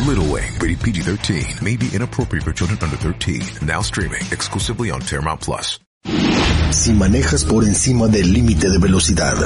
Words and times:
Little 0.00 0.24
Wing, 0.24 0.52
rated 0.58 0.80
PG-13, 0.80 1.62
may 1.62 1.76
be 1.76 1.88
inappropriate 1.94 2.44
for 2.44 2.52
children 2.52 2.78
under 2.82 2.96
13. 2.96 3.66
Now 3.66 3.82
streaming 3.82 4.22
exclusively 4.32 4.90
on 4.90 5.00
Paramount 5.00 5.40
Plus. 5.40 5.78
Si 6.70 6.92
manejas 6.92 7.44
por 7.44 7.64
encima 7.64 8.08
del 8.08 8.32
límite 8.32 8.68
de 8.68 8.78
velocidad, 8.78 9.36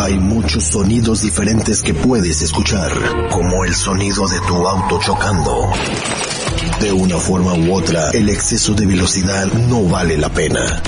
hay 0.00 0.18
muchos 0.18 0.64
sonidos 0.64 1.22
diferentes 1.22 1.82
que 1.82 1.94
puedes 1.94 2.42
escuchar, 2.42 2.90
como 3.30 3.64
el 3.64 3.74
sonido 3.74 4.26
de 4.26 4.40
tu 4.40 4.66
auto 4.66 4.98
chocando. 5.00 5.70
De 6.80 6.90
una 6.90 7.18
forma 7.18 7.54
u 7.54 7.74
otra, 7.74 8.10
el 8.10 8.28
exceso 8.30 8.74
de 8.74 8.86
velocidad 8.86 9.46
no 9.52 9.84
vale 9.84 10.16
la 10.16 10.30
pena. 10.30 10.82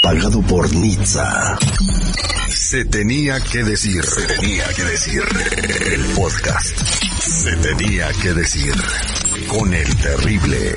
Pagado 0.00 0.40
por 0.42 0.72
Nizza. 0.74 1.58
Se 2.48 2.84
tenía 2.84 3.40
que 3.40 3.64
decir, 3.64 4.04
se 4.04 4.26
tenía 4.26 4.68
que 4.68 4.84
decir. 4.84 5.22
El 5.92 6.04
podcast. 6.14 6.76
Se 7.20 7.56
tenía 7.56 8.08
que 8.22 8.32
decir. 8.32 8.74
Con 9.48 9.74
el 9.74 9.96
terrible. 9.96 10.74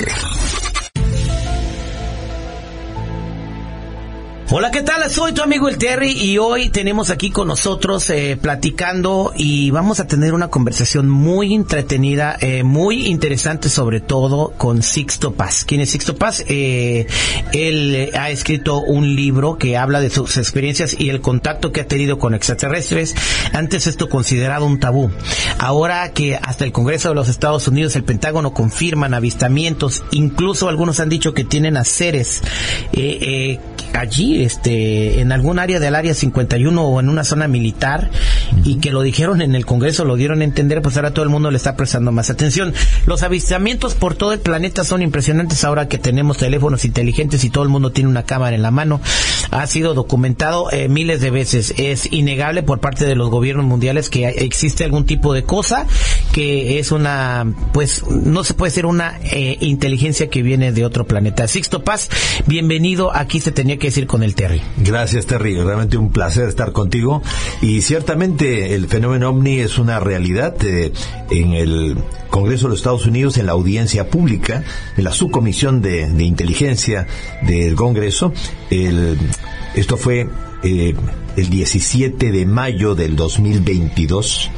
Hola, 4.54 4.70
¿qué 4.70 4.82
tal? 4.82 5.10
Soy 5.10 5.32
tu 5.32 5.42
amigo 5.42 5.70
el 5.70 5.78
Terry 5.78 6.12
y 6.12 6.38
hoy 6.38 6.68
tenemos 6.68 7.10
aquí 7.10 7.32
con 7.32 7.48
nosotros 7.48 8.10
eh, 8.10 8.38
platicando 8.40 9.32
y 9.34 9.72
vamos 9.72 10.02
a 10.02 10.08
tener 10.08 10.34
una 10.34 10.50
conversación 10.50 11.08
muy 11.08 11.54
entretenida, 11.54 12.36
eh, 12.42 12.62
muy 12.64 13.08
interesante 13.08 13.70
sobre 13.70 14.02
todo 14.02 14.52
con 14.58 14.84
Sixto 14.84 15.32
Paz. 15.32 15.64
¿Quién 15.64 15.80
es 15.80 15.92
Sixto 15.92 16.18
Paz? 16.18 16.44
Eh, 16.50 17.08
él 17.54 18.10
ha 18.14 18.30
escrito 18.30 18.82
un 18.82 19.16
libro 19.16 19.58
que 19.58 19.78
habla 19.78 20.02
de 20.02 20.10
sus 20.10 20.36
experiencias 20.36 21.00
y 21.00 21.08
el 21.12 21.22
contacto 21.22 21.72
que 21.72 21.80
ha 21.80 21.88
tenido 21.88 22.20
con 22.20 22.34
extraterrestres. 22.34 23.16
Antes 23.54 23.88
esto 23.88 24.10
considerado 24.10 24.66
un 24.66 24.82
tabú. 24.82 25.12
Ahora 25.60 26.12
que 26.12 26.36
hasta 26.36 26.66
el 26.66 26.74
Congreso 26.74 27.08
de 27.08 27.16
los 27.16 27.30
Estados 27.30 27.70
Unidos, 27.70 27.96
el 27.96 28.04
Pentágono 28.04 28.54
confirman 28.54 29.14
avistamientos, 29.14 30.04
incluso 30.12 30.68
algunos 30.68 31.00
han 31.00 31.08
dicho 31.08 31.34
que 31.34 31.46
tienen 31.46 31.78
a 31.78 31.86
seres 31.86 32.42
eh, 32.92 33.18
eh, 33.22 33.60
allí, 33.94 34.41
este, 34.44 35.22
en 35.22 35.32
algún 35.32 35.60
área 35.60 35.80
del 35.80 35.96
área 35.96 36.14
51 36.14 36.82
o 36.82 37.00
en 37.00 37.10
una 37.10 37.24
zona 37.24 37.48
militar 37.48 38.10
y 38.64 38.76
que 38.76 38.92
lo 38.92 39.02
dijeron 39.02 39.42
en 39.42 39.56
el 39.56 39.66
Congreso, 39.66 40.06
lo 40.06 40.16
dieron 40.16 40.42
a 40.42 40.44
entender, 40.44 40.82
pues 40.82 40.96
ahora 40.98 41.14
todo 41.14 41.24
el 41.24 41.30
mundo 41.30 41.52
le 41.52 41.58
está 41.58 41.76
prestando 41.76 42.12
más 42.12 42.30
atención. 42.30 42.74
Los 43.06 43.24
avistamientos 43.24 43.96
por 43.96 44.16
todo 44.16 44.34
el 44.34 44.40
planeta 44.40 44.84
son 44.84 45.02
impresionantes 45.02 45.64
ahora 45.64 45.88
que 45.88 45.98
tenemos 45.98 46.38
teléfonos 46.38 46.86
inteligentes 46.86 47.44
y 47.44 47.50
todo 47.50 47.64
el 47.64 47.70
mundo 47.70 47.92
tiene 47.92 48.10
una 48.10 48.24
cámara 48.24 48.56
en 48.56 48.62
la 48.62 48.72
mano. 48.72 49.02
Ha 49.52 49.66
sido 49.68 49.94
documentado 49.94 50.72
eh, 50.72 50.88
miles 50.88 51.22
de 51.22 51.32
veces. 51.32 51.74
Es 51.78 52.12
innegable 52.12 52.64
por 52.64 52.80
parte 52.80 53.06
de 53.06 53.16
los 53.16 53.30
gobiernos 53.30 53.66
mundiales 53.66 54.10
que 54.10 54.28
existe 54.28 54.84
algún 54.84 55.06
tipo 55.06 55.34
de 55.34 55.44
cosa 55.44 55.86
que 56.32 56.80
es 56.80 56.92
una, 56.92 57.46
pues, 57.74 58.04
no 58.08 58.44
se 58.44 58.54
puede 58.54 58.72
ser 58.72 58.86
una 58.86 59.20
eh, 59.24 59.58
inteligencia 59.60 60.30
que 60.30 60.42
viene 60.42 60.72
de 60.72 60.86
otro 60.86 61.06
planeta. 61.06 61.48
Sixto 61.48 61.84
Paz, 61.84 62.10
bienvenido. 62.48 63.16
Aquí 63.16 63.40
se 63.40 63.52
tenía 63.52 63.78
que 63.78 63.88
decir 63.88 64.08
con 64.08 64.24
el 64.24 64.36
Terry. 64.36 64.62
Gracias, 64.78 65.26
Terry. 65.26 65.56
Realmente 65.56 65.98
un 65.98 66.12
placer 66.12 66.48
estar 66.48 66.72
contigo. 66.72 67.22
Y 67.62 67.82
ciertamente 67.82 68.41
el 68.42 68.88
fenómeno 68.88 69.30
ovni 69.30 69.60
es 69.60 69.78
una 69.78 70.00
realidad 70.00 70.56
eh, 70.66 70.92
en 71.30 71.54
el 71.54 71.98
Congreso 72.30 72.66
de 72.66 72.70
los 72.72 72.80
Estados 72.80 73.06
Unidos, 73.06 73.38
en 73.38 73.46
la 73.46 73.52
audiencia 73.52 74.10
pública, 74.10 74.64
en 74.98 75.04
la 75.04 75.12
subcomisión 75.12 75.82
de, 75.82 76.08
inteligencia 76.20 77.08
del 77.44 77.76
Congreso. 77.76 78.34
El, 78.70 79.18
esto 79.76 79.96
fue 79.96 80.28
eh, 80.64 80.96
el 81.36 81.50
17 81.50 82.32
de 82.32 82.46
mayo 82.46 82.96
del 82.96 83.16
2022 83.16 84.50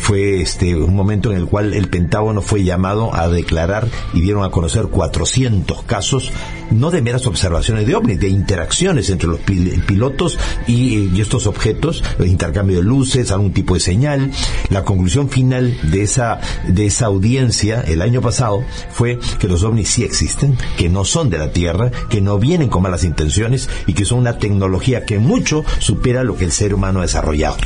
fue 0.00 0.40
este 0.40 0.74
un 0.76 0.94
momento 0.94 1.30
en 1.32 1.38
el 1.38 1.46
cual 1.46 1.74
el 1.74 1.88
Pentágono 1.88 2.40
fue 2.42 2.64
llamado 2.64 3.14
a 3.14 3.28
declarar 3.28 3.88
y 4.14 4.20
dieron 4.20 4.44
a 4.44 4.50
conocer 4.50 4.86
400 4.86 5.82
casos 5.84 6.32
no 6.70 6.90
de 6.90 7.00
meras 7.00 7.26
observaciones 7.26 7.86
de 7.86 7.94
ovnis, 7.94 8.20
de 8.20 8.28
interacciones 8.28 9.08
entre 9.08 9.26
los 9.28 9.40
pil- 9.40 9.82
pilotos 9.86 10.38
y, 10.66 11.08
y 11.14 11.20
estos 11.22 11.46
objetos, 11.46 12.04
de 12.18 12.28
intercambio 12.28 12.76
de 12.76 12.82
luces, 12.82 13.30
algún 13.30 13.52
tipo 13.54 13.72
de 13.72 13.80
señal. 13.80 14.30
La 14.68 14.84
conclusión 14.84 15.30
final 15.30 15.74
de 15.90 16.02
esa 16.02 16.40
de 16.68 16.84
esa 16.86 17.06
audiencia 17.06 17.80
el 17.80 18.02
año 18.02 18.20
pasado 18.20 18.62
fue 18.92 19.18
que 19.38 19.48
los 19.48 19.62
ovnis 19.64 19.88
sí 19.88 20.04
existen, 20.04 20.58
que 20.76 20.90
no 20.90 21.04
son 21.06 21.30
de 21.30 21.38
la 21.38 21.52
Tierra, 21.52 21.90
que 22.10 22.20
no 22.20 22.38
vienen 22.38 22.68
con 22.68 22.82
malas 22.82 23.02
intenciones 23.04 23.70
y 23.86 23.94
que 23.94 24.04
son 24.04 24.18
una 24.18 24.38
tecnología 24.38 25.06
que 25.06 25.18
mucho 25.18 25.64
supera 25.78 26.22
lo 26.22 26.36
que 26.36 26.44
el 26.44 26.52
ser 26.52 26.74
humano 26.74 26.98
ha 26.98 27.02
desarrollado. 27.02 27.56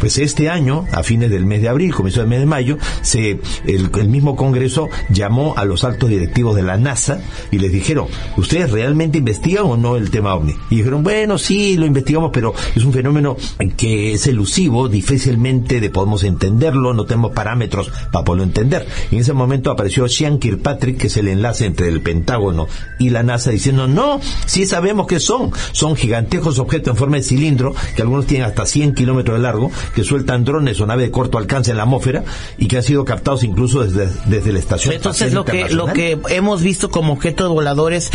Pues 0.00 0.18
este 0.18 0.50
año, 0.50 0.84
a 0.92 1.04
fines 1.04 1.30
del 1.30 1.46
mes 1.46 1.62
de 1.62 1.68
abril, 1.68 1.77
comienzo 1.88 2.20
del 2.20 2.28
mes 2.28 2.40
de 2.40 2.46
mayo, 2.46 2.78
se, 3.02 3.40
el, 3.66 3.90
el 3.94 4.08
mismo 4.08 4.36
Congreso 4.36 4.88
llamó 5.10 5.54
a 5.56 5.64
los 5.64 5.84
altos 5.84 6.08
directivos 6.08 6.56
de 6.56 6.62
la 6.62 6.76
NASA 6.76 7.20
y 7.50 7.58
les 7.58 7.72
dijeron, 7.72 8.06
¿ustedes 8.36 8.70
realmente 8.70 9.18
investigan 9.18 9.66
o 9.66 9.76
no 9.76 9.96
el 9.96 10.10
tema 10.10 10.34
ovni? 10.34 10.54
Y 10.70 10.76
dijeron, 10.76 11.02
bueno, 11.02 11.38
sí, 11.38 11.76
lo 11.76 11.86
investigamos, 11.86 12.30
pero 12.32 12.54
es 12.74 12.84
un 12.84 12.92
fenómeno 12.92 13.36
que 13.76 14.14
es 14.14 14.26
elusivo, 14.26 14.88
difícilmente 14.88 15.80
de 15.80 15.90
podemos 15.90 16.24
entenderlo, 16.24 16.94
no 16.94 17.04
tenemos 17.04 17.32
parámetros 17.32 17.90
para 18.12 18.24
poderlo 18.24 18.44
entender. 18.44 18.86
Y 19.10 19.16
en 19.16 19.20
ese 19.20 19.32
momento 19.32 19.70
apareció 19.70 20.08
Sean 20.08 20.38
Kirkpatrick, 20.38 20.98
que 20.98 21.06
es 21.08 21.16
el 21.16 21.28
enlace 21.28 21.66
entre 21.66 21.88
el 21.88 22.00
Pentágono 22.00 22.68
y 22.98 23.10
la 23.10 23.22
NASA, 23.22 23.50
diciendo, 23.50 23.86
no, 23.86 24.20
sí 24.46 24.66
sabemos 24.66 25.06
que 25.06 25.20
son, 25.20 25.52
son 25.72 25.96
gigantescos 25.96 26.58
objetos 26.58 26.92
en 26.92 26.96
forma 26.96 27.16
de 27.16 27.22
cilindro, 27.22 27.74
que 27.94 28.02
algunos 28.02 28.26
tienen 28.26 28.46
hasta 28.46 28.66
100 28.66 28.94
kilómetros 28.94 29.36
de 29.36 29.42
largo, 29.42 29.70
que 29.94 30.04
sueltan 30.04 30.44
drones 30.44 30.80
o 30.80 30.86
naves 30.86 31.06
de 31.06 31.10
corto 31.10 31.38
alcance 31.38 31.57
en 31.68 31.76
la 31.76 31.82
atmósfera 31.84 32.24
y 32.58 32.68
que 32.68 32.76
han 32.76 32.82
sido 32.82 33.04
captados 33.04 33.42
incluso 33.42 33.82
desde, 33.84 34.08
desde 34.26 34.52
la 34.52 34.58
estación 34.58 34.94
Entonces 34.94 35.32
lo 35.32 35.44
que 35.44 35.68
lo 35.70 35.86
que 35.86 36.18
hemos 36.28 36.62
visto 36.62 36.90
como 36.90 37.14
objetos 37.14 37.48
voladores 37.48 38.10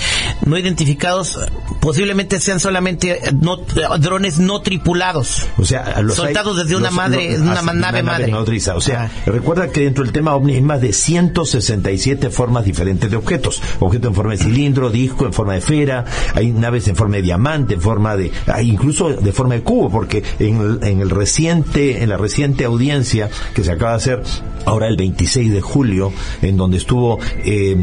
no 0.46 0.58
identificados 0.58 1.40
posiblemente 1.82 2.40
sean 2.40 2.60
solamente 2.60 3.20
no, 3.42 3.58
drones 4.00 4.40
no 4.40 4.62
tripulados. 4.62 5.46
O 5.58 5.66
sea, 5.66 6.02
los 6.02 6.18
hay- 6.20 6.26
Soltados 6.26 6.58
desde 6.58 6.76
una 6.76 6.88
los- 6.88 6.96
madre- 6.96 7.32
los- 7.32 7.42
una 7.42 7.54
hasta 7.60 7.74
nave 7.74 8.04
madre. 8.04 8.34
O 8.34 8.82
sea, 8.82 9.04
Ah. 9.04 9.30
recuerda 9.30 9.68
que 9.70 9.82
dentro 9.82 10.04
del 10.04 10.14
tema 10.14 10.36
ovni 10.36 10.54
hay 10.54 10.62
más 10.62 10.80
de 10.82 10.94
167 10.94 12.30
formas 12.30 12.66
diferentes 12.66 13.10
de 13.10 13.18
objetos. 13.18 13.62
Objetos 13.80 14.10
en 14.10 14.16
forma 14.16 14.32
de 14.34 14.38
cilindro, 14.38 14.90
disco, 14.90 15.26
en 15.26 15.34
forma 15.34 15.54
de 15.54 15.60
esfera, 15.60 16.06
hay 16.36 16.52
naves 16.52 16.88
en 16.88 16.96
forma 16.96 17.18
de 17.18 17.22
diamante, 17.24 17.74
en 17.76 17.82
forma 17.82 18.16
de, 18.16 18.32
hay 18.48 18.70
incluso 18.70 19.10
de 19.10 19.32
forma 19.32 19.56
de 19.56 19.62
cubo, 19.64 19.90
porque 19.90 20.24
en 20.40 20.80
en 20.84 21.02
el 21.02 21.10
reciente, 21.10 22.04
en 22.04 22.10
la 22.10 22.18
reciente 22.18 22.66
audiencia 22.66 23.30
que 23.54 23.64
se 23.64 23.72
acaba 23.72 23.92
de 23.92 23.98
hacer 23.98 24.24
ahora 24.66 24.88
el 24.88 24.96
26 24.96 25.52
de 25.52 25.62
julio, 25.62 26.12
en 26.42 26.58
donde 26.58 26.78
estuvo 26.78 27.20
eh, 27.44 27.76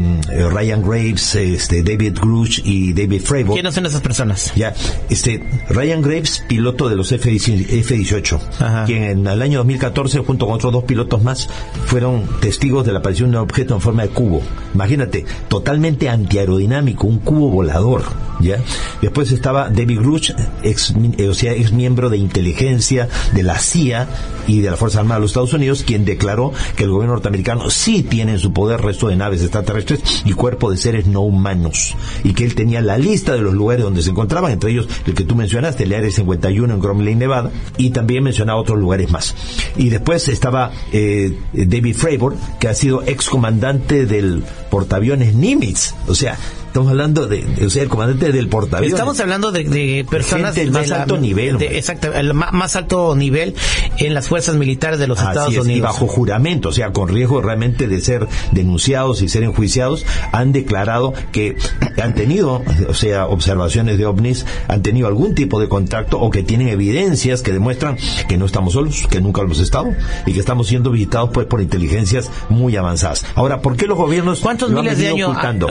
Ryan 0.51 0.81
Graves, 0.81 1.35
este, 1.35 1.83
David 1.83 2.17
Grush 2.19 2.61
y 2.63 2.93
David 2.93 3.21
Fravor. 3.21 3.53
¿Quiénes 3.53 3.73
son 3.73 3.85
esas 3.85 4.01
personas? 4.01 4.53
Ya, 4.55 4.73
este, 5.09 5.43
Ryan 5.69 6.01
Graves, 6.01 6.43
piloto 6.47 6.89
de 6.89 6.95
los 6.95 7.11
F-18, 7.11 7.67
F-18, 7.69 8.39
Ajá. 8.59 8.85
quien 8.85 9.03
en 9.03 9.27
el 9.27 9.41
año 9.41 9.59
2014, 9.59 10.19
junto 10.19 10.45
con 10.45 10.55
otros 10.55 10.73
dos 10.73 10.83
pilotos 10.83 11.21
más, 11.23 11.49
fueron 11.85 12.23
testigos 12.39 12.85
de 12.85 12.91
la 12.91 12.99
aparición 12.99 13.31
de 13.31 13.37
un 13.37 13.43
objeto 13.43 13.75
en 13.75 13.81
forma 13.81 14.03
de 14.03 14.09
cubo. 14.09 14.41
Imagínate, 14.73 15.25
totalmente 15.47 16.09
antiaerodinámico, 16.09 17.07
un 17.07 17.19
cubo 17.19 17.49
volador, 17.49 18.03
¿ya? 18.39 18.57
Después 19.01 19.31
estaba 19.31 19.69
David 19.69 19.99
Grush, 19.99 20.31
ex, 20.63 20.93
eh, 21.17 21.29
o 21.29 21.33
sea, 21.33 21.53
ex 21.53 21.71
miembro 21.71 22.09
de 22.09 22.17
inteligencia 22.17 23.07
de 23.33 23.43
la 23.43 23.59
CIA 23.59 24.07
y 24.47 24.61
de 24.61 24.69
la 24.69 24.77
Fuerza 24.77 24.99
Armada 24.99 25.15
de 25.15 25.21
los 25.21 25.31
Estados 25.31 25.40
Unidos, 25.53 25.83
quien 25.85 26.05
declaró 26.05 26.53
que 26.75 26.83
el 26.83 26.91
gobierno 26.91 27.13
norteamericano 27.13 27.69
sí 27.69 28.03
tiene 28.03 28.33
en 28.33 28.39
su 28.39 28.53
poder 28.53 28.81
resto 28.81 29.07
de 29.07 29.15
naves 29.15 29.41
extraterrestres 29.41 30.23
y 30.25 30.33
cuerpo 30.33 30.71
de 30.71 30.77
seres 30.77 31.07
no 31.07 31.21
humanos, 31.21 31.95
y 32.23 32.33
que 32.33 32.43
él 32.43 32.55
tenía 32.55 32.81
la 32.81 32.97
lista 32.97 33.33
de 33.33 33.41
los 33.41 33.53
lugares 33.53 33.83
donde 33.83 34.01
se 34.01 34.11
encontraban, 34.11 34.51
entre 34.51 34.71
ellos 34.71 34.87
el 35.05 35.13
que 35.13 35.23
tú 35.23 35.35
mencionaste, 35.35 35.83
el 35.83 35.93
Área 35.93 36.11
51 36.11 36.73
en 36.73 36.79
Groom 36.79 36.99
Lake, 36.99 37.15
Nevada, 37.15 37.51
y 37.77 37.89
también 37.89 38.23
mencionaba 38.23 38.59
otros 38.59 38.79
lugares 38.79 39.11
más. 39.11 39.35
Y 39.75 39.89
después 39.89 40.27
estaba 40.27 40.71
eh, 40.91 41.37
David 41.53 41.95
Fravor, 41.95 42.35
que 42.59 42.67
ha 42.67 42.73
sido 42.73 43.03
ex 43.03 43.29
comandante 43.29 44.05
del 44.05 44.43
portaaviones 44.69 45.35
Nimitz, 45.35 45.93
o 46.07 46.15
sea, 46.15 46.37
Estamos 46.71 46.89
hablando 46.89 47.27
de, 47.27 47.43
de- 47.43 47.65
o 47.65 47.69
sea, 47.69 47.83
el 47.83 47.89
comandante 47.89 48.31
del 48.31 48.47
portaaviones. 48.47 48.93
Estamos 48.93 49.19
hablando 49.19 49.51
de, 49.51 49.65
de 49.65 50.05
personas 50.09 50.55
del 50.55 50.71
más 50.71 50.83
de 50.83 50.87
la- 50.87 51.01
alto 51.01 51.17
nivel, 51.17 51.57
de- 51.57 51.77
exacto, 51.77 52.13
el 52.13 52.33
ma- 52.33 52.51
más 52.51 52.77
alto 52.77 53.13
nivel 53.13 53.55
en 53.97 54.13
las 54.13 54.29
fuerzas 54.29 54.55
militares 54.55 54.97
de 54.97 55.05
los 55.07 55.19
Así 55.19 55.27
Estados 55.27 55.53
es, 55.53 55.59
Unidos. 55.59 55.77
Y 55.77 55.81
bajo 55.81 56.07
juramento, 56.07 56.69
o 56.69 56.71
sea, 56.71 56.93
con 56.93 57.09
riesgo 57.09 57.41
realmente 57.41 57.89
de 57.89 57.99
ser 57.99 58.25
denunciados 58.53 59.21
y 59.21 59.27
ser 59.27 59.43
enjuiciados, 59.43 60.05
han 60.31 60.53
declarado 60.53 61.13
que 61.33 61.57
han 62.01 62.15
tenido, 62.15 62.63
o 62.87 62.93
sea, 62.93 63.27
observaciones 63.27 63.97
de 63.97 64.05
ovnis, 64.05 64.45
han 64.69 64.81
tenido 64.81 65.07
algún 65.07 65.35
tipo 65.35 65.59
de 65.59 65.67
contacto 65.67 66.21
o 66.21 66.31
que 66.31 66.41
tienen 66.41 66.69
evidencias 66.69 67.41
que 67.41 67.51
demuestran 67.51 67.97
que 68.29 68.37
no 68.37 68.45
estamos 68.45 68.71
solos, 68.73 69.07
que 69.09 69.19
nunca 69.19 69.41
lo 69.41 69.47
hemos 69.47 69.59
estado 69.59 69.89
y 70.25 70.31
que 70.31 70.39
estamos 70.39 70.67
siendo 70.67 70.89
visitados 70.91 71.31
pues 71.33 71.47
por 71.47 71.61
inteligencias 71.61 72.29
muy 72.47 72.77
avanzadas. 72.77 73.25
Ahora, 73.35 73.61
¿por 73.61 73.75
qué 73.75 73.87
los 73.87 73.97
gobiernos 73.97 74.39
¿Cuántos 74.39 74.69
lo 74.71 74.77
han 74.79 74.85
miles 74.85 74.97
de 74.99 75.07
venido 75.09 75.27
años? 75.27 75.37
ocultando? 75.37 75.67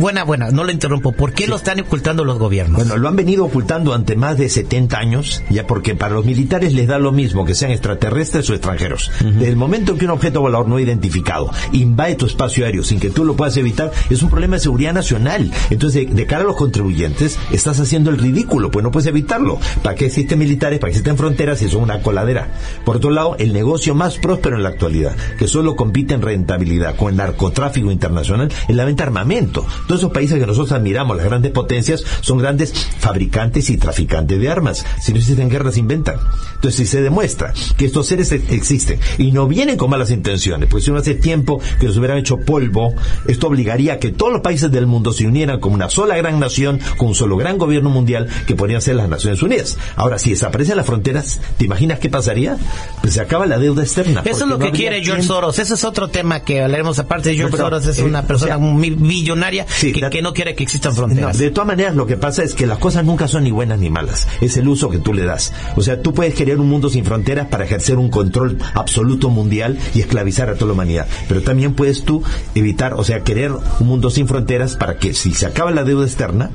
Buena, 0.00 0.24
buena, 0.24 0.50
no 0.50 0.64
lo 0.64 0.72
interrumpo. 0.72 1.12
¿Por 1.12 1.32
qué 1.32 1.46
lo 1.46 1.56
están 1.56 1.78
ocultando 1.80 2.24
los 2.24 2.38
gobiernos? 2.38 2.78
Bueno, 2.78 2.96
lo 2.96 3.08
han 3.08 3.16
venido 3.16 3.44
ocultando 3.44 3.94
ante 3.94 4.16
más 4.16 4.38
de 4.38 4.48
70 4.48 4.98
años, 4.98 5.42
ya 5.50 5.66
porque 5.66 5.94
para 5.94 6.14
los 6.14 6.24
militares 6.24 6.72
les 6.72 6.88
da 6.88 6.98
lo 6.98 7.12
mismo 7.12 7.44
que 7.44 7.54
sean 7.54 7.70
extraterrestres 7.70 8.48
o 8.50 8.54
extranjeros. 8.54 9.10
Desde 9.20 9.48
el 9.48 9.56
momento 9.56 9.92
en 9.92 9.98
que 9.98 10.06
un 10.06 10.12
objeto 10.12 10.40
volador 10.40 10.68
no 10.68 10.80
identificado 10.80 11.50
invade 11.72 12.16
tu 12.16 12.26
espacio 12.26 12.64
aéreo 12.64 12.82
sin 12.82 12.98
que 12.98 13.10
tú 13.10 13.24
lo 13.24 13.36
puedas 13.36 13.56
evitar, 13.56 13.92
es 14.08 14.22
un 14.22 14.30
problema 14.30 14.56
de 14.56 14.60
seguridad 14.60 14.94
nacional. 14.94 15.52
Entonces, 15.68 16.08
de, 16.08 16.14
de 16.14 16.26
cara 16.26 16.42
a 16.42 16.46
los 16.46 16.56
contribuyentes, 16.56 17.38
estás 17.52 17.78
haciendo 17.78 18.10
el 18.10 18.18
ridículo, 18.18 18.70
pues 18.70 18.82
no 18.82 18.90
puedes 18.90 19.06
evitarlo. 19.06 19.58
¿Para 19.82 19.94
qué 19.94 20.06
existen 20.06 20.38
militares? 20.38 20.78
¿Para 20.78 20.90
qué 20.90 20.96
existen 20.96 21.18
fronteras 21.18 21.58
si 21.58 21.68
son 21.68 21.82
una 21.82 22.00
coladera? 22.00 22.48
Por 22.84 22.96
otro 22.96 23.10
lado, 23.10 23.36
el 23.38 23.52
negocio 23.52 23.94
más 23.94 24.16
próspero 24.18 24.56
en 24.56 24.62
la 24.62 24.70
actualidad, 24.70 25.14
que 25.38 25.46
solo 25.46 25.76
compite 25.76 26.14
en 26.14 26.22
rentabilidad 26.22 26.96
con 26.96 27.10
el 27.10 27.16
narcotráfico 27.16 27.90
internacional, 27.90 28.50
es 28.68 28.74
la 28.74 28.84
venta 28.84 29.04
de 29.04 29.08
armamento. 29.08 29.66
Todos 29.90 30.02
esos 30.02 30.12
países 30.12 30.38
que 30.38 30.46
nosotros 30.46 30.70
admiramos, 30.70 31.16
las 31.16 31.26
grandes 31.26 31.50
potencias, 31.50 32.04
son 32.20 32.38
grandes 32.38 32.72
fabricantes 33.00 33.70
y 33.70 33.76
traficantes 33.76 34.38
de 34.40 34.48
armas. 34.48 34.84
Si 35.00 35.12
no 35.12 35.18
existen 35.18 35.48
guerras, 35.50 35.76
inventan. 35.78 36.16
Entonces, 36.54 36.76
si 36.76 36.86
se 36.86 37.02
demuestra 37.02 37.52
que 37.76 37.86
estos 37.86 38.06
seres 38.06 38.30
ex- 38.30 38.52
existen 38.52 39.00
y 39.18 39.32
no 39.32 39.48
vienen 39.48 39.76
con 39.76 39.90
malas 39.90 40.10
intenciones, 40.10 40.68
pues 40.70 40.84
si 40.84 40.90
no 40.92 40.98
hace 40.98 41.14
tiempo 41.14 41.60
que 41.80 41.86
los 41.86 41.96
hubieran 41.96 42.18
hecho 42.18 42.36
polvo, 42.36 42.94
esto 43.26 43.48
obligaría 43.48 43.94
a 43.94 43.98
que 43.98 44.10
todos 44.10 44.32
los 44.32 44.42
países 44.42 44.70
del 44.70 44.86
mundo 44.86 45.12
se 45.12 45.26
unieran 45.26 45.58
como 45.58 45.74
una 45.74 45.90
sola 45.90 46.16
gran 46.16 46.38
nación, 46.38 46.78
con 46.96 47.08
un 47.08 47.14
solo 47.16 47.36
gran 47.36 47.58
gobierno 47.58 47.90
mundial 47.90 48.28
que 48.46 48.54
podrían 48.54 48.80
ser 48.82 48.94
las 48.94 49.08
Naciones 49.08 49.42
Unidas. 49.42 49.76
Ahora, 49.96 50.18
si 50.20 50.30
desaparecen 50.30 50.76
las 50.76 50.86
fronteras, 50.86 51.40
¿te 51.58 51.64
imaginas 51.64 51.98
qué 51.98 52.08
pasaría? 52.10 52.56
Pues 53.00 53.14
se 53.14 53.20
acaba 53.20 53.46
la 53.46 53.58
deuda 53.58 53.82
externa. 53.82 54.20
Eso 54.24 54.30
es 54.30 54.38
porque 54.38 54.50
lo 54.50 54.58
no 54.58 54.64
que 54.66 54.70
quiere 54.72 54.96
George 55.02 55.22
quien- 55.22 55.26
Soros. 55.28 55.58
Ese 55.58 55.74
es 55.74 55.82
otro 55.84 56.08
tema 56.08 56.40
que 56.40 56.62
hablaremos 56.62 56.98
aparte. 57.00 57.34
George 57.34 57.44
No, 57.44 57.50
pero, 57.50 57.64
Soros 57.64 57.86
es 57.86 57.98
eh, 57.98 58.04
una 58.04 58.20
o 58.20 58.26
persona 58.26 58.46
sea, 58.52 58.58
muy 58.58 58.90
billonaria 58.90 59.66
Sí, 59.80 59.92
que, 59.92 60.00
la- 60.00 60.10
que 60.10 60.20
no 60.22 60.32
quiere 60.34 60.54
que 60.54 60.62
existan 60.62 60.92
No, 60.92 60.96
fronteras. 60.96 61.38
de 61.38 61.50
todas 61.50 61.66
maneras, 61.66 61.94
lo 61.94 62.06
que 62.06 62.16
pasa 62.16 62.42
es 62.44 62.54
que 62.54 62.66
las 62.66 62.78
cosas 62.78 63.04
nunca 63.04 63.28
son 63.28 63.44
ni 63.44 63.50
buenas 63.50 63.78
ni 63.78 63.88
malas. 63.90 64.28
Es 64.40 64.56
el 64.56 64.68
uso 64.68 64.90
que 64.90 64.98
tú 64.98 65.14
le 65.14 65.24
das. 65.24 65.52
O 65.76 65.80
sea, 65.82 66.02
tú 66.02 66.12
puedes 66.14 66.34
querer 66.34 66.58
un 66.60 66.68
mundo 66.68 66.90
sin 66.90 67.04
fronteras 67.04 67.46
para 67.48 67.64
ejercer 67.64 67.96
un 67.98 68.10
control 68.10 68.58
absoluto 68.74 69.30
mundial 69.30 69.78
y 69.94 70.00
esclavizar 70.00 70.48
a 70.50 70.54
toda 70.54 70.66
la 70.66 70.72
humanidad. 70.74 71.06
Pero 71.28 71.42
también 71.42 71.74
puedes 71.74 72.04
tú 72.04 72.22
evitar, 72.54 72.94
o 72.94 73.04
sea, 73.04 73.20
querer 73.24 73.52
un 73.52 73.86
mundo 73.86 74.10
sin 74.10 74.28
fronteras 74.28 74.76
para 74.76 74.98
que 74.98 75.14
si 75.14 75.32
se 75.32 75.46
acaba 75.46 75.70
la 75.70 75.84
deuda 75.84 76.04
externa, 76.04 76.50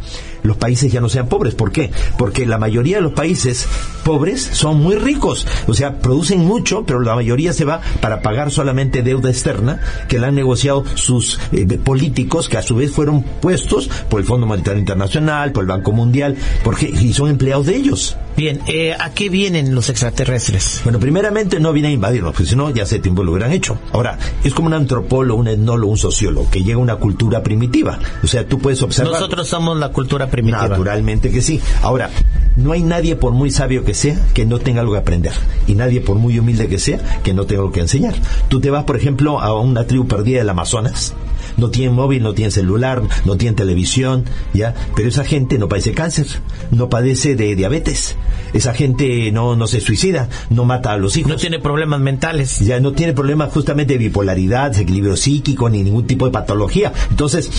los 0.45 0.57
países 0.57 0.91
ya 0.91 1.01
no 1.01 1.09
sean 1.09 1.27
pobres. 1.27 1.55
¿Por 1.55 1.71
qué? 1.71 1.91
Porque 2.17 2.45
la 2.45 2.57
mayoría 2.57 2.97
de 2.97 3.01
los 3.01 3.13
países 3.13 3.67
pobres 4.03 4.41
son 4.41 4.81
muy 4.81 4.95
ricos. 4.95 5.47
O 5.67 5.73
sea, 5.73 5.99
producen 5.99 6.39
mucho, 6.39 6.85
pero 6.85 6.99
la 7.01 7.15
mayoría 7.15 7.53
se 7.53 7.65
va 7.65 7.81
para 8.01 8.21
pagar 8.21 8.51
solamente 8.51 9.03
deuda 9.03 9.29
externa 9.29 9.79
que 10.07 10.19
la 10.19 10.27
han 10.27 10.35
negociado 10.35 10.83
sus 10.95 11.39
eh, 11.51 11.65
políticos, 11.77 12.49
que 12.49 12.57
a 12.57 12.61
su 12.61 12.75
vez 12.75 12.91
fueron 12.91 13.23
puestos 13.23 13.89
por 14.09 14.19
el 14.19 14.25
Fondo 14.25 14.45
Monetario 14.45 14.79
Internacional, 14.79 15.51
por 15.51 15.63
el 15.63 15.69
Banco 15.69 15.91
Mundial, 15.91 16.35
porque 16.63 16.87
y 16.87 17.13
son 17.13 17.29
empleados 17.29 17.65
de 17.65 17.75
ellos. 17.75 18.17
Bien, 18.35 18.61
eh, 18.67 18.93
¿a 18.99 19.11
qué 19.11 19.29
vienen 19.29 19.73
los 19.73 19.89
extraterrestres? 19.89 20.81
Bueno, 20.83 20.99
primeramente 20.99 21.59
no 21.59 21.71
viene 21.71 21.87
a 21.87 21.91
invadirnos, 21.91 22.33
porque 22.33 22.49
si 22.49 22.55
no, 22.55 22.69
ya 22.69 22.83
hace 22.83 22.99
tiempo 22.99 23.23
lo 23.23 23.31
hubieran 23.31 23.53
hecho. 23.53 23.77
Ahora, 23.93 24.17
es 24.43 24.53
como 24.53 24.67
un 24.67 24.73
antropólogo, 24.73 25.39
un 25.39 25.47
etnólogo, 25.47 25.91
un 25.91 25.97
sociólogo, 25.97 26.49
que 26.49 26.61
llega 26.61 26.75
a 26.75 26.81
una 26.81 26.97
cultura 26.97 27.41
primitiva. 27.41 27.97
O 28.23 28.27
sea, 28.27 28.45
tú 28.45 28.59
puedes 28.59 28.81
observar. 28.81 29.13
Nosotros 29.13 29.47
somos 29.47 29.77
la 29.77 29.89
cultura 29.89 30.27
primitiva. 30.27 30.67
Naturalmente 30.67 31.31
que 31.31 31.41
sí. 31.41 31.61
Ahora, 31.81 32.09
no 32.57 32.73
hay 32.73 32.83
nadie 32.83 33.15
por 33.15 33.31
muy 33.31 33.51
sabio 33.51 33.83
que 33.85 33.93
sea 33.93 34.19
que 34.33 34.45
no 34.45 34.59
tenga 34.59 34.81
algo 34.81 34.93
que 34.93 34.99
aprender. 34.99 35.33
Y 35.67 35.75
nadie 35.75 36.01
por 36.01 36.17
muy 36.17 36.37
humilde 36.37 36.67
que 36.67 36.79
sea 36.79 37.21
que 37.23 37.33
no 37.33 37.45
tenga 37.45 37.61
algo 37.61 37.71
que 37.71 37.81
enseñar. 37.81 38.15
Tú 38.49 38.59
te 38.59 38.69
vas, 38.69 38.83
por 38.83 38.97
ejemplo, 38.97 39.39
a 39.39 39.57
una 39.59 39.87
tribu 39.87 40.07
perdida 40.07 40.39
del 40.39 40.49
Amazonas. 40.49 41.13
No 41.57 41.69
tienen 41.69 41.95
móvil, 41.95 42.23
no 42.23 42.33
tienen 42.33 42.51
celular, 42.51 43.01
no 43.25 43.37
tienen 43.37 43.55
televisión, 43.55 44.25
¿ya? 44.53 44.73
Pero 44.95 45.09
esa 45.09 45.23
gente 45.23 45.57
no 45.57 45.69
padece 45.69 45.93
cáncer, 45.93 46.27
no 46.71 46.89
padece 46.89 47.35
de 47.35 47.55
diabetes. 47.55 48.15
Esa 48.53 48.73
gente 48.73 49.31
no, 49.31 49.55
no 49.55 49.67
se 49.67 49.81
suicida, 49.81 50.29
no 50.49 50.65
mata 50.65 50.93
a 50.93 50.97
los 50.97 51.17
hijos. 51.17 51.31
No 51.31 51.37
tiene 51.37 51.59
problemas 51.59 51.99
mentales. 51.99 52.59
Ya 52.59 52.79
no 52.79 52.93
tiene 52.93 53.13
problemas 53.13 53.51
justamente 53.51 53.93
de 53.93 53.99
bipolaridad, 53.99 54.71
desequilibrio 54.71 55.15
psíquico, 55.15 55.69
ni 55.69 55.83
ningún 55.83 56.07
tipo 56.07 56.25
de 56.25 56.31
patología. 56.31 56.93
Entonces, 57.09 57.49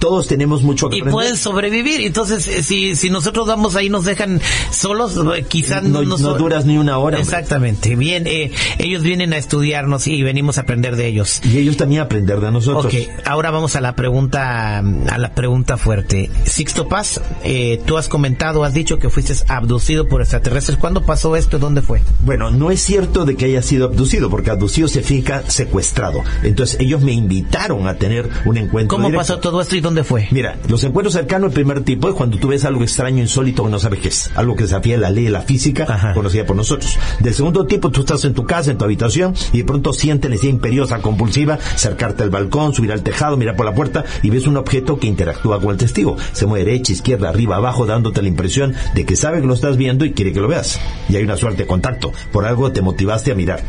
todos 0.00 0.26
tenemos 0.26 0.62
mucho 0.64 0.88
que 0.88 0.96
Y 0.96 1.00
aprender. 1.00 1.12
pueden 1.12 1.36
sobrevivir. 1.36 2.00
Entonces, 2.00 2.48
eh, 2.48 2.62
si, 2.64 2.96
si 2.96 3.10
nosotros 3.10 3.46
vamos 3.46 3.76
ahí 3.76 3.88
nos 3.88 4.04
dejan 4.04 4.40
solos, 4.72 5.16
eh, 5.36 5.44
quizás 5.46 5.84
no, 5.84 6.02
no, 6.02 6.18
no 6.18 6.34
duras 6.34 6.64
ni 6.66 6.76
una 6.78 6.98
hora. 6.98 7.18
hombre. 7.18 7.20
Exactamente. 7.20 7.94
Bien, 7.94 8.26
eh, 8.26 8.50
ellos 8.78 9.02
vienen 9.02 9.32
a 9.32 9.36
estudiarnos 9.36 10.06
y 10.08 10.22
venimos 10.22 10.58
a 10.58 10.62
aprender 10.62 10.96
de 10.96 11.06
ellos. 11.06 11.40
Y 11.44 11.58
ellos 11.58 11.76
también 11.76 12.00
aprender 12.00 12.40
de 12.40 12.50
nosotros. 12.50 12.86
Ok, 12.86 12.94
ahora 13.24 13.50
vamos 13.52 13.76
a 13.76 13.80
la 13.80 13.94
pregunta, 13.94 14.78
a 14.78 15.18
la 15.18 15.34
pregunta 15.34 15.76
fuerte. 15.76 16.30
Sixto 16.44 16.88
Paz, 16.88 17.20
eh, 17.44 17.80
tú 17.86 17.96
has 17.98 18.08
comentado, 18.08 18.64
has 18.64 18.74
dicho 18.74 18.98
que 18.98 19.10
fuiste 19.10 19.34
abducido 19.48 20.08
por 20.08 20.22
extraterrestres. 20.22 20.78
¿Cuándo 20.78 21.02
pasó 21.02 21.36
esto? 21.36 21.58
¿Dónde 21.58 21.82
fue? 21.82 22.00
Bueno, 22.24 22.50
no 22.50 22.70
es 22.70 22.80
cierto 22.80 23.24
de 23.26 23.36
que 23.36 23.44
haya 23.44 23.62
sido 23.62 23.84
abducido, 23.86 24.30
porque 24.30 24.50
abducido 24.50 24.88
significa 24.88 25.42
secuestrado. 25.48 26.22
Entonces, 26.42 26.80
ellos 26.80 27.02
me 27.02 27.12
invitaron 27.12 27.86
a 27.86 27.94
tener 27.94 28.30
un 28.46 28.56
encuentro 28.56 28.96
¿Cómo 28.96 29.08
directo. 29.08 29.18
pasó 29.34 29.38
todo 29.40 29.60
esto 29.60 29.76
y 29.76 29.80
dónde 29.90 30.04
fue? 30.04 30.28
Mira, 30.30 30.56
los 30.68 30.84
encuentros 30.84 31.14
cercanos, 31.14 31.48
el 31.48 31.54
primer 31.54 31.82
tipo 31.82 32.08
es 32.08 32.14
cuando 32.14 32.38
tú 32.38 32.48
ves 32.48 32.64
algo 32.64 32.82
extraño, 32.82 33.20
insólito, 33.20 33.64
que 33.64 33.70
no 33.70 33.78
sabes 33.78 34.00
qué 34.00 34.08
es. 34.08 34.30
Algo 34.36 34.54
que 34.54 34.62
desafía 34.62 34.96
la 34.98 35.10
ley 35.10 35.24
de 35.24 35.30
la 35.30 35.42
física, 35.42 35.84
Ajá. 35.88 36.14
conocida 36.14 36.46
por 36.46 36.54
nosotros. 36.54 36.96
Del 37.18 37.34
segundo 37.34 37.66
tipo, 37.66 37.90
tú 37.90 38.00
estás 38.00 38.24
en 38.24 38.34
tu 38.34 38.44
casa, 38.44 38.70
en 38.70 38.78
tu 38.78 38.84
habitación, 38.84 39.34
y 39.52 39.58
de 39.58 39.64
pronto 39.64 39.92
sientes 39.92 40.30
necesidad 40.30 40.54
imperiosa, 40.54 40.98
compulsiva, 41.00 41.54
acercarte 41.54 42.22
al 42.22 42.30
balcón, 42.30 42.72
subir 42.72 42.92
al 42.92 43.02
tejado, 43.02 43.36
mirar 43.36 43.56
por 43.56 43.66
la 43.66 43.74
puerta, 43.74 44.04
y 44.22 44.30
ves 44.30 44.46
un 44.46 44.56
objeto 44.56 44.98
que 44.98 45.08
interactúa 45.08 45.60
con 45.60 45.70
el 45.70 45.76
testigo. 45.76 46.16
Se 46.32 46.46
mueve 46.46 46.66
derecha, 46.66 46.92
izquierda, 46.92 47.28
arriba, 47.28 47.56
abajo, 47.56 47.84
dándote 47.84 48.22
la 48.22 48.28
impresión 48.28 48.74
de 48.94 49.04
que 49.04 49.16
sabe 49.16 49.40
que 49.40 49.46
lo 49.46 49.54
estás 49.54 49.76
viendo 49.76 50.04
y 50.04 50.12
quiere 50.12 50.32
que 50.32 50.40
lo 50.40 50.46
veas. 50.46 50.78
Y 51.08 51.16
hay 51.16 51.24
una 51.24 51.36
suerte 51.36 51.62
de 51.62 51.66
contacto. 51.66 52.12
Por 52.32 52.46
algo 52.46 52.70
te 52.70 52.80
motivaste 52.80 53.32
a 53.32 53.34
mirar. 53.34 53.60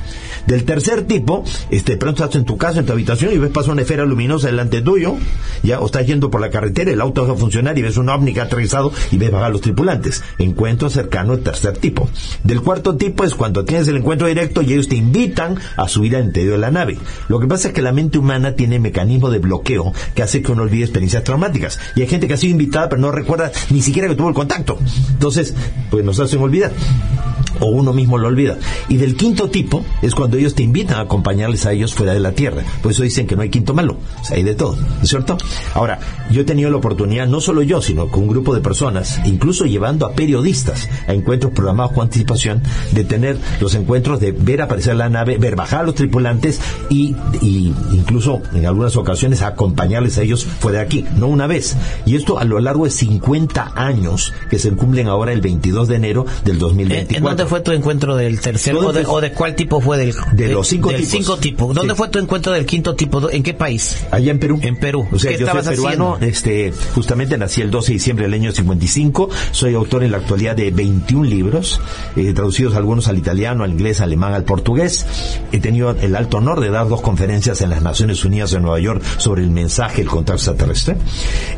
Del 0.46 0.66
tercer 0.66 1.04
tipo, 1.04 1.44
este, 1.72 1.94
de 1.94 1.98
pronto 1.98 2.24
estás 2.24 2.36
en 2.36 2.46
tu 2.46 2.58
casa, 2.58 2.80
en 2.80 2.86
tu 2.86 2.92
habitación, 2.92 3.34
y 3.34 3.40
ves 3.40 3.50
pasar 3.50 3.72
una 3.72 3.82
esfera 3.82 4.06
luminosa 4.06 4.48
delante 4.48 4.82
tuyo, 4.82 5.16
ya, 5.63 5.80
o 5.80 5.88
estás 5.88 6.06
yendo 6.12 6.30
por 6.30 6.41
la 6.41 6.50
carretera, 6.50 6.91
el 6.91 7.01
auto 7.01 7.25
va 7.25 7.34
a 7.34 7.38
funcionar 7.38 7.77
y 7.77 7.82
ves 7.82 7.98
un 7.98 8.10
ovni 8.10 8.34
que 8.34 8.41
aterrizado 8.41 8.91
y 9.12 9.18
ves 9.18 9.32
bajar 9.32 9.51
los 9.51 9.62
tripulantes. 9.62 10.24
Encuentro 10.38 10.89
cercano 10.89 11.34
al 11.34 11.39
tercer 11.39 11.77
tipo. 11.77 12.10
Del 12.44 12.62
cuarto 12.62 12.96
tipo 12.98 13.24
es 13.24 13.34
cuando 13.34 13.63
tienes 13.65 13.88
el 13.88 13.98
encuentro 13.98 14.27
directo 14.27 14.62
y 14.62 14.74
ellos 14.74 14.88
te 14.88 14.96
invitan 14.96 15.58
a 15.77 15.88
subir 15.88 16.15
al 16.15 16.25
interior 16.25 16.53
de 16.53 16.60
la 16.60 16.72
nave. 16.72 16.98
Lo 17.30 17.39
que 17.39 17.48
pasa 17.48 17.70
es 17.70 17.74
que 17.74 17.82
la 17.82 17.94
mente 17.94 18.18
humana 18.18 18.56
tiene 18.56 18.80
mecanismo 18.80 19.30
de 19.30 19.39
bloqueo 19.39 19.94
que 20.13 20.24
hace 20.24 20.41
que 20.41 20.51
uno 20.51 20.63
olvide 20.63 20.84
experiencias 20.84 21.24
traumáticas. 21.24 21.80
Y 21.96 22.01
hay 22.01 22.08
gente 22.08 22.27
que 22.27 22.34
ha 22.34 22.38
sido 22.38 22.51
invitada 22.51 22.89
pero 22.89 23.01
no 23.01 23.12
recuerda 23.12 23.51
ni 23.70 23.82
siquiera 23.82 24.08
que 24.08 24.15
tuvo 24.15 24.30
el 24.30 24.36
contacto. 24.36 24.77
Entonces, 25.12 25.53
pues 25.89 26.03
nos 26.03 26.20
hacen 26.20 26.41
olvidar 26.41 26.72
o 27.62 27.68
uno 27.68 27.94
mismo 27.94 28.18
lo 28.18 28.27
olvida. 28.27 28.58
Y 28.89 28.98
del 28.98 29.15
quinto 29.15 29.50
tipo 29.50 29.86
es 30.01 30.13
cuando 30.13 30.38
ellos 30.38 30.56
te 30.56 30.63
invitan 30.63 30.98
a 30.98 31.01
acompañarles 31.01 31.65
a 31.65 31.72
ellos 31.72 31.94
fuera 31.94 32.13
de 32.13 32.20
la 32.20 32.34
tierra. 32.34 32.63
Por 32.82 32.91
eso 32.91 33.03
dicen 33.03 33.27
que 33.27 33.36
no 33.36 33.44
hay 33.44 33.50
quinto 33.50 33.74
malo. 33.74 33.98
O 34.22 34.25
sea, 34.25 34.38
hay 34.38 34.44
de 34.44 34.56
todo, 34.56 34.75
¿no 34.75 35.03
es 35.03 35.10
cierto? 35.10 35.38
Ahora, 35.74 36.00
yo 36.30 36.41
he 36.41 36.44
tenido 36.44 36.70
la 36.70 36.77
oportunidad, 36.77 37.27
no 37.27 37.39
solo 37.39 37.62
yo, 37.62 37.82
sino 37.82 38.10
con 38.10 38.24
un 38.24 38.30
grupo 38.30 38.53
de 38.53 38.62
personas, 38.62 39.20
incluso 39.25 39.65
llevando 39.65 40.06
a 40.06 40.13
periodistas 40.13 40.89
a 41.08 41.13
encuentros 41.13 41.53
programados 41.53 41.94
con 41.94 42.03
anticipación, 42.03 42.62
de 42.91 43.03
tener 43.03 43.38
los 43.60 43.75
encuentros 43.75 44.20
de 44.20 44.32
ver 44.32 44.62
aparecer 44.62 44.96
la 44.96 45.10
nave, 45.10 45.38
ver 45.38 45.56
bajar 45.56 45.82
a 45.82 45.84
los 45.84 45.96
tripulantes 45.96 46.60
y, 46.89 47.15
y 47.41 47.74
incluso 47.91 48.41
en 48.53 48.65
algunas 48.65 48.96
ocasiones 48.96 49.41
acompañarles 49.41 50.18
a 50.18 50.24
ellos 50.24 50.44
fuera 50.44 50.80
de 50.80 50.86
aquí, 50.86 51.06
no 51.18 51.27
una 51.27 51.48
vez. 51.48 51.75
Y 52.06 52.15
esto 52.15 52.39
a 52.39 52.44
lo 52.44 52.60
largo 52.60 52.86
de 52.86 52.91
50 52.91 53.74
años 53.75 54.34
que 54.50 54.60
se 54.60 54.72
cumplen 54.72 55.08
ahora 55.08 55.34
el 55.34 55.41
22 55.41 55.88
de 55.88 55.96
enero 55.96 56.25
del 56.44 56.56
¿En, 56.56 56.60
2024. 56.60 57.18
en 57.18 57.24
dónde 57.24 57.46
fue 57.51 57.60
tu 57.60 57.72
encuentro 57.74 58.15
del 58.15 58.39
tercero? 58.39 58.79
Todo 58.79 58.88
O 58.89 58.93
de, 58.93 59.00
empezó- 59.01 59.13
o 59.13 59.22
de 59.22 59.31
cuál 59.34 59.55
tipo 59.55 59.81
fue 59.81 59.98
del 59.98 60.13
De 60.31 60.48
los 60.48 60.67
cinco 60.67 60.88
del 60.89 60.98
tipos. 61.01 61.12
cinco 61.12 61.38
tipos? 61.38 61.75
¿Dónde 61.75 61.93
Sí. 61.93 61.98
fue 61.98 62.08
tu 62.08 62.17
encuentro 62.20 62.53
del 62.53 62.65
quinto 62.65 62.96
tipo? 62.96 63.29
¿En 63.29 63.43
qué 63.43 63.53
país? 63.53 63.98
Allá 64.10 64.31
en 64.31 64.39
Perú. 64.39 64.58
En 64.62 64.77
Perú. 64.77 65.05
O 65.12 65.20
sea, 65.20 65.31
¿Qué 65.31 65.38
yo 65.39 65.46
soy 65.48 65.58
estabas 65.60 65.67
peruano, 65.67 66.13
haciendo? 66.15 66.31
este, 66.31 66.74
justamente 66.96 67.38
nací 67.38 67.62
el 67.62 67.70
12 67.70 67.88
de 67.88 67.93
diciembre 67.96 68.25
del 68.25 68.34
año 68.36 68.51
55, 68.53 69.29
soy 69.51 69.75
autor 69.75 70.03
en 70.05 70.12
la 70.12 70.17
actualidad 70.17 70.55
de 70.55 70.72
21 70.72 71.25
libros, 71.29 71.81
eh, 72.15 72.31
traducidos 72.34 72.75
algunos 72.75 73.10
al 73.10 73.17
italiano, 73.17 73.65
al 73.65 73.72
inglés, 73.72 74.00
al 74.00 74.05
alemán, 74.05 74.34
al 74.34 74.46
portugués. 74.46 75.05
He 75.51 75.60
tenido 75.60 75.91
el 75.91 76.15
alto 76.15 76.38
honor 76.38 76.62
de 76.62 76.70
dar 76.70 76.88
dos 76.88 77.01
conferencias 77.01 77.60
en 77.62 77.70
las 77.70 77.81
Naciones 77.81 78.24
Unidas 78.24 78.53
en 78.53 78.62
Nueva 78.62 78.79
York 78.79 79.03
sobre 79.17 79.43
el 79.43 79.51
mensaje, 79.51 80.01
el 80.01 80.08
contacto 80.08 80.31
extraterrestre. 80.36 80.96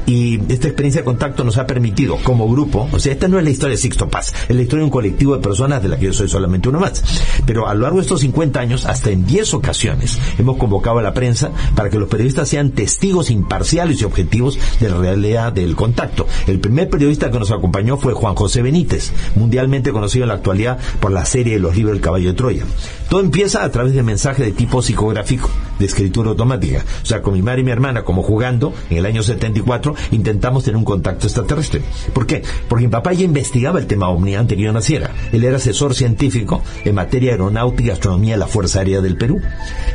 Y 0.05 0.39
esta 0.51 0.67
experiencia 0.67 1.01
de 1.01 1.05
contacto 1.05 1.43
nos 1.43 1.57
ha 1.57 1.67
permitido, 1.67 2.17
como 2.23 2.50
grupo, 2.50 2.89
o 2.91 3.00
sea, 3.00 3.12
esta 3.13 3.27
no 3.27 3.38
es 3.38 3.43
la 3.43 3.50
historia 3.51 3.75
de 3.75 3.81
Sixto 3.81 4.09
Paz, 4.09 4.33
es 4.47 4.55
la 4.55 4.62
historia 4.62 4.79
de 4.81 4.85
un 4.85 4.89
colectivo 4.91 5.35
de 5.35 5.41
personas 5.43 5.82
de 5.83 5.89
la 5.89 5.97
que 5.97 6.05
yo 6.05 6.13
soy 6.13 6.27
solamente 6.27 6.69
uno 6.69 6.79
más. 6.79 7.03
Pero 7.45 7.67
a 7.67 7.73
lo 7.73 7.81
largo 7.81 7.97
de 7.97 8.03
estos 8.03 8.21
50 8.21 8.59
años, 8.59 8.85
hasta 8.85 9.11
en 9.11 9.25
10 9.25 9.53
ocasiones, 9.53 10.17
hemos 10.37 10.57
convocado 10.57 10.99
a 10.99 11.03
la 11.03 11.13
prensa 11.13 11.51
para 11.75 11.89
que 11.89 11.99
los 11.99 12.09
periodistas 12.09 12.49
sean 12.49 12.71
testigos 12.71 13.29
imparciales 13.29 14.01
y 14.01 14.05
objetivos 14.05 14.57
de 14.79 14.89
la 14.89 14.97
realidad 14.97 15.53
del 15.53 15.75
contacto. 15.75 16.27
El 16.47 16.59
primer 16.59 16.89
periodista 16.89 17.31
que 17.31 17.39
nos 17.39 17.51
acompañó 17.51 17.97
fue 17.97 18.13
Juan 18.13 18.35
José 18.35 18.61
Benítez, 18.61 19.11
mundialmente 19.35 19.91
conocido 19.91 20.23
en 20.23 20.29
la 20.29 20.35
actualidad 20.35 20.79
por 20.99 21.11
la 21.11 21.25
serie 21.25 21.53
de 21.53 21.59
los 21.59 21.75
libros 21.75 21.95
El 21.95 22.01
caballo 22.01 22.29
de 22.29 22.35
Troya. 22.35 22.65
Todo 23.09 23.19
empieza 23.19 23.63
a 23.63 23.71
través 23.71 23.93
de 23.93 24.03
mensajes 24.03 24.45
de 24.45 24.51
tipo 24.51 24.81
psicográfico, 24.81 25.49
de 25.80 25.86
escritura 25.86 26.30
automática. 26.30 26.84
O 27.01 27.06
sea, 27.06 27.22
con 27.22 27.34
mi 27.34 27.42
madre 27.42 27.62
y 27.62 27.63
mi 27.63 27.72
hermana, 27.72 28.03
como 28.03 28.24
jugando, 28.24 28.74
en 28.89 28.98
el 28.98 29.06
año 29.06 29.24
74, 29.24 29.96
intentamos 30.12 30.63
tener 30.63 30.77
un 30.77 30.86
contacto 30.86 31.27
extraterrestre. 31.27 31.82
¿Por 32.13 32.25
qué? 32.25 32.44
Porque 32.68 32.86
mi 32.86 32.92
papá 32.92 33.13
ya 33.13 33.24
investigaba 33.24 33.80
el 33.80 33.88
tema 33.88 34.10
ovni 34.10 34.36
antes 34.36 34.58
que 34.58 34.63
yo 34.63 34.74
naciera. 34.74 35.12
Él 35.32 35.44
era 35.44 35.58
asesor 35.58 35.94
científico 35.94 36.62
en 36.84 36.96
materia 36.96 37.32
aeronáutica 37.32 37.89
y 37.89 37.92
astronomía 37.92 38.34
de 38.34 38.39
la 38.39 38.48
Fuerza 38.48 38.80
Aérea 38.80 39.01
del 39.01 39.18
Perú. 39.18 39.42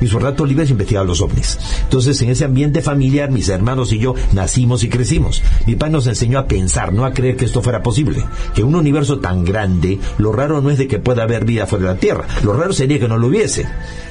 Y 0.01 0.07
sus 0.07 0.23
ratos 0.23 0.49
libres 0.49 0.71
investigaba 0.71 1.07
los 1.07 1.21
ovnis. 1.21 1.59
Entonces, 1.85 2.21
en 2.23 2.31
ese 2.31 2.45
ambiente 2.45 2.83
familiar, 2.83 3.31
mis 3.31 3.49
hermanos 3.49 3.93
y 3.93 3.99
yo 3.99 4.15
nacimos 4.33 4.85
y 4.85 4.89
crecimos. 4.89 5.43
Mi 5.67 5.77
padre 5.77 5.93
nos 5.93 6.07
enseñó 6.07 6.39
a 6.39 6.47
pensar, 6.47 6.93
no 6.93 7.05
a 7.05 7.13
creer 7.13 7.37
que 7.37 7.45
esto 7.45 7.63
fuera 7.63 7.83
posible. 7.83 8.25
Que 8.55 8.63
un 8.63 8.75
universo 8.75 9.21
tan 9.21 9.45
grande, 9.45 9.99
lo 10.19 10.33
raro 10.33 10.61
no 10.61 10.71
es 10.71 10.79
de 10.79 10.89
que 10.89 10.99
pueda 10.99 11.23
haber 11.23 11.45
vida 11.45 11.67
fuera 11.67 11.89
de 11.89 11.95
la 11.95 12.01
Tierra. 12.01 12.25
Lo 12.43 12.53
raro 12.53 12.73
sería 12.73 12.99
que 12.99 13.09
no 13.09 13.17
lo 13.17 13.29
hubiese. 13.29 13.67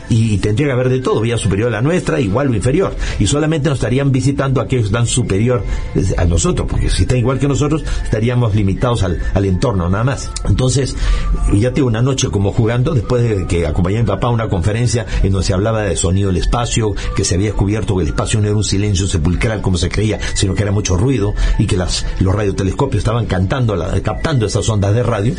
Y 0.09 0.37
tendría 0.37 0.67
que 0.67 0.73
haber 0.73 0.89
de 0.89 1.01
todo, 1.01 1.19
vida 1.19 1.37
superior 1.37 1.56
la 1.65 1.81
nuestra, 1.81 2.19
igual 2.19 2.49
o 2.49 2.53
inferior. 2.53 2.95
Y 3.19 3.27
solamente 3.27 3.69
nos 3.69 3.77
estarían 3.77 4.11
visitando 4.11 4.61
aquellos 4.61 4.85
que 4.85 4.87
están 4.87 5.07
superior 5.07 5.63
a 6.17 6.25
nosotros, 6.25 6.67
porque 6.69 6.89
si 6.89 7.03
están 7.03 7.17
igual 7.17 7.39
que 7.39 7.47
nosotros, 7.47 7.83
estaríamos 8.03 8.55
limitados 8.55 9.03
al, 9.03 9.19
al 9.33 9.45
entorno, 9.45 9.89
nada 9.89 10.03
más. 10.03 10.31
Entonces, 10.45 10.95
ya 11.53 11.73
tengo 11.73 11.87
una 11.87 12.01
noche 12.01 12.29
como 12.29 12.51
jugando, 12.51 12.93
después 12.93 13.23
de 13.23 13.47
que 13.47 13.65
acompañé 13.65 13.97
a 13.97 14.01
mi 14.01 14.07
papá 14.07 14.27
a 14.27 14.31
una 14.31 14.49
conferencia 14.49 15.05
en 15.23 15.31
donde 15.31 15.45
se 15.45 15.53
hablaba 15.53 15.81
de 15.81 15.95
sonido 15.95 16.27
del 16.27 16.37
espacio, 16.37 16.93
que 17.15 17.23
se 17.23 17.35
había 17.35 17.47
descubierto 17.47 17.95
que 17.95 18.03
el 18.03 18.09
espacio 18.09 18.39
no 18.39 18.47
era 18.47 18.55
un 18.55 18.63
silencio 18.63 19.07
sepulcral 19.07 19.61
como 19.61 19.77
se 19.77 19.89
creía, 19.89 20.19
sino 20.33 20.53
que 20.53 20.63
era 20.63 20.71
mucho 20.71 20.97
ruido, 20.97 21.33
y 21.57 21.65
que 21.65 21.77
las, 21.77 22.05
los 22.19 22.35
radiotelescopios 22.35 22.99
estaban 22.99 23.25
cantando, 23.25 23.77
captando 24.03 24.45
esas 24.45 24.67
ondas 24.69 24.93
de 24.93 25.03
radio 25.03 25.33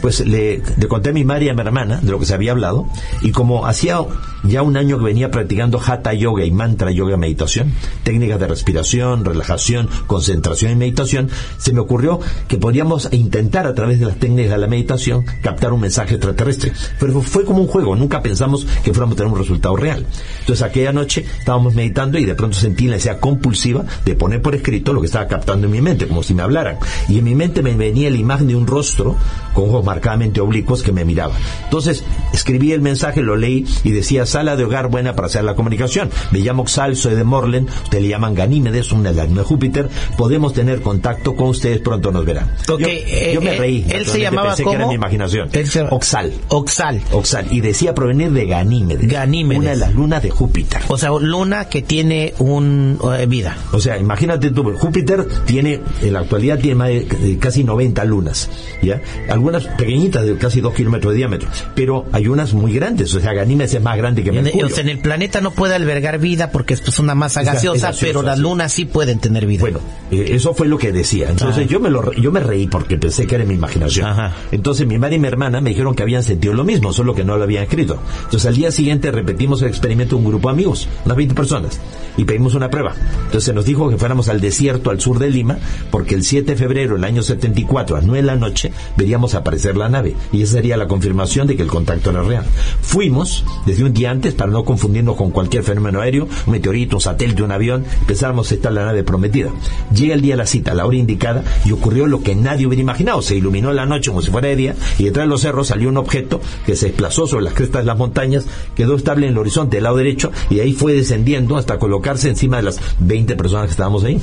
pues 0.00 0.20
le, 0.20 0.62
le 0.76 0.88
conté 0.88 1.10
a 1.10 1.12
mi 1.12 1.24
madre 1.24 1.46
y 1.46 1.48
a 1.48 1.54
mi 1.54 1.60
hermana 1.60 2.00
de 2.00 2.10
lo 2.10 2.18
que 2.18 2.26
se 2.26 2.34
había 2.34 2.52
hablado 2.52 2.86
y 3.22 3.32
como 3.32 3.66
hacía 3.66 3.98
ya 4.48 4.62
un 4.62 4.76
año 4.76 4.98
que 4.98 5.04
venía 5.04 5.30
practicando 5.30 5.80
hatha 5.80 6.12
yoga 6.12 6.44
y 6.44 6.50
mantra 6.50 6.90
yoga 6.90 7.16
meditación, 7.16 7.72
técnicas 8.02 8.40
de 8.40 8.46
respiración, 8.46 9.24
relajación, 9.24 9.88
concentración 10.06 10.72
y 10.72 10.76
meditación, 10.76 11.30
se 11.58 11.72
me 11.72 11.80
ocurrió 11.80 12.20
que 12.48 12.58
podríamos 12.58 13.08
intentar 13.12 13.66
a 13.66 13.74
través 13.74 14.00
de 14.00 14.06
las 14.06 14.18
técnicas 14.18 14.52
de 14.52 14.58
la 14.58 14.66
meditación 14.66 15.24
captar 15.42 15.72
un 15.72 15.80
mensaje 15.80 16.14
extraterrestre. 16.14 16.72
Pero 16.98 17.20
fue 17.22 17.44
como 17.44 17.60
un 17.60 17.68
juego, 17.68 17.96
nunca 17.96 18.22
pensamos 18.22 18.66
que 18.84 18.92
fuéramos 18.92 19.14
a 19.14 19.18
tener 19.18 19.32
un 19.32 19.38
resultado 19.38 19.76
real. 19.76 20.06
Entonces 20.40 20.62
aquella 20.62 20.92
noche 20.92 21.24
estábamos 21.38 21.74
meditando 21.74 22.18
y 22.18 22.24
de 22.24 22.34
pronto 22.34 22.56
sentí 22.56 22.86
la 22.86 22.92
necesidad 22.92 23.20
compulsiva 23.20 23.84
de 24.04 24.14
poner 24.14 24.42
por 24.42 24.54
escrito 24.54 24.92
lo 24.92 25.00
que 25.00 25.06
estaba 25.06 25.26
captando 25.26 25.66
en 25.66 25.72
mi 25.72 25.80
mente, 25.80 26.06
como 26.06 26.22
si 26.22 26.34
me 26.34 26.42
hablaran. 26.42 26.78
Y 27.08 27.18
en 27.18 27.24
mi 27.24 27.34
mente 27.34 27.62
me 27.62 27.74
venía 27.74 28.10
la 28.10 28.16
imagen 28.16 28.48
de 28.48 28.56
un 28.56 28.66
rostro 28.66 29.16
con 29.54 29.68
ojos 29.70 29.84
marcadamente 29.84 30.40
oblicuos 30.40 30.82
que 30.82 30.92
me 30.92 31.04
miraba. 31.04 31.34
Entonces 31.64 32.04
escribí 32.32 32.72
el 32.72 32.80
mensaje, 32.80 33.22
lo 33.22 33.36
leí 33.36 33.66
y 33.84 33.90
decía 33.90 34.26
sala 34.36 34.54
de 34.54 34.64
hogar 34.64 34.88
buena 34.90 35.16
para 35.16 35.28
hacer 35.28 35.44
la 35.44 35.54
comunicación. 35.54 36.10
Me 36.30 36.40
llamo 36.40 36.60
Oxal, 36.60 36.94
soy 36.94 37.14
de 37.14 37.24
Morlen, 37.24 37.66
ustedes 37.84 38.02
le 38.02 38.10
llaman 38.10 38.34
Ganímedes, 38.34 38.92
una 38.92 39.14
de 39.14 39.26
Júpiter. 39.42 39.88
Podemos 40.18 40.52
tener 40.52 40.82
contacto 40.82 41.34
con 41.34 41.48
ustedes, 41.48 41.78
pronto 41.78 42.12
nos 42.12 42.26
verán. 42.26 42.50
Yo, 42.68 42.76
eh, 42.80 43.30
yo 43.32 43.40
me 43.40 43.54
eh, 43.54 43.58
reí. 43.58 43.86
él 43.88 44.04
se 44.04 44.20
llamaba 44.20 44.48
pensé 44.48 44.64
que 44.64 44.70
era 44.72 44.80
¿cómo? 44.80 44.90
mi 44.90 44.96
imaginación. 44.96 45.48
Él 45.54 45.66
se- 45.66 45.80
Oxal. 45.84 46.34
Oxal. 46.48 47.00
Oxal. 47.12 47.46
Y 47.50 47.62
decía 47.62 47.94
provenir 47.94 48.30
de 48.32 48.44
Ganímedes. 48.44 49.08
Ganímedes. 49.10 49.58
Una 49.62 49.70
de 49.70 49.76
las 49.76 49.94
lunas 49.94 50.22
de 50.22 50.28
Júpiter. 50.28 50.82
O 50.88 50.98
sea, 50.98 51.12
luna 51.18 51.70
que 51.70 51.80
tiene 51.80 52.34
un 52.38 52.98
eh, 53.18 53.24
vida. 53.24 53.56
O 53.72 53.80
sea, 53.80 53.96
imagínate 53.96 54.50
tú, 54.50 54.70
Júpiter 54.76 55.26
tiene, 55.46 55.80
en 56.02 56.12
la 56.12 56.18
actualidad 56.20 56.58
tiene 56.58 56.74
más 56.74 56.88
de, 56.88 57.04
de 57.04 57.38
casi 57.38 57.64
90 57.64 58.04
lunas, 58.04 58.50
¿ya? 58.82 59.00
Algunas 59.30 59.64
pequeñitas 59.64 60.26
de 60.26 60.36
casi 60.36 60.60
2 60.60 60.74
kilómetros 60.74 61.14
de 61.14 61.16
diámetro, 61.16 61.48
pero 61.74 62.04
hay 62.12 62.28
unas 62.28 62.52
muy 62.52 62.74
grandes, 62.74 63.14
o 63.14 63.20
sea, 63.20 63.32
Ganímedes 63.32 63.72
es 63.72 63.82
más 63.82 63.96
grande 63.96 64.22
que 64.30 64.38
En, 64.38 64.44
Mercurio. 64.44 64.66
o 64.66 64.70
sea, 64.70 64.82
en 64.82 64.88
el 64.88 64.98
planeta 64.98 65.40
no 65.40 65.50
puede 65.52 65.74
albergar 65.74 66.18
vida 66.18 66.50
porque 66.50 66.74
esto 66.74 66.90
es 66.90 66.98
una 66.98 67.14
masa 67.14 67.40
Es 67.40 67.46
gaseosa, 67.46 67.92
pero 68.00 68.22
las 68.22 68.38
lunas 68.38 68.72
sí 68.72 68.84
pueden 68.84 69.18
tener 69.18 69.46
vida. 69.46 69.60
Bueno, 69.60 69.80
eh, 70.10 70.30
eso 70.30 70.54
fue 70.54 70.66
lo 70.66 70.78
que 70.78 70.92
decía. 70.92 71.30
Entonces 71.30 71.68
yo 71.68 71.80
me 71.80 71.90
lo 71.90 72.12
yo 72.12 72.32
me 72.32 72.40
reí 72.40 72.66
porque 72.66 72.96
pensé 72.96 73.26
que 73.26 73.34
era 73.34 73.44
mi 73.44 73.54
imaginación. 73.54 74.06
Ajá. 74.06 74.32
Entonces 74.52 74.86
mi 74.86 74.98
madre 74.98 75.16
y 75.16 75.18
mi 75.18 75.28
hermana 75.28 75.60
me 75.60 75.70
dijeron 75.70 75.94
que 75.94 76.02
habían 76.02 76.22
sentido 76.22 76.54
lo 76.54 76.64
mismo, 76.64 76.92
solo 76.92 77.14
que 77.14 77.24
no 77.24 77.36
lo 77.36 77.44
habían 77.44 77.64
escrito. 77.64 78.00
Entonces 78.24 78.46
al 78.46 78.56
día 78.56 78.70
siguiente 78.70 79.10
repetimos 79.10 79.62
el 79.62 79.68
experimento 79.68 80.16
un 80.16 80.24
grupo 80.24 80.48
de 80.48 80.54
amigos, 80.54 80.88
unas 81.04 81.16
20 81.16 81.34
personas, 81.34 81.80
y 82.16 82.24
pedimos 82.24 82.54
una 82.54 82.70
prueba. 82.70 82.94
Entonces 83.18 83.44
se 83.44 83.52
nos 83.52 83.64
dijo 83.64 83.88
que 83.90 83.96
fuéramos 83.96 84.28
al 84.28 84.40
desierto 84.40 84.90
al 84.90 85.00
sur 85.00 85.18
de 85.18 85.30
Lima, 85.30 85.58
porque 85.90 86.14
el 86.14 86.24
7 86.24 86.52
de 86.52 86.56
febrero 86.56 86.94
del 86.94 87.04
año 87.04 87.22
74 87.22 87.96
a 87.96 87.98
las 88.00 88.06
9 88.06 88.22
de 88.22 88.26
la 88.26 88.36
noche 88.36 88.72
veríamos 88.96 89.34
aparecer 89.34 89.76
la 89.76 89.88
nave, 89.88 90.14
y 90.32 90.42
esa 90.42 90.54
sería 90.54 90.76
la 90.76 90.88
confirmación 90.88 91.46
de 91.46 91.56
que 91.56 91.62
el 91.62 91.68
contacto 91.68 92.10
era 92.10 92.22
real. 92.22 92.44
Fuimos 92.80 93.44
desde 93.66 93.84
un 93.84 93.92
día 93.92 94.05
antes 94.06 94.34
para 94.34 94.50
no 94.50 94.64
confundirnos 94.64 95.16
con 95.16 95.30
cualquier 95.30 95.62
fenómeno 95.62 96.00
aéreo, 96.00 96.28
un 96.46 96.52
meteorito, 96.52 96.96
un 96.96 97.00
satélite, 97.00 97.42
un 97.42 97.52
avión, 97.52 97.84
pensábamos 98.06 98.50
estar 98.52 98.72
la 98.72 98.84
nave 98.84 99.04
prometida. 99.04 99.50
Llega 99.94 100.14
el 100.14 100.20
día 100.20 100.34
de 100.34 100.38
la 100.38 100.46
cita, 100.46 100.74
la 100.74 100.86
hora 100.86 100.96
indicada, 100.96 101.44
y 101.64 101.72
ocurrió 101.72 102.06
lo 102.06 102.22
que 102.22 102.34
nadie 102.34 102.66
hubiera 102.66 102.82
imaginado. 102.82 103.22
Se 103.22 103.36
iluminó 103.36 103.72
la 103.72 103.86
noche 103.86 104.10
como 104.10 104.22
si 104.22 104.30
fuera 104.30 104.48
de 104.48 104.56
día, 104.56 104.76
y 104.98 105.04
detrás 105.04 105.26
de 105.26 105.30
los 105.30 105.40
cerros 105.40 105.68
salió 105.68 105.88
un 105.88 105.96
objeto 105.96 106.40
que 106.64 106.76
se 106.76 106.86
desplazó 106.86 107.26
sobre 107.26 107.44
las 107.44 107.54
crestas 107.54 107.82
de 107.82 107.86
las 107.86 107.98
montañas, 107.98 108.46
quedó 108.74 108.96
estable 108.96 109.26
en 109.26 109.32
el 109.32 109.38
horizonte 109.38 109.76
del 109.76 109.84
lado 109.84 109.96
derecho, 109.96 110.30
y 110.50 110.60
ahí 110.60 110.72
fue 110.72 110.92
descendiendo 110.92 111.56
hasta 111.56 111.78
colocarse 111.78 112.28
encima 112.28 112.58
de 112.58 112.64
las 112.64 112.80
20 113.00 113.36
personas 113.36 113.66
que 113.66 113.72
estábamos 113.72 114.04
ahí. 114.04 114.20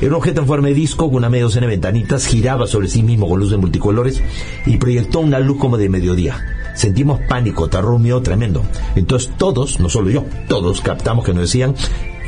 Era 0.00 0.10
un 0.10 0.16
objeto 0.16 0.40
en 0.40 0.46
forma 0.46 0.68
de 0.68 0.74
disco 0.74 1.06
con 1.06 1.16
una 1.16 1.30
media 1.30 1.44
docena 1.44 1.66
de 1.66 1.72
ventanitas, 1.72 2.26
giraba 2.26 2.66
sobre 2.66 2.88
sí 2.88 3.02
mismo 3.02 3.28
con 3.28 3.38
luces 3.38 3.58
multicolores 3.58 4.22
y 4.66 4.76
proyectó 4.76 5.20
una 5.20 5.38
luz 5.38 5.58
como 5.58 5.78
de 5.78 5.88
mediodía. 5.88 6.63
Sentimos 6.74 7.20
pánico, 7.28 7.68
terror, 7.68 7.98
miedo 7.98 8.20
tremendo. 8.22 8.62
Entonces 8.96 9.30
todos, 9.38 9.80
no 9.80 9.88
solo 9.88 10.10
yo, 10.10 10.24
todos 10.48 10.80
captamos 10.80 11.24
que 11.24 11.32
nos 11.32 11.42
decían 11.42 11.74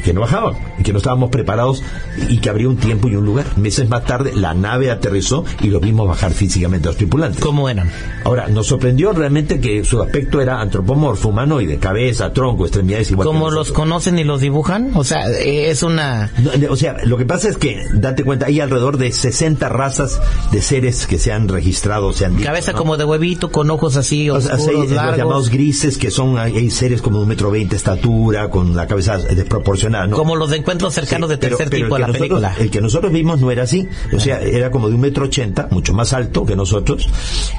que 0.07 0.15
no 0.15 0.21
bajaban 0.21 0.55
que 0.85 0.93
no 0.93 0.99
estábamos 0.99 1.31
preparados 1.31 1.83
y 2.29 2.39
que 2.39 2.49
habría 2.49 2.69
un 2.69 2.77
tiempo 2.77 3.09
y 3.09 3.17
un 3.17 3.25
lugar. 3.27 3.45
Meses 3.59 3.89
más 3.89 4.05
tarde 4.05 4.33
la 4.37 4.55
nave 4.55 4.93
aterrizó 4.93 5.45
y 5.61 5.67
los 5.67 5.81
vimos 5.83 6.07
bajar 6.07 6.31
físicamente 6.33 6.87
a 6.87 6.91
los 6.91 6.97
tripulantes. 6.97 7.41
¿Cómo 7.43 7.69
eran? 7.69 7.91
Ahora, 8.25 8.47
nos 8.47 8.69
sorprendió 8.69 9.13
realmente 9.13 9.59
que 9.59 9.83
su 9.85 10.01
aspecto 10.01 10.41
era 10.41 10.61
antropomorfo, 10.61 11.31
humanoide, 11.31 11.79
cabeza, 11.79 12.33
tronco, 12.33 12.65
extremidades 12.67 13.11
igual 13.11 13.27
¿Cómo 13.27 13.51
los 13.51 13.73
conocen 13.73 14.17
y 14.21 14.23
los 14.25 14.41
dibujan? 14.41 14.93
O 14.95 15.03
sea, 15.03 15.29
eh, 15.29 15.71
es 15.71 15.83
una... 15.83 16.31
No, 16.39 16.51
de- 16.53 16.69
O 16.69 16.77
sea, 16.77 16.99
lo 17.05 17.17
que 17.17 17.25
pasa 17.25 17.49
es 17.49 17.57
que, 17.57 17.83
date 17.93 18.23
cuenta, 18.23 18.47
hay 18.47 18.61
alrededor 18.61 18.99
de 18.99 19.11
60 19.11 19.69
razas 19.69 20.21
de 20.53 20.63
seres 20.63 21.09
que 21.09 21.19
se 21.19 21.33
han 21.33 21.49
registrado, 21.49 22.13
se 22.13 22.27
han 22.27 22.37
dicho, 22.37 22.47
Cabeza 22.47 22.71
¿no? 22.73 22.79
como 22.79 22.97
de 22.97 23.05
huevito, 23.05 23.51
con 23.51 23.69
ojos 23.73 23.97
así 23.97 24.31
O 24.31 24.41
sea, 24.41 24.55
hay 24.55 24.67
los 24.77 24.91
largos. 24.93 25.17
llamados 25.19 25.51
grises, 25.51 25.99
que 25.99 26.13
son, 26.13 26.39
hay 26.39 26.71
seres 26.71 27.03
como 27.03 27.17
de 27.17 27.23
un 27.25 27.29
metro 27.29 27.51
veinte 27.51 27.75
estatura, 27.75 28.51
con 28.51 28.77
la 28.77 28.87
cabeza 28.87 29.19
desproporcionada, 29.19 29.96
¿no? 30.05 30.17
Como 30.17 30.35
los 30.35 30.51
de 30.51 30.57
encuentros 30.57 30.93
cercanos 30.95 31.29
Sí, 31.31 31.37
de 31.37 31.39
tercer 31.39 31.69
pero- 31.69 31.71
pero 31.71 31.85
tipo 31.87 31.95
de 31.95 32.01
la 32.01 32.07
nosotros- 32.09 32.29
película. 32.29 32.55
El 32.59 32.71
que 32.71 32.81
nosotros 32.81 33.13
vimos 33.13 33.41
no 33.41 33.51
era 33.53 33.63
así. 33.63 33.89
O 34.13 34.19
sea, 34.19 34.41
era 34.43 34.71
como 34.73 34.89
de 34.89 34.97
un 34.97 35.01
metro 35.01 35.27
ochenta, 35.27 35.69
mucho 35.71 35.95
más 35.95 36.13
alto 36.13 36.45
que 36.45 36.57
nosotros. 36.57 37.09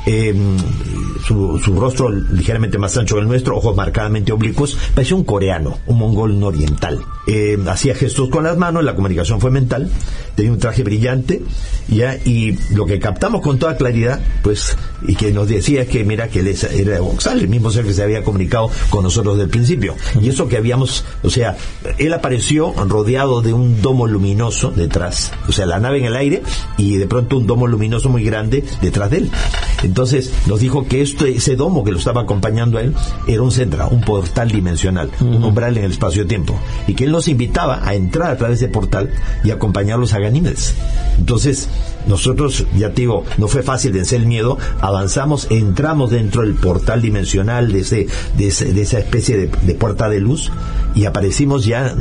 Eh, 0.06 0.36
su, 1.26 1.60
su 1.64 1.80
rostro 1.80 2.10
ligeramente 2.10 2.78
más 2.78 2.96
ancho 2.98 3.16
que 3.16 3.22
el 3.22 3.28
nuestro, 3.28 3.56
ojos 3.58 3.76
marcadamente 3.76 4.32
oblicuos. 4.32 4.78
Parecía 4.94 5.16
un 5.16 5.24
coreano, 5.24 5.80
un 5.88 5.98
mongol 5.98 6.38
no 6.40 6.48
oriental. 6.48 7.00
Eh, 7.28 7.58
hacía 7.68 7.96
gestos 7.96 8.30
con 8.30 8.44
las 8.44 8.58
manos, 8.58 8.84
la 8.84 8.96
comunicación 8.96 9.40
fue 9.42 9.52
mental. 9.52 9.90
Tenía 10.36 10.52
un 10.52 10.60
traje 10.60 10.84
brillante, 10.84 11.42
ya, 11.88 12.16
y 12.26 12.58
lo 12.74 12.86
que 12.86 13.00
captamos 13.00 13.42
con 13.42 13.58
toda 13.58 13.76
claridad, 13.76 14.20
pues, 14.44 14.78
y 15.08 15.16
que 15.16 15.32
nos 15.32 15.48
decía 15.48 15.82
es 15.82 15.90
que, 15.90 16.04
mira, 16.04 16.28
que 16.30 16.40
él 16.42 16.56
era 16.74 17.02
Oxal, 17.02 17.40
el 17.40 17.48
mismo 17.50 17.72
ser 17.72 17.86
que 17.86 17.94
se 17.94 18.04
había 18.04 18.24
comunicado 18.24 18.70
con 18.90 19.04
nosotros 19.04 19.38
del 19.38 19.50
principio. 19.50 19.96
Y 20.22 20.30
eso 20.30 20.48
que 20.48 20.58
habíamos, 20.58 21.04
o 21.24 21.30
sea, 21.30 21.58
él 21.98 22.14
apareció 22.18 22.74
rodeado 22.74 23.42
de 23.42 23.54
un 23.54 23.82
domo 23.82 24.08
luminoso 24.08 24.72
detrás, 24.72 25.32
o 25.48 25.52
sea, 25.52 25.66
la 25.66 25.80
nave 25.80 26.00
en 26.00 26.06
el 26.06 26.16
aire 26.16 26.44
y 26.78 26.98
de 26.98 27.08
pronto 27.08 27.38
un 27.38 27.48
domo 27.48 27.68
luminoso 27.68 28.10
muy 28.10 28.24
grande 28.24 28.64
detrás 28.82 29.10
de 29.10 29.18
él. 29.18 29.32
Entonces 29.84 30.34
nos 30.48 30.60
dijo 30.60 30.88
que 30.88 31.02
este, 31.02 31.30
ese 31.36 31.56
domo 31.56 31.84
que 31.84 31.92
lo 31.92 32.00
estaba 32.00 32.22
acompañando 32.22 32.78
a 32.78 32.82
él 32.82 32.96
era 33.28 33.42
un 33.42 33.52
centra, 33.52 33.88
un 33.88 34.02
portal 34.02 34.50
dimensional, 34.50 35.10
un 35.22 35.44
umbral 35.44 35.78
en 35.78 35.86
el 35.86 35.92
espacio-tiempo, 35.92 36.56
y 36.88 36.94
que 36.94 37.06
él 37.06 37.12
nos 37.12 37.28
invitaba 37.28 37.88
a 37.88 37.94
entrar 37.94 38.32
a 38.32 38.38
través 38.38 38.60
de 38.60 38.68
portal 38.68 39.12
y 39.44 39.52
acompañarlos 39.52 40.14
a 40.14 40.20
Ganímedes. 40.20 40.74
Entonces, 41.18 41.70
nosotros, 42.08 42.66
ya 42.76 42.90
te 42.90 43.02
digo, 43.02 43.24
no 43.38 43.48
fue 43.48 43.64
fácil 43.64 43.92
vencer 43.94 44.22
el 44.22 44.28
miedo, 44.28 44.58
avanzamos, 44.82 45.48
entramos 45.50 46.12
dentro 46.12 46.42
del 46.42 46.54
portal 46.56 47.02
dimensional 47.02 47.72
de, 47.72 47.80
ese, 47.80 48.08
de, 48.38 48.48
ese- 48.48 48.74
de 48.74 48.82
esa 48.82 49.00
especie 49.00 49.38
de, 49.38 49.48
de 49.64 49.76
puerta 49.76 50.10
de 50.10 50.20
luz 50.20 50.52
y 50.96 51.06
aparecimos 51.06 51.66
ya, 51.66 51.94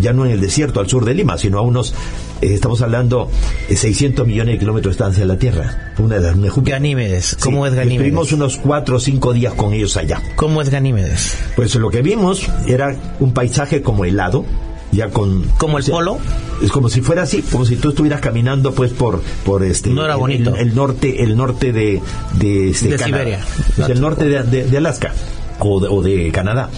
ya 0.00 0.12
no 0.12 0.24
en 0.24 0.32
el 0.32 0.40
desierto 0.40 0.80
al 0.80 0.88
sur 0.88 1.04
de 1.04 1.14
Lima, 1.14 1.36
sino 1.38 1.58
a 1.58 1.62
unos, 1.62 1.92
eh, 2.40 2.54
estamos 2.54 2.80
hablando 2.82 3.30
de 3.68 3.76
600 3.76 4.26
millones 4.26 4.54
de 4.54 4.58
kilómetros 4.58 4.92
de 4.96 4.96
distancia 5.04 5.22
de 5.24 5.26
la 5.28 5.38
Tierra. 5.38 5.92
Una 5.98 6.14
de 6.16 6.20
las 6.22 6.36
una. 6.36 6.70
Ganímedes. 6.70 7.36
¿Cómo 7.40 7.64
Sí, 7.66 7.70
es 7.70 7.74
Ganímedes? 7.76 8.00
Estuvimos 8.06 8.32
unos 8.32 8.56
cuatro 8.56 8.96
o 8.96 9.00
cinco 9.00 9.32
días 9.32 9.54
con 9.54 9.72
ellos 9.74 9.96
allá. 9.96 10.22
¿Cómo 10.36 10.62
es 10.62 10.70
Ganímedes? 10.70 11.34
Pues 11.56 11.74
lo 11.74 11.90
que 11.90 12.00
vimos 12.02 12.48
era 12.66 12.94
un 13.20 13.32
paisaje 13.32 13.82
como 13.82 14.04
helado, 14.04 14.44
ya 14.92 15.10
con... 15.10 15.42
¿Como 15.58 15.78
el 15.78 15.84
polo? 15.84 16.18
Es 16.62 16.70
como 16.72 16.88
si 16.88 17.00
fuera 17.00 17.22
así, 17.22 17.42
como 17.42 17.64
si 17.64 17.76
tú 17.76 17.90
estuvieras 17.90 18.20
caminando 18.20 18.72
pues 18.72 18.92
por 18.92 19.20
por 19.44 19.62
este 19.62 19.90
No 19.90 20.04
era 20.04 20.14
el- 20.14 20.20
bonito. 20.20 20.54
el, 20.56 20.68
el 20.68 20.74
norte 20.74 21.22
el 21.22 21.36
norte 21.36 21.72
de 21.72 22.00
de, 22.34 22.70
este, 22.70 22.88
De 22.88 22.96
Canadá. 22.96 23.18
Siberia. 23.24 23.40
Pues, 23.76 23.88
el 23.90 24.00
norte 24.00 24.24
de, 24.28 24.42
de- 24.44 24.64
de 24.66 24.76
Alaska 24.78 25.12
o 25.60 25.80
de, 25.80 25.88
o 25.88 26.02
de 26.02 26.30
Canadá. 26.32 26.68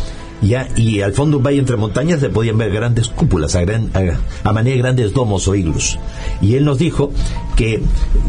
Ya, 0.42 0.68
y 0.74 1.02
al 1.02 1.12
fondo 1.12 1.36
un 1.36 1.42
valle 1.42 1.58
entre 1.58 1.76
montañas 1.76 2.20
se 2.20 2.30
podían 2.30 2.56
ver 2.56 2.70
grandes 2.72 3.08
cúpulas, 3.08 3.54
a, 3.56 3.60
gran- 3.60 3.90
a, 3.94 4.48
a 4.48 4.52
manera 4.54 4.74
de 4.76 4.82
grandes 4.82 5.12
domos 5.12 5.46
o 5.48 5.54
iglus. 5.54 5.98
Y 6.40 6.54
él 6.54 6.64
nos 6.64 6.78
dijo 6.78 7.12
que 7.56 7.82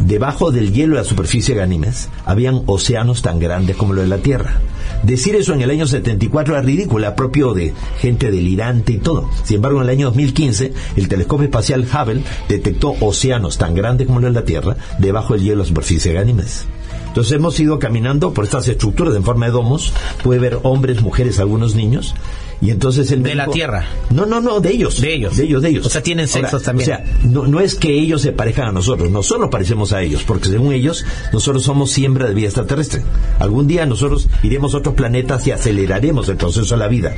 debajo 0.05 0.51
del 0.51 0.73
hielo 0.73 0.95
de 0.95 1.01
la 1.03 1.07
superficie 1.07 1.53
de 1.55 1.61
Ganímedes 1.61 2.09
habían 2.25 2.63
océanos 2.65 3.21
tan 3.21 3.39
grandes 3.39 3.77
como 3.77 3.93
lo 3.93 4.01
de 4.01 4.07
la 4.07 4.17
Tierra. 4.17 4.59
Decir 5.03 5.35
eso 5.35 5.53
en 5.53 5.61
el 5.61 5.69
año 5.71 5.87
74 5.87 6.53
era 6.55 6.61
ridículo, 6.61 7.15
propio 7.15 7.53
de 7.53 7.73
gente 7.99 8.29
delirante 8.29 8.91
y 8.93 8.97
todo. 8.97 9.29
Sin 9.45 9.55
embargo, 9.57 9.77
en 9.79 9.85
el 9.85 9.89
año 9.91 10.07
2015, 10.07 10.73
el 10.97 11.07
telescopio 11.07 11.45
espacial 11.45 11.87
Hubble 11.91 12.23
detectó 12.49 12.93
océanos 12.99 13.57
tan 13.57 13.73
grandes 13.73 14.07
como 14.07 14.19
lo 14.19 14.27
de 14.27 14.33
la 14.33 14.43
Tierra 14.45 14.75
debajo 14.99 15.33
del 15.33 15.43
hielo 15.43 15.55
de 15.57 15.61
la 15.63 15.67
superficie 15.69 16.11
de 16.11 16.17
Ganímedes. 16.19 16.65
Entonces 17.11 17.33
hemos 17.33 17.59
ido 17.59 17.77
caminando 17.77 18.33
por 18.33 18.45
estas 18.45 18.69
estructuras 18.69 19.13
en 19.17 19.25
forma 19.25 19.47
de 19.47 19.51
domos, 19.51 19.91
puede 20.23 20.39
ver 20.39 20.59
hombres, 20.63 21.01
mujeres, 21.01 21.41
algunos 21.41 21.75
niños, 21.75 22.15
y 22.61 22.69
entonces 22.69 23.11
el 23.11 23.23
De 23.23 23.33
la 23.33 23.47
Tierra. 23.47 23.85
No, 24.11 24.27
no, 24.27 24.39
no, 24.39 24.59
de 24.59 24.69
ellos. 24.69 25.01
De 25.01 25.15
ellos. 25.15 25.35
De 25.35 25.45
ellos, 25.45 25.63
de 25.63 25.69
ellos. 25.69 25.85
O 25.87 25.89
sea, 25.89 26.03
tienen 26.03 26.27
sexos 26.27 26.61
también. 26.61 26.91
O 26.91 26.93
sea, 26.93 27.03
no, 27.23 27.47
no 27.47 27.59
es 27.59 27.73
que 27.73 27.91
ellos 27.91 28.21
se 28.21 28.33
parejan 28.33 28.67
a 28.67 28.71
nosotros, 28.71 29.09
nosotros 29.09 29.49
parecemos 29.49 29.93
a 29.93 30.01
ellos, 30.03 30.23
porque 30.23 30.49
según 30.49 30.71
ellos, 30.71 31.03
nosotros 31.33 31.63
somos 31.63 31.89
siembra 31.89 32.27
de 32.27 32.35
vida 32.35 32.47
extraterrestre. 32.47 33.01
Algún 33.39 33.67
día 33.67 33.87
nosotros 33.87 34.27
iremos 34.43 34.75
a 34.75 34.77
otros 34.77 34.93
planetas 34.93 35.47
y 35.47 35.51
aceleraremos 35.51 36.29
el 36.29 36.37
proceso 36.37 36.75
de 36.75 36.79
la 36.79 36.87
vida. 36.87 37.15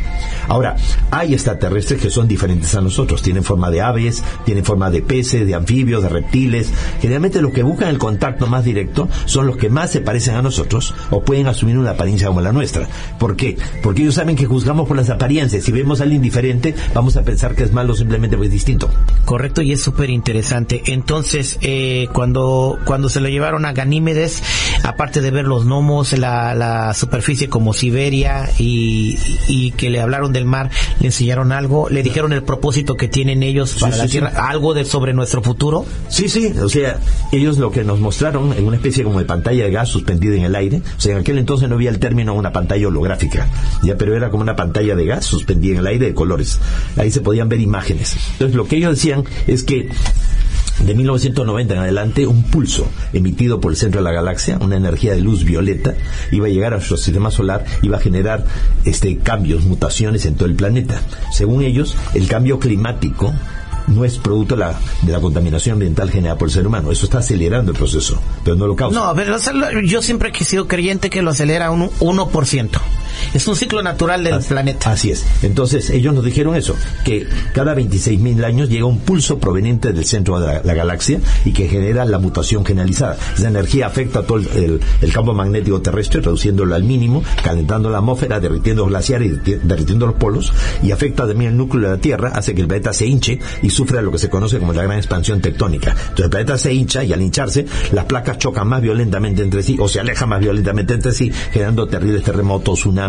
Ahora, 0.47 0.77
hay 1.11 1.33
extraterrestres 1.33 2.01
que 2.01 2.09
son 2.09 2.27
diferentes 2.27 2.73
a 2.75 2.81
nosotros, 2.81 3.21
tienen 3.21 3.43
forma 3.43 3.69
de 3.69 3.81
aves, 3.81 4.23
tienen 4.45 4.63
forma 4.63 4.89
de 4.91 5.01
peces, 5.01 5.45
de 5.45 5.55
anfibios, 5.55 6.03
de 6.03 6.09
reptiles. 6.09 6.71
Generalmente 7.01 7.41
los 7.41 7.51
que 7.51 7.63
buscan 7.63 7.89
el 7.89 7.97
contacto 7.97 8.47
más 8.47 8.63
directo 8.63 9.09
son 9.25 9.47
los 9.47 9.57
que 9.57 9.69
más 9.69 9.91
se 9.91 9.99
parecen 9.99 10.35
a 10.35 10.41
nosotros 10.41 10.93
o 11.11 11.21
pueden 11.21 11.47
asumir 11.47 11.77
una 11.77 11.91
apariencia 11.91 12.27
como 12.27 12.39
la 12.39 12.53
nuestra. 12.53 12.87
¿Por 13.19 13.35
qué? 13.35 13.57
Porque 13.81 14.03
ellos 14.03 14.15
saben 14.15 14.37
que 14.37 14.45
juzgamos 14.45 14.87
por 14.87 14.95
las 14.95 15.09
apariencias. 15.09 15.32
Si 15.33 15.71
vemos 15.71 15.99
a 15.99 16.03
alguien 16.03 16.21
diferente, 16.21 16.75
vamos 16.93 17.17
a 17.17 17.23
pensar 17.23 17.55
que 17.55 17.63
es 17.63 17.73
malo 17.73 17.95
simplemente 17.95 18.37
porque 18.37 18.47
es 18.47 18.53
distinto. 18.53 18.89
Correcto, 19.25 19.61
y 19.61 19.71
es 19.71 19.81
súper 19.81 20.09
interesante. 20.09 20.83
Entonces, 20.87 21.57
eh, 21.61 22.07
cuando, 22.13 22.77
cuando 22.85 23.09
se 23.09 23.19
lo 23.19 23.29
llevaron 23.29 23.65
a 23.65 23.73
Ganímedes, 23.73 24.43
aparte 24.83 25.21
de 25.21 25.31
ver 25.31 25.45
los 25.45 25.65
gnomos, 25.65 26.17
la, 26.17 26.53
la 26.53 26.93
superficie 26.93 27.49
como 27.49 27.73
Siberia 27.73 28.49
y, 28.59 29.17
y 29.47 29.71
que 29.71 29.89
le 29.89 30.01
hablaron 30.01 30.33
del 30.33 30.45
mar, 30.45 30.69
le 30.99 31.07
enseñaron 31.07 31.51
algo, 31.51 31.89
le 31.89 32.03
dijeron 32.03 32.31
el 32.31 32.43
propósito 32.43 32.95
que 32.95 33.07
tienen 33.07 33.41
ellos 33.41 33.77
para 33.79 33.93
sí, 33.93 33.97
la 33.97 34.05
sí. 34.05 34.11
Tierra, 34.11 34.29
algo 34.49 34.73
de 34.73 34.85
sobre 34.85 35.13
nuestro 35.13 35.41
futuro. 35.41 35.85
Sí, 36.09 36.29
sí, 36.29 36.53
o 36.61 36.69
sea, 36.69 36.99
ellos 37.31 37.57
lo 37.57 37.71
que 37.71 37.83
nos 37.83 37.99
mostraron 37.99 38.53
en 38.53 38.65
una 38.65 38.75
especie 38.75 39.03
como 39.03 39.19
de 39.19 39.25
pantalla 39.25 39.63
de 39.65 39.71
gas 39.71 39.89
suspendida 39.89 40.35
en 40.35 40.43
el 40.43 40.55
aire, 40.55 40.81
o 40.97 41.01
sea, 41.01 41.13
en 41.13 41.21
aquel 41.21 41.39
entonces 41.39 41.69
no 41.69 41.75
había 41.75 41.89
el 41.89 41.99
término 41.99 42.33
una 42.33 42.51
pantalla 42.51 42.87
holográfica, 42.87 43.47
ya, 43.81 43.97
pero 43.97 44.15
era 44.15 44.29
como 44.29 44.43
una 44.43 44.55
pantalla 44.55 44.95
de 44.95 45.05
gas 45.05 45.22
suspendida 45.23 45.73
en 45.73 45.79
el 45.79 45.87
aire 45.87 46.07
de 46.07 46.13
colores. 46.13 46.59
Ahí 46.97 47.11
se 47.11 47.21
podían 47.21 47.49
ver 47.49 47.59
imágenes. 47.59 48.15
Entonces, 48.33 48.55
lo 48.55 48.67
que 48.67 48.77
ellos 48.77 48.95
decían 48.95 49.23
es 49.47 49.63
que 49.63 49.89
de 50.79 50.95
1990 50.95 51.73
en 51.73 51.79
adelante, 51.79 52.27
un 52.27 52.43
pulso 52.43 52.87
emitido 53.13 53.61
por 53.61 53.71
el 53.71 53.77
centro 53.77 54.01
de 54.01 54.05
la 54.05 54.11
galaxia, 54.11 54.57
una 54.59 54.75
energía 54.75 55.13
de 55.13 55.21
luz 55.21 55.43
violeta, 55.43 55.93
iba 56.31 56.47
a 56.47 56.49
llegar 56.49 56.73
a 56.73 56.77
nuestro 56.77 56.97
sistema 56.97 57.31
solar, 57.31 57.63
iba 57.81 57.97
a 57.97 58.01
generar 58.01 58.45
este 58.83 59.17
cambios, 59.17 59.65
mutaciones 59.65 60.25
en 60.25 60.35
todo 60.35 60.47
el 60.49 60.55
planeta. 60.55 61.01
Según 61.31 61.63
ellos, 61.63 61.95
el 62.13 62.27
cambio 62.27 62.59
climático 62.59 63.33
no 63.87 64.05
es 64.05 64.17
producto 64.17 64.55
de 64.55 64.61
la, 64.61 64.79
de 65.01 65.11
la 65.11 65.19
contaminación 65.19 65.73
ambiental 65.73 66.09
generada 66.09 66.37
por 66.37 66.47
el 66.47 66.53
ser 66.53 66.65
humano. 66.65 66.91
Eso 66.91 67.05
está 67.05 67.19
acelerando 67.19 67.71
el 67.71 67.77
proceso, 67.77 68.19
pero 68.43 68.55
no 68.55 68.67
lo 68.67 68.75
causa. 68.75 68.99
No, 68.99 69.13
pero 69.15 69.37
yo 69.81 70.01
siempre 70.01 70.31
he 70.37 70.43
sido 70.43 70.67
creyente 70.67 71.09
que 71.09 71.21
lo 71.21 71.31
acelera 71.31 71.71
un 71.71 71.89
1%. 71.89 72.69
Es 73.33 73.47
un 73.47 73.55
ciclo 73.55 73.81
natural 73.81 74.23
del 74.23 74.33
Así- 74.35 74.49
planeta. 74.49 74.91
Así 74.91 75.11
es. 75.11 75.25
Entonces, 75.41 75.89
ellos 75.89 76.13
nos 76.13 76.23
dijeron 76.23 76.55
eso, 76.55 76.75
que 77.03 77.27
cada 77.53 77.75
26.000 77.75 78.43
años 78.45 78.69
llega 78.69 78.85
un 78.85 78.99
pulso 78.99 79.39
proveniente 79.39 79.93
del 79.93 80.05
centro 80.05 80.39
de 80.39 80.47
la, 80.47 80.61
la 80.63 80.73
galaxia 80.73 81.19
y 81.45 81.51
que 81.53 81.67
genera 81.67 82.05
la 82.05 82.19
mutación 82.19 82.65
generalizada. 82.65 83.17
Esa 83.37 83.47
energía 83.49 83.87
afecta 83.87 84.19
a 84.19 84.23
todo 84.23 84.37
el, 84.39 84.47
el- 84.55 84.79
el 85.01 85.13
campo 85.13 85.33
magnético 85.33 85.81
terrestre, 85.81 86.21
reduciéndolo 86.21 86.75
al 86.75 86.83
mínimo, 86.83 87.23
calentando 87.43 87.89
la 87.89 87.97
atmósfera, 87.99 88.39
derritiendo 88.39 88.83
los 88.83 88.89
glaciares 88.89 89.27
y 89.31 89.35
derriti- 89.35 89.59
derritiendo 89.61 90.05
los 90.05 90.15
polos, 90.15 90.53
y 90.81 90.91
afecta 90.91 91.27
también 91.27 91.51
el 91.51 91.57
núcleo 91.57 91.89
de 91.89 91.95
la 91.97 92.01
Tierra, 92.01 92.31
hace 92.35 92.53
que 92.55 92.61
el 92.61 92.67
planeta 92.67 92.93
se 92.93 93.05
hinche 93.07 93.39
y 93.61 93.69
sufra 93.69 94.01
lo 94.01 94.11
que 94.11 94.17
se 94.19 94.29
conoce 94.29 94.59
como 94.59 94.73
la 94.73 94.83
gran 94.83 94.97
expansión 94.97 95.41
tectónica. 95.41 95.91
Entonces, 95.91 96.25
el 96.25 96.29
planeta 96.29 96.57
se 96.57 96.73
hincha 96.73 97.03
y 97.03 97.13
al 97.13 97.21
hincharse, 97.21 97.65
las 97.91 98.05
placas 98.05 98.37
chocan 98.37 98.67
más 98.67 98.81
violentamente 98.81 99.41
entre 99.41 99.63
sí 99.63 99.77
o 99.79 99.87
se 99.87 99.99
alejan 99.99 100.29
más 100.29 100.39
violentamente 100.39 100.93
entre 100.93 101.11
sí, 101.13 101.31
generando 101.51 101.87
terribles 101.87 102.23
terremotos, 102.23 102.79
tsunamis, 102.79 103.02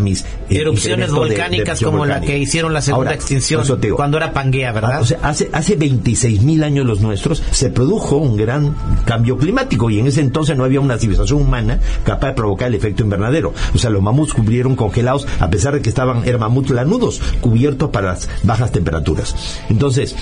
eh, 0.50 0.58
Erupciones 0.60 1.08
incremento 1.08 1.14
de- 1.24 1.28
de 1.30 1.34
volcánicas 1.36 1.80
como 1.82 2.06
la 2.06 2.20
que 2.20 2.38
hicieron 2.38 2.72
la 2.72 2.80
segunda 2.82 3.10
Ahora, 3.10 3.14
extinción 3.14 3.62
digo, 3.80 3.96
cuando 3.96 4.16
era 4.16 4.32
Pangea, 4.32 4.72
¿verdad? 4.72 4.90
Ah, 4.94 5.00
O 5.00 5.04
sea, 5.04 5.18
hace, 5.22 5.48
hace 5.52 5.76
26.000 5.78 6.62
años 6.64 6.86
los 6.86 7.00
nuestros 7.00 7.42
se 7.50 7.70
produjo 7.70 8.16
un 8.16 8.36
gran 8.36 8.74
cambio 9.04 9.36
climático 9.36 9.90
y 9.90 9.98
en 10.00 10.06
ese 10.06 10.20
entonces 10.20 10.56
no 10.56 10.64
había 10.64 10.80
una 10.80 10.98
civilización 10.98 11.40
humana 11.40 11.80
capaz 12.04 12.28
de 12.28 12.32
provocar 12.34 12.68
el 12.68 12.74
efecto 12.74 13.02
invernadero. 13.02 13.52
O 13.74 13.78
sea, 13.78 13.90
los 13.90 14.02
mamuts 14.02 14.34
cubrieron 14.34 14.76
congelados 14.76 15.26
a 15.40 15.48
pesar 15.50 15.74
de 15.74 15.82
que 15.82 15.88
estaban, 15.88 16.24
eran 16.26 16.40
mamuts 16.40 16.70
lanudos, 16.70 17.20
cubiertos 17.40 17.90
para 17.90 18.08
las 18.08 18.28
bajas 18.42 18.72
temperaturas. 18.72 19.34
Entonces, 19.68 20.14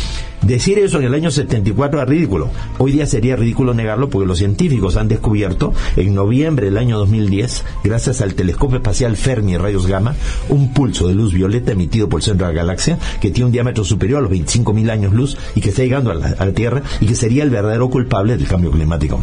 decir 0.42 0.78
eso 0.78 0.98
en 0.98 1.04
el 1.04 1.14
año 1.14 1.30
74 1.30 2.02
es 2.02 2.08
ridículo. 2.08 2.50
Hoy 2.78 2.92
día 2.92 3.06
sería 3.06 3.36
ridículo 3.36 3.74
negarlo 3.74 4.08
porque 4.10 4.26
los 4.26 4.38
científicos 4.38 4.96
han 4.96 5.08
descubierto 5.08 5.72
en 5.96 6.14
noviembre 6.14 6.66
del 6.66 6.78
año 6.78 6.98
2010, 6.98 7.64
gracias 7.84 8.20
al 8.20 8.34
telescopio 8.34 8.78
espacial 8.78 9.16
Fermi 9.16 9.56
rayos 9.62 9.86
gamma, 9.86 10.14
un 10.48 10.72
pulso 10.72 11.08
de 11.08 11.14
luz 11.14 11.32
violeta 11.32 11.72
emitido 11.72 12.08
por 12.08 12.20
el 12.20 12.24
centro 12.24 12.46
de 12.46 12.52
la 12.52 12.62
galaxia 12.62 12.98
que 13.20 13.30
tiene 13.30 13.46
un 13.46 13.52
diámetro 13.52 13.84
superior 13.84 14.18
a 14.18 14.22
los 14.22 14.32
25.000 14.32 14.90
años 14.90 15.12
luz 15.12 15.36
y 15.54 15.60
que 15.60 15.70
está 15.70 15.82
llegando 15.82 16.10
a 16.10 16.14
la, 16.14 16.34
a 16.38 16.46
la 16.46 16.52
Tierra 16.52 16.82
y 17.00 17.06
que 17.06 17.14
sería 17.14 17.42
el 17.42 17.50
verdadero 17.50 17.88
culpable 17.88 18.36
del 18.36 18.46
cambio 18.46 18.70
climático. 18.70 19.20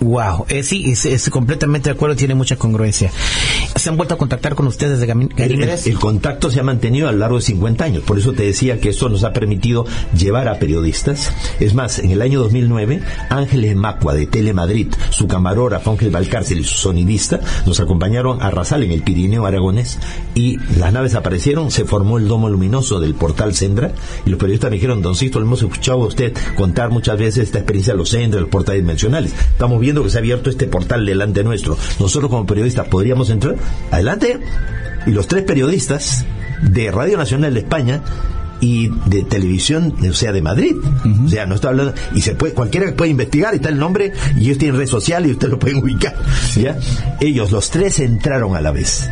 Wow, 0.00 0.46
eh, 0.48 0.62
sí, 0.62 0.92
es, 0.92 1.06
es 1.06 1.28
completamente 1.28 1.90
de 1.90 1.96
acuerdo, 1.96 2.14
tiene 2.14 2.34
mucha 2.36 2.54
congruencia. 2.56 3.10
¿Se 3.74 3.88
han 3.88 3.96
vuelto 3.96 4.14
a 4.14 4.18
contactar 4.18 4.54
con 4.54 4.66
ustedes 4.68 5.00
de 5.00 5.08
Gami- 5.08 5.28
El, 5.36 5.42
el- 5.42 5.48
Ganímedes? 5.58 5.86
el 5.88 5.98
contacto 5.98 6.50
se 6.52 6.60
ha 6.60 6.62
mantenido 6.62 7.08
a 7.08 7.12
lo 7.12 7.18
largo 7.18 7.36
de 7.36 7.42
50 7.42 7.84
años, 7.84 8.02
por 8.04 8.16
eso 8.18 8.32
te 8.32 8.44
decía 8.44 8.80
que 8.80 8.90
esto 8.90 9.08
nos 9.08 9.24
ha 9.24 9.32
permitido 9.32 9.86
llevar 10.16 10.46
a 10.46 10.58
periodistas. 10.60 11.32
Es 11.58 11.74
más, 11.74 11.98
en 11.98 12.12
el 12.12 12.22
año 12.22 12.38
2009, 12.40 13.02
Ángeles 13.28 13.74
Macua 13.74 14.14
de 14.14 14.26
Telemadrid, 14.26 14.88
su 15.10 15.26
camarógrafo 15.26 15.90
Ángel 15.90 16.10
Valcárcel 16.10 16.60
y 16.60 16.64
su 16.64 16.76
sonidista 16.78 17.40
nos 17.66 17.80
acompañaron 17.80 18.40
a 18.40 18.50
Rasal 18.50 18.84
en 18.84 18.92
el 18.92 19.02
Pirineo 19.02 19.46
Aragonés 19.46 19.98
y 20.36 20.58
las 20.78 20.92
naves 20.92 21.16
aparecieron, 21.16 21.72
se 21.72 21.84
formó 21.84 22.18
el 22.18 22.28
domo 22.28 22.48
luminoso 22.48 23.00
del 23.00 23.14
portal 23.14 23.52
Sendra 23.54 23.92
y 24.24 24.30
los 24.30 24.38
periodistas 24.38 24.70
me 24.70 24.76
dijeron, 24.76 25.02
Don 25.02 25.16
Sisto, 25.16 25.40
lo 25.40 25.46
hemos 25.46 25.60
escuchado 25.62 26.04
a 26.04 26.06
usted 26.06 26.32
contar 26.56 26.90
muchas 26.90 27.18
veces 27.18 27.44
esta 27.44 27.58
experiencia 27.58 27.94
de 27.94 27.98
los 27.98 28.10
Sendra, 28.10 28.40
los 28.40 28.48
portales 28.48 28.82
dimensionales. 28.82 29.32
Estamos 29.32 29.80
viendo 29.88 30.04
que 30.04 30.10
se 30.10 30.18
ha 30.18 30.20
abierto 30.20 30.50
este 30.50 30.66
portal 30.66 31.06
delante 31.06 31.42
nuestro. 31.42 31.78
Nosotros 31.98 32.30
como 32.30 32.44
periodistas 32.44 32.86
podríamos 32.88 33.30
entrar. 33.30 33.56
Adelante. 33.90 34.38
Y 35.06 35.12
los 35.12 35.26
tres 35.26 35.44
periodistas 35.44 36.26
de 36.60 36.90
Radio 36.90 37.16
Nacional 37.16 37.54
de 37.54 37.60
España 37.60 38.02
y 38.60 38.90
de 39.06 39.22
televisión, 39.22 39.94
o 40.06 40.12
sea, 40.12 40.32
de 40.32 40.42
Madrid. 40.42 40.76
O 41.24 41.28
sea, 41.28 41.46
no 41.46 41.54
está 41.54 41.68
hablando, 41.68 41.94
y 42.14 42.20
se 42.20 42.34
puede, 42.34 42.52
cualquiera 42.52 42.94
puede 42.94 43.12
investigar, 43.12 43.54
está 43.54 43.70
el 43.70 43.78
nombre, 43.78 44.12
y 44.36 44.42
ellos 44.42 44.58
tienen 44.58 44.78
red 44.78 44.86
social 44.86 45.24
y 45.24 45.30
ustedes 45.30 45.52
lo 45.52 45.58
pueden 45.58 45.78
ubicar. 45.82 46.14
¿ya? 46.54 46.76
Ellos, 47.18 47.50
los 47.50 47.70
tres 47.70 47.98
entraron 48.00 48.56
a 48.56 48.60
la 48.60 48.72
vez. 48.72 49.08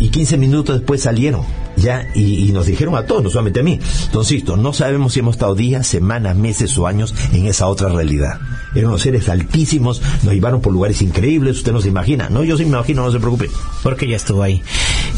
Y 0.00 0.08
15 0.08 0.38
minutos 0.38 0.78
después 0.78 1.02
salieron. 1.02 1.42
Ya, 1.80 2.08
y, 2.14 2.48
y 2.48 2.52
nos 2.52 2.66
dijeron 2.66 2.94
a 2.96 3.04
todos, 3.04 3.22
no 3.22 3.30
solamente 3.30 3.60
a 3.60 3.62
mí. 3.62 3.80
Entonces, 4.06 4.44
no 4.44 4.72
sabemos 4.72 5.12
si 5.12 5.20
hemos 5.20 5.36
estado 5.36 5.54
días, 5.54 5.86
semanas, 5.86 6.36
meses 6.36 6.76
o 6.78 6.86
años 6.86 7.14
en 7.32 7.46
esa 7.46 7.66
otra 7.66 7.88
realidad. 7.88 8.38
Eran 8.74 8.90
unos 8.90 9.02
seres 9.02 9.28
altísimos, 9.28 10.00
nos 10.22 10.32
llevaron 10.32 10.60
por 10.60 10.72
lugares 10.72 11.02
increíbles, 11.02 11.56
usted 11.58 11.72
no 11.72 11.80
se 11.80 11.88
imagina. 11.88 12.28
No, 12.30 12.44
yo 12.44 12.56
sí 12.56 12.64
me 12.64 12.70
imagino, 12.70 13.04
no 13.04 13.10
se 13.10 13.18
preocupe. 13.18 13.50
Porque 13.82 14.06
ya 14.08 14.16
estuvo 14.16 14.42
ahí. 14.42 14.62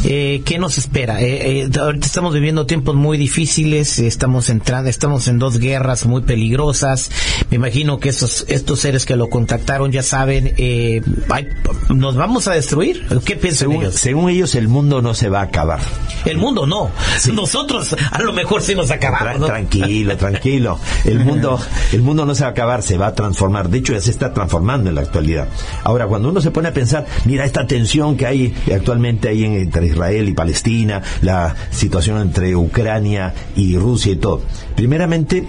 Eh, 0.05 0.43
¿Qué 0.45 0.59
nos 0.59 0.79
espera? 0.79 1.21
Eh, 1.21 1.61
eh, 1.61 1.71
ahorita 1.79 2.07
estamos 2.07 2.33
viviendo 2.35 2.67
tiempos 2.67 2.95
muy 2.95 3.19
difíciles, 3.19 3.99
estamos 3.99 4.49
entrando, 4.49 4.89
estamos 4.89 5.29
en 5.29 5.39
dos 5.39 5.59
guerras 5.59 6.07
muy 6.07 6.23
peligrosas. 6.23 7.11
Me 7.51 7.57
imagino 7.57 7.99
que 8.01 8.09
estos, 8.09 8.45
estos 8.49 8.81
seres 8.81 9.05
que 9.07 9.17
lo 9.17 9.29
contactaron 9.29 9.93
ya 9.93 10.03
saben, 10.03 10.55
eh, 10.57 11.03
ay, 11.29 11.49
¿nos 11.95 12.17
vamos 12.17 12.49
a 12.49 12.53
destruir? 12.53 13.07
¿Qué 13.25 13.37
piensan 13.37 13.69
Según, 13.69 13.83
ellos? 13.83 13.95
según 13.95 14.31
ellos, 14.31 14.55
el 14.55 14.69
mundo 14.69 15.03
no 15.03 15.15
se 15.15 15.29
va 15.29 15.41
a 15.41 15.45
acabar. 15.45 15.81
El 16.25 16.39
mundo 16.39 16.52
no. 16.55 16.91
Nosotros 17.33 17.95
a 18.11 18.21
lo 18.23 18.33
mejor 18.33 18.63
sí 18.63 18.75
nos 18.75 18.91
acabamos. 18.91 19.41
¿no? 19.41 19.47
Tranquilo, 19.47 20.17
tranquilo. 20.17 20.79
El 21.05 21.21
mundo, 21.21 21.59
el 21.93 22.03
mundo 22.03 22.25
no 22.25 22.35
se 22.35 22.43
va 22.43 22.49
a 22.49 22.53
acabar, 22.53 22.83
se 22.83 22.99
va 22.99 23.09
a 23.09 23.15
transformar. 23.15 23.69
De 23.69 23.79
hecho, 23.79 23.93
ya 23.93 24.01
se 24.01 24.11
está 24.11 24.33
transformando 24.33 24.89
en 24.89 24.95
la 24.97 25.01
actualidad. 25.03 25.49
Ahora, 25.85 26.07
cuando 26.07 26.29
uno 26.29 26.41
se 26.41 26.51
pone 26.51 26.69
a 26.69 26.73
pensar, 26.73 27.07
mira 27.25 27.45
esta 27.45 27.67
tensión 27.67 28.17
que 28.17 28.27
hay 28.27 28.55
actualmente 28.75 29.29
ahí 29.29 29.45
en- 29.45 29.55
entre 29.55 29.87
Israel 29.87 30.29
y 30.29 30.33
Palestina, 30.33 31.03
la 31.23 31.55
situación 31.71 32.21
entre 32.21 32.55
Ucrania 32.57 33.35
y 33.57 33.77
Rusia 33.77 34.13
y 34.13 34.17
todo. 34.17 34.43
Primeramente, 34.77 35.45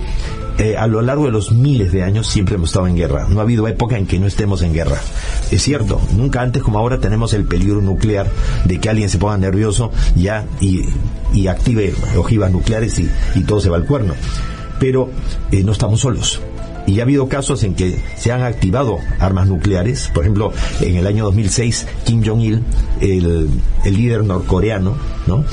eh, 0.58 0.78
a 0.78 0.88
lo 0.88 1.02
largo 1.02 1.26
de 1.26 1.32
los 1.32 1.52
miles 1.52 1.92
de 1.92 2.04
años 2.04 2.28
siempre 2.28 2.56
hemos 2.56 2.70
estado 2.70 2.88
en 2.88 2.96
guerra. 2.96 3.28
No 3.28 3.40
ha 3.40 3.44
habido 3.44 3.68
época 3.68 3.98
en 3.98 4.06
que 4.06 4.20
no 4.20 4.28
estemos 4.28 4.62
en 4.62 4.74
guerra. 4.74 4.98
Es 5.52 5.64
cierto, 5.64 6.00
nunca 6.16 6.42
antes 6.42 6.62
como 6.62 6.78
ahora 6.78 7.00
tenemos 7.00 7.34
el 7.34 7.46
peligro 7.46 7.82
nuclear 7.82 8.30
de 8.66 8.80
que 8.80 8.90
alguien 8.90 9.10
se 9.10 9.18
ponga 9.18 9.38
nervioso 9.38 9.92
ya 10.16 10.46
y, 10.62 10.84
active 11.48 11.94
ojivas 12.16 12.52
nucleares 12.52 13.00
y, 13.00 13.10
y 13.36 13.42
todo 13.42 13.60
se 13.60 13.70
va 13.70 13.78
al 13.78 13.86
cuerno. 13.86 14.14
Pero 14.80 15.10
eh, 15.52 15.64
no 15.64 15.72
estamos 15.72 16.02
solos. 16.02 16.42
Y 16.86 17.00
ha 17.00 17.04
habido 17.04 17.30
casos 17.30 17.64
en 17.64 17.76
que 17.76 17.98
se 18.18 18.32
han 18.32 18.44
activado 18.44 19.00
armas 19.20 19.48
nucleares. 19.48 20.12
Por 20.14 20.24
ejemplo, 20.24 20.52
en 20.82 20.98
el 20.98 21.08
año 21.08 21.24
2006, 21.26 21.88
Kim 22.04 22.24
Jong-il, 22.24 22.62
el, 23.00 23.50
el 23.86 23.94
líder 23.94 24.24
norcoreano, 24.24 24.96
¿no? 25.26 25.46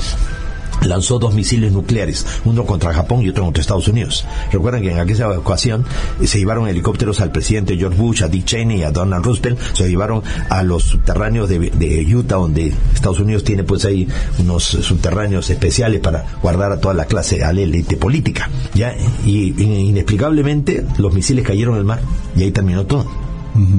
Lanzó 0.81 1.19
dos 1.19 1.33
misiles 1.33 1.71
nucleares, 1.71 2.25
uno 2.45 2.65
contra 2.65 2.93
Japón 2.93 3.21
y 3.21 3.29
otro 3.29 3.43
contra 3.43 3.61
Estados 3.61 3.87
Unidos. 3.87 4.25
Recuerdan 4.51 4.81
que 4.81 4.91
en 4.91 4.99
aquella 4.99 5.29
ocasión 5.29 5.85
eh, 6.21 6.27
se 6.27 6.39
llevaron 6.39 6.67
helicópteros 6.67 7.21
al 7.21 7.31
presidente 7.31 7.77
George 7.77 7.97
Bush, 7.97 8.23
a 8.23 8.27
Dick 8.27 8.45
Cheney 8.45 8.79
y 8.79 8.83
a 8.83 8.91
Donald 8.91 9.25
Roosevelt, 9.25 9.59
se 9.73 9.89
llevaron 9.89 10.23
a 10.49 10.63
los 10.63 10.83
subterráneos 10.83 11.49
de, 11.49 11.59
de 11.59 12.15
Utah, 12.15 12.35
donde 12.35 12.73
Estados 12.93 13.19
Unidos 13.19 13.43
tiene 13.43 13.63
pues 13.63 13.85
ahí 13.85 14.07
unos 14.39 14.63
subterráneos 14.63 15.49
especiales 15.49 16.01
para 16.01 16.25
guardar 16.41 16.71
a 16.71 16.79
toda 16.79 16.93
la 16.93 17.05
clase, 17.05 17.43
a 17.43 17.53
la 17.53 17.61
élite 17.61 17.97
política. 17.97 18.49
Ya, 18.73 18.95
y, 19.25 19.53
inexplicablemente 19.61 20.85
los 20.97 21.13
misiles 21.13 21.45
cayeron 21.45 21.75
en 21.75 21.79
el 21.79 21.85
mar 21.85 22.01
y 22.35 22.43
ahí 22.43 22.51
terminó 22.51 22.85
todo. 22.85 23.05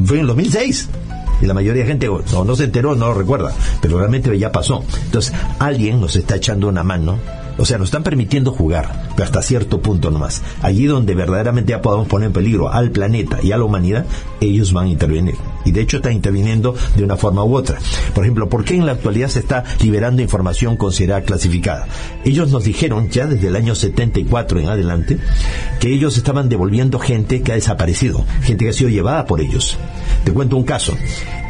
Fue 0.05 0.17
en 0.17 0.23
el 0.23 0.27
2006 0.27 0.89
y 1.43 1.47
la 1.47 1.55
mayoría 1.55 1.83
de 1.83 1.89
gente 1.89 2.09
o 2.09 2.45
no 2.45 2.57
se 2.57 2.65
enteró, 2.65 2.95
no 2.95 3.09
lo 3.09 3.15
recuerda, 3.15 3.53
pero 3.81 3.99
realmente 3.99 4.39
ya 4.39 4.53
pasó. 4.53 4.85
Entonces, 5.05 5.35
alguien 5.59 6.01
nos 6.01 6.17
está 6.17 6.37
echando 6.37 6.69
una 6.69 6.83
mano, 6.83 7.19
o 7.59 7.65
sea, 7.65 7.79
nos 7.79 7.89
están 7.89 8.03
permitiendo 8.03 8.53
jugar, 8.53 9.11
pero 9.15 9.25
hasta 9.25 9.43
cierto 9.43 9.81
punto 9.81 10.11
nomás. 10.11 10.43
Allí 10.63 10.87
donde 10.87 11.15
verdaderamente 11.15 11.71
ya 11.71 11.83
podamos 11.83 12.09
poner 12.09 12.29
en 12.29 12.33
peligro 12.33 12.73
al 12.73 12.91
planeta 12.91 13.39
y 13.43 13.53
a 13.53 13.59
la 13.59 13.65
humanidad, 13.65 14.07
ellos 14.41 14.73
van 14.73 14.87
a 14.87 14.91
intervenir. 14.91 15.37
Y 15.65 15.71
de 15.71 15.81
hecho 15.81 15.99
están 15.99 16.13
interviniendo 16.13 16.75
de 16.97 17.05
una 17.05 17.17
forma 17.17 17.45
u 17.45 17.55
otra. 17.55 17.79
Por 18.15 18.25
ejemplo, 18.25 18.49
¿por 18.49 18.65
qué 18.65 18.75
en 18.75 18.87
la 18.87 18.93
actualidad 18.93 19.29
se 19.29 19.39
está 19.39 19.65
liberando 19.81 20.23
información 20.23 20.77
considerada 20.77 21.23
clasificada? 21.23 21.87
Ellos 22.25 22.51
nos 22.51 22.65
dijeron 22.65 23.11
ya 23.11 23.27
desde 23.27 23.49
el 23.49 23.57
año 23.57 23.75
74 23.75 24.61
en 24.61 24.69
adelante 24.69 25.19
que 25.81 25.93
ellos 25.93 26.17
estaban 26.17 26.49
devolviendo 26.49 26.99
gente 26.99 27.43
que 27.43 27.53
ha 27.53 27.57
desaparecido, 27.57 28.25
gente 28.43 28.65
que 28.65 28.71
ha 28.71 28.75
sido 28.75 28.91
llevada 28.91 29.27
por 29.27 29.41
ellos. 29.41 29.77
Te 30.25 30.33
cuento 30.33 30.57
un 30.57 30.65
caso. 30.65 30.97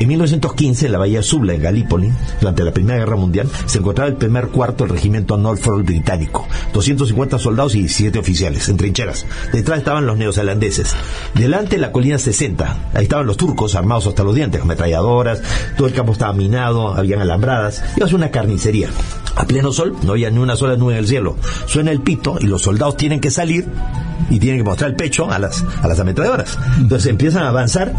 En 0.00 0.08
1915, 0.08 0.86
en 0.86 0.92
la 0.92 0.98
bahía 0.98 1.22
Subla, 1.22 1.54
en 1.54 1.62
Galípoli, 1.62 2.10
durante 2.40 2.64
la 2.64 2.72
Primera 2.72 2.98
Guerra 2.98 3.16
Mundial, 3.16 3.48
se 3.66 3.78
encontraba 3.78 4.10
el 4.10 4.16
primer 4.16 4.48
cuarto 4.48 4.84
del 4.84 4.94
regimiento 4.94 5.36
Norfolk 5.36 5.86
británico. 5.92 6.48
250 6.72 7.38
soldados 7.38 7.74
y 7.74 7.80
17 7.80 8.18
oficiales, 8.18 8.68
en 8.68 8.76
trincheras. 8.76 9.26
Detrás 9.52 9.78
estaban 9.78 10.06
los 10.06 10.16
neozelandeses. 10.16 10.94
Delante, 11.34 11.78
la 11.78 11.92
colina 11.92 12.18
60. 12.18 12.76
Ahí 12.94 13.04
estaban 13.04 13.26
los 13.26 13.36
turcos, 13.36 13.74
armados 13.74 14.06
hasta 14.06 14.24
los 14.24 14.34
dientes, 14.34 14.60
con 14.60 14.70
ametralladoras. 14.70 15.42
Todo 15.76 15.86
el 15.86 15.94
campo 15.94 16.12
estaba 16.12 16.32
minado, 16.32 16.94
habían 16.94 17.20
alambradas. 17.20 17.82
Iba 17.96 18.06
a 18.06 18.08
ser 18.08 18.16
una 18.16 18.30
carnicería. 18.30 18.88
A 19.34 19.44
pleno 19.46 19.72
sol, 19.72 19.96
no 20.02 20.12
había 20.12 20.30
ni 20.30 20.38
una 20.38 20.56
sola 20.56 20.76
nube 20.76 20.92
en 20.92 20.98
el 20.98 21.06
cielo. 21.08 21.36
Suena 21.66 21.90
el 21.90 22.00
pito 22.00 22.36
y 22.40 22.46
los 22.46 22.62
soldados 22.62 22.96
tienen 22.96 23.20
que 23.20 23.30
salir 23.30 23.66
y 24.30 24.38
tienen 24.38 24.60
que 24.60 24.64
mostrar 24.64 24.90
el 24.90 24.96
pecho 24.96 25.30
a 25.30 25.38
las, 25.38 25.64
a 25.82 25.88
las 25.88 25.98
ametralladoras. 25.98 26.58
Entonces 26.78 27.10
empiezan 27.10 27.42
a 27.44 27.48
avanzar, 27.48 27.92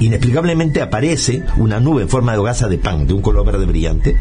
inexplicablemente 0.00 0.80
aparece 0.82 1.44
una 1.56 1.78
nube 1.80 2.02
en 2.02 2.08
forma 2.08 2.32
de 2.32 2.38
hogaza 2.38 2.68
de 2.68 2.78
pan, 2.78 3.06
de 3.06 3.12
un 3.14 3.22
color 3.22 3.44
verde 3.46 3.66
brillante, 3.66 4.16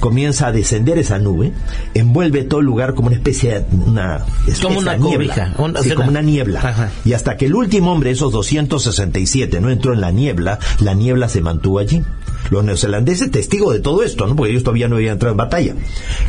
comienza 0.00 0.46
a 0.48 0.52
descender 0.52 0.98
esa 0.98 1.18
nube, 1.18 1.52
envuelve 1.94 2.44
todo 2.44 2.60
el 2.60 2.66
lugar 2.66 2.94
como 2.94 3.08
una 3.08 3.16
especie 3.16 3.60
de 3.60 3.64
una, 3.86 4.24
Como 4.62 4.78
una 4.80 4.92
niebla, 5.10 5.34
una- 5.58 5.82
Sí, 5.82 5.88
como 5.96 6.08
una 6.10 6.22
niebla. 6.22 6.60
Ajá. 6.60 6.90
Y 7.04 7.12
hasta 7.12 7.36
que 7.36 7.46
el 7.46 7.54
último 7.54 7.92
hombre, 7.92 8.10
esos 8.10 8.32
267, 8.32 9.60
no 9.60 9.70
entró 9.70 9.92
en 9.92 10.00
la 10.00 10.10
niebla, 10.10 10.58
la 10.80 10.94
niebla 10.94 11.28
se 11.28 11.40
mantuvo 11.40 11.78
allí. 11.78 12.02
Los 12.50 12.64
neozelandeses 12.64 13.30
testigos 13.30 13.72
de 13.74 13.80
todo 13.80 14.02
esto, 14.02 14.26
¿no? 14.26 14.36
porque 14.36 14.52
ellos 14.52 14.64
todavía 14.64 14.88
no 14.88 14.96
habían 14.96 15.14
entrado 15.14 15.32
en 15.32 15.38
batalla. 15.38 15.74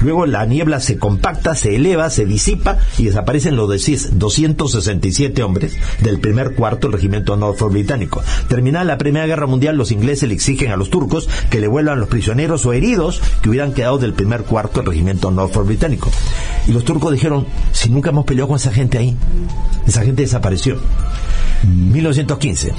Luego 0.01 0.25
la 0.25 0.45
niebla 0.45 0.79
se 0.79 0.97
compacta, 0.97 1.55
se 1.55 1.75
eleva, 1.75 2.09
se 2.09 2.25
disipa 2.25 2.77
y 2.97 3.05
desaparecen 3.05 3.55
los 3.55 3.69
decis- 3.69 4.09
267 4.09 5.43
hombres 5.43 5.75
del 6.01 6.19
primer 6.19 6.53
cuarto 6.55 6.87
del 6.87 6.93
regimiento 6.93 7.35
Norfolk 7.35 7.71
británico. 7.71 8.23
Terminada 8.47 8.85
la 8.85 8.97
Primera 8.97 9.27
Guerra 9.27 9.47
Mundial, 9.47 9.77
los 9.77 9.91
ingleses 9.91 10.27
le 10.27 10.35
exigen 10.35 10.71
a 10.71 10.77
los 10.77 10.89
turcos 10.89 11.29
que 11.49 11.59
le 11.59 11.67
vuelvan 11.67 11.99
los 11.99 12.09
prisioneros 12.09 12.65
o 12.65 12.73
heridos 12.73 13.21
que 13.41 13.49
hubieran 13.49 13.73
quedado 13.73 13.97
del 13.97 14.13
primer 14.13 14.43
cuarto 14.43 14.79
del 14.79 14.87
regimiento 14.89 15.31
Norfolk 15.31 15.67
británico. 15.67 16.09
Y 16.67 16.71
los 16.71 16.83
turcos 16.83 17.11
dijeron, 17.13 17.45
si 17.71 17.89
nunca 17.89 18.09
hemos 18.09 18.25
peleado 18.25 18.47
con 18.47 18.57
esa 18.57 18.71
gente 18.71 18.97
ahí, 18.97 19.15
esa 19.87 20.03
gente 20.03 20.23
desapareció. 20.23 20.77
1915. 21.63 22.73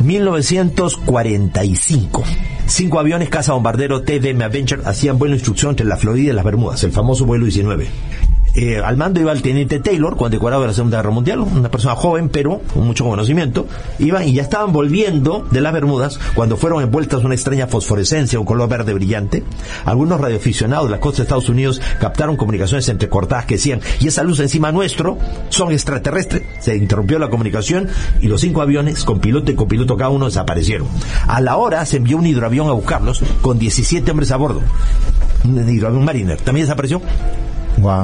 1945. 0.00 2.24
Cinco 2.66 2.98
aviones 2.98 3.28
caza 3.28 3.52
bombardero 3.52 4.02
TDM 4.02 4.42
Avenger 4.42 4.82
hacían 4.84 5.18
vuelo 5.18 5.34
instrucción 5.34 5.70
entre 5.70 5.86
la 5.86 5.96
Florida 5.96 6.32
y 6.32 6.34
las 6.34 6.44
Bermudas, 6.44 6.82
el 6.84 6.92
famoso 6.92 7.24
vuelo 7.24 7.44
19. 7.44 7.88
Eh, 8.56 8.80
al 8.82 8.96
mando 8.96 9.20
iba 9.20 9.32
el 9.32 9.42
teniente 9.42 9.80
Taylor, 9.80 10.16
condecorado 10.16 10.62
de 10.62 10.68
la 10.68 10.72
Segunda 10.72 10.96
Guerra 10.96 11.10
Mundial, 11.10 11.40
una 11.40 11.70
persona 11.70 11.94
joven, 11.94 12.30
pero 12.30 12.62
con 12.72 12.86
mucho 12.86 13.04
conocimiento. 13.04 13.66
Iban 13.98 14.26
y 14.26 14.32
ya 14.32 14.42
estaban 14.42 14.72
volviendo 14.72 15.46
de 15.50 15.60
las 15.60 15.74
Bermudas 15.74 16.18
cuando 16.34 16.56
fueron 16.56 16.82
envueltas 16.82 17.20
en 17.20 17.26
una 17.26 17.34
extraña 17.34 17.66
fosforescencia, 17.66 18.40
un 18.40 18.46
color 18.46 18.66
verde 18.66 18.94
brillante. 18.94 19.44
Algunos 19.84 20.18
radioaficionados 20.22 20.86
de 20.86 20.92
la 20.92 21.00
costa 21.00 21.18
de 21.18 21.22
Estados 21.24 21.50
Unidos 21.50 21.82
captaron 22.00 22.38
comunicaciones 22.38 22.88
entrecortadas 22.88 23.44
que 23.44 23.56
decían, 23.56 23.80
y 24.00 24.08
esa 24.08 24.22
luz 24.22 24.40
encima 24.40 24.72
nuestro 24.72 25.18
son 25.50 25.70
extraterrestres. 25.72 26.42
Se 26.60 26.74
interrumpió 26.74 27.18
la 27.18 27.28
comunicación 27.28 27.88
y 28.22 28.28
los 28.28 28.40
cinco 28.40 28.62
aviones, 28.62 29.04
con 29.04 29.20
piloto 29.20 29.52
y 29.52 29.54
copiloto 29.54 29.98
cada 29.98 30.08
uno, 30.08 30.24
desaparecieron. 30.24 30.88
A 31.26 31.42
la 31.42 31.58
hora 31.58 31.84
se 31.84 31.98
envió 31.98 32.16
un 32.16 32.26
hidroavión 32.26 32.68
a 32.68 32.72
buscarlos 32.72 33.22
con 33.42 33.58
17 33.58 34.10
hombres 34.10 34.30
a 34.30 34.38
bordo. 34.38 34.62
Un 35.44 35.68
hidroavión 35.68 36.06
Mariner. 36.06 36.40
También 36.40 36.64
desapareció. 36.64 37.02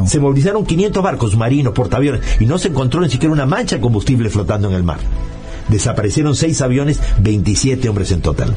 Se 0.07 0.21
movilizaron 0.21 0.67
500 0.67 1.03
barcos 1.03 1.37
marinos, 1.37 1.73
portaaviones, 1.73 2.21
y 2.41 2.47
no 2.47 2.59
se 2.59 2.69
encontró 2.69 3.01
ni 3.01 3.11
siquiera 3.11 3.33
una 3.33 3.47
mancha 3.47 3.77
de 3.77 3.83
combustible 3.83 4.29
flotando 4.31 4.69
en 4.69 4.75
el 4.75 4.83
mar. 4.83 4.99
Desaparecieron 5.69 6.35
6 6.35 6.61
aviones, 6.61 7.01
27 7.21 7.89
hombres 7.89 8.13
en 8.13 8.21
total. 8.21 8.55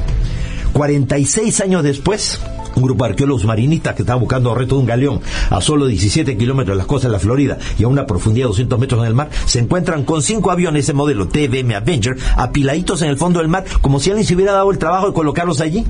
46 0.74 1.62
años 1.62 1.84
después, 1.84 2.40
un 2.76 2.84
grupo 2.84 3.04
de 3.04 3.12
arqueólogos 3.12 3.46
marinistas 3.46 3.96
que 3.96 4.04
estaban 4.04 4.20
buscando 4.20 4.52
el 4.52 4.60
reto 4.60 4.76
de 4.76 4.82
un 4.82 4.88
galeón 4.88 5.22
a 5.50 5.62
solo 5.62 5.88
17 5.88 6.38
kilómetros 6.38 6.76
de 6.76 6.78
las 6.78 6.88
costas 6.88 7.10
de 7.10 7.14
la 7.14 7.20
Florida 7.20 7.58
y 7.78 7.84
a 7.84 7.88
una 7.88 8.06
profundidad 8.06 8.46
de 8.46 8.50
200 8.50 8.80
metros 8.80 9.02
en 9.02 9.08
el 9.08 9.14
mar, 9.14 9.30
se 9.46 9.60
encuentran 9.60 10.04
con 10.04 10.22
cinco 10.22 10.52
aviones 10.52 10.86
ese 10.86 10.94
modelo 10.94 11.28
TBM 11.28 11.74
Avenger 11.76 12.18
apiladitos 12.36 13.02
en 13.02 13.10
el 13.10 13.18
fondo 13.18 13.40
del 13.40 13.48
mar 13.48 13.66
como 13.82 14.00
si 14.00 14.10
alguien 14.10 14.28
se 14.28 14.36
hubiera 14.36 14.54
dado 14.54 14.72
el 14.72 14.78
trabajo 14.78 15.08
de 15.08 15.14
colocarlos 15.14 15.62
allí. 15.62 15.86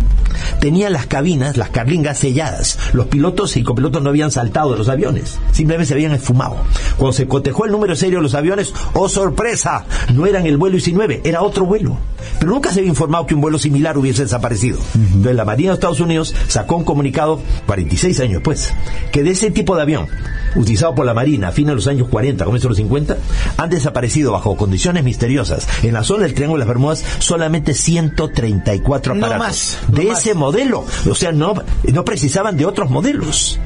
Tenían 0.60 0.94
las 0.94 1.08
cabinas, 1.08 1.58
las 1.58 1.70
carlingas 1.70 2.20
selladas. 2.20 2.78
Los 2.94 3.08
pilotos 3.08 3.58
y 3.58 3.64
copilotos 3.64 4.02
no 4.02 4.10
habían 4.10 4.32
saltado 4.32 4.72
de 4.72 4.78
los 4.78 4.90
aviones, 4.90 5.38
simplemente 5.52 5.88
se 5.88 5.94
habían 5.94 6.12
esfumado. 6.14 6.58
Cuando 6.98 7.14
se 7.14 7.28
cotejó 7.28 7.66
el 7.66 7.72
número 7.72 7.96
serio 7.96 8.20
de 8.20 8.24
los 8.24 8.36
aviones, 8.36 8.74
¡oh 8.94 9.10
sorpresa! 9.10 9.86
No 10.14 10.26
eran 10.26 10.46
el 10.46 10.58
vuelo 10.58 10.74
19, 10.74 11.22
era 11.24 11.42
otro 11.42 11.66
vuelo. 11.66 11.98
Pero 12.40 12.52
nunca 12.52 12.72
se 12.72 12.80
había 12.80 12.90
informado 12.90 13.26
que 13.26 13.36
un 13.36 13.42
vuelo 13.42 13.60
similar 13.60 13.98
hubiese 13.98 14.24
desaparecido. 14.24 14.80
Entonces 14.96 15.36
la 15.36 15.46
Marina 15.46 15.72
de 15.72 15.76
Estados 15.76 16.00
Unidos 16.00 16.34
sacó 16.48 16.75
un 16.76 16.84
comunicado 16.84 17.42
46 17.68 18.20
años 18.20 18.34
después, 18.36 18.74
que 19.12 19.24
de 19.24 19.32
ese 19.32 19.52
tipo 19.52 19.76
de 19.76 19.82
avión, 19.84 20.08
utilizado 20.56 20.96
por 20.96 21.06
la 21.06 21.14
Marina 21.14 21.50
a 21.50 21.52
fines 21.52 21.70
de 21.72 21.76
los 21.76 21.88
años 21.88 22.08
40, 22.10 22.46
comienzos 22.46 22.64
de 22.66 22.70
los 22.70 22.78
50, 22.78 23.18
han 23.58 23.70
desaparecido 23.70 24.32
bajo 24.32 24.56
condiciones 24.56 25.04
misteriosas 25.04 25.68
en 25.84 25.94
la 25.94 26.04
zona 26.04 26.24
del 26.24 26.34
Triángulo 26.34 26.60
de 26.60 26.66
las 26.66 26.74
Bermudas 26.74 27.04
solamente 27.20 27.74
134 27.74 29.16
No 29.16 29.26
aparatos. 29.26 29.46
más, 29.48 29.78
no 29.90 29.98
de 30.00 30.06
más. 30.06 30.20
ese 30.20 30.34
modelo. 30.34 30.86
O 31.10 31.16
sea, 31.16 31.32
no, 31.32 31.54
no 31.92 32.06
precisaban 32.06 32.58
de 32.58 32.66
otros 32.66 32.90
modelos. 32.90 33.60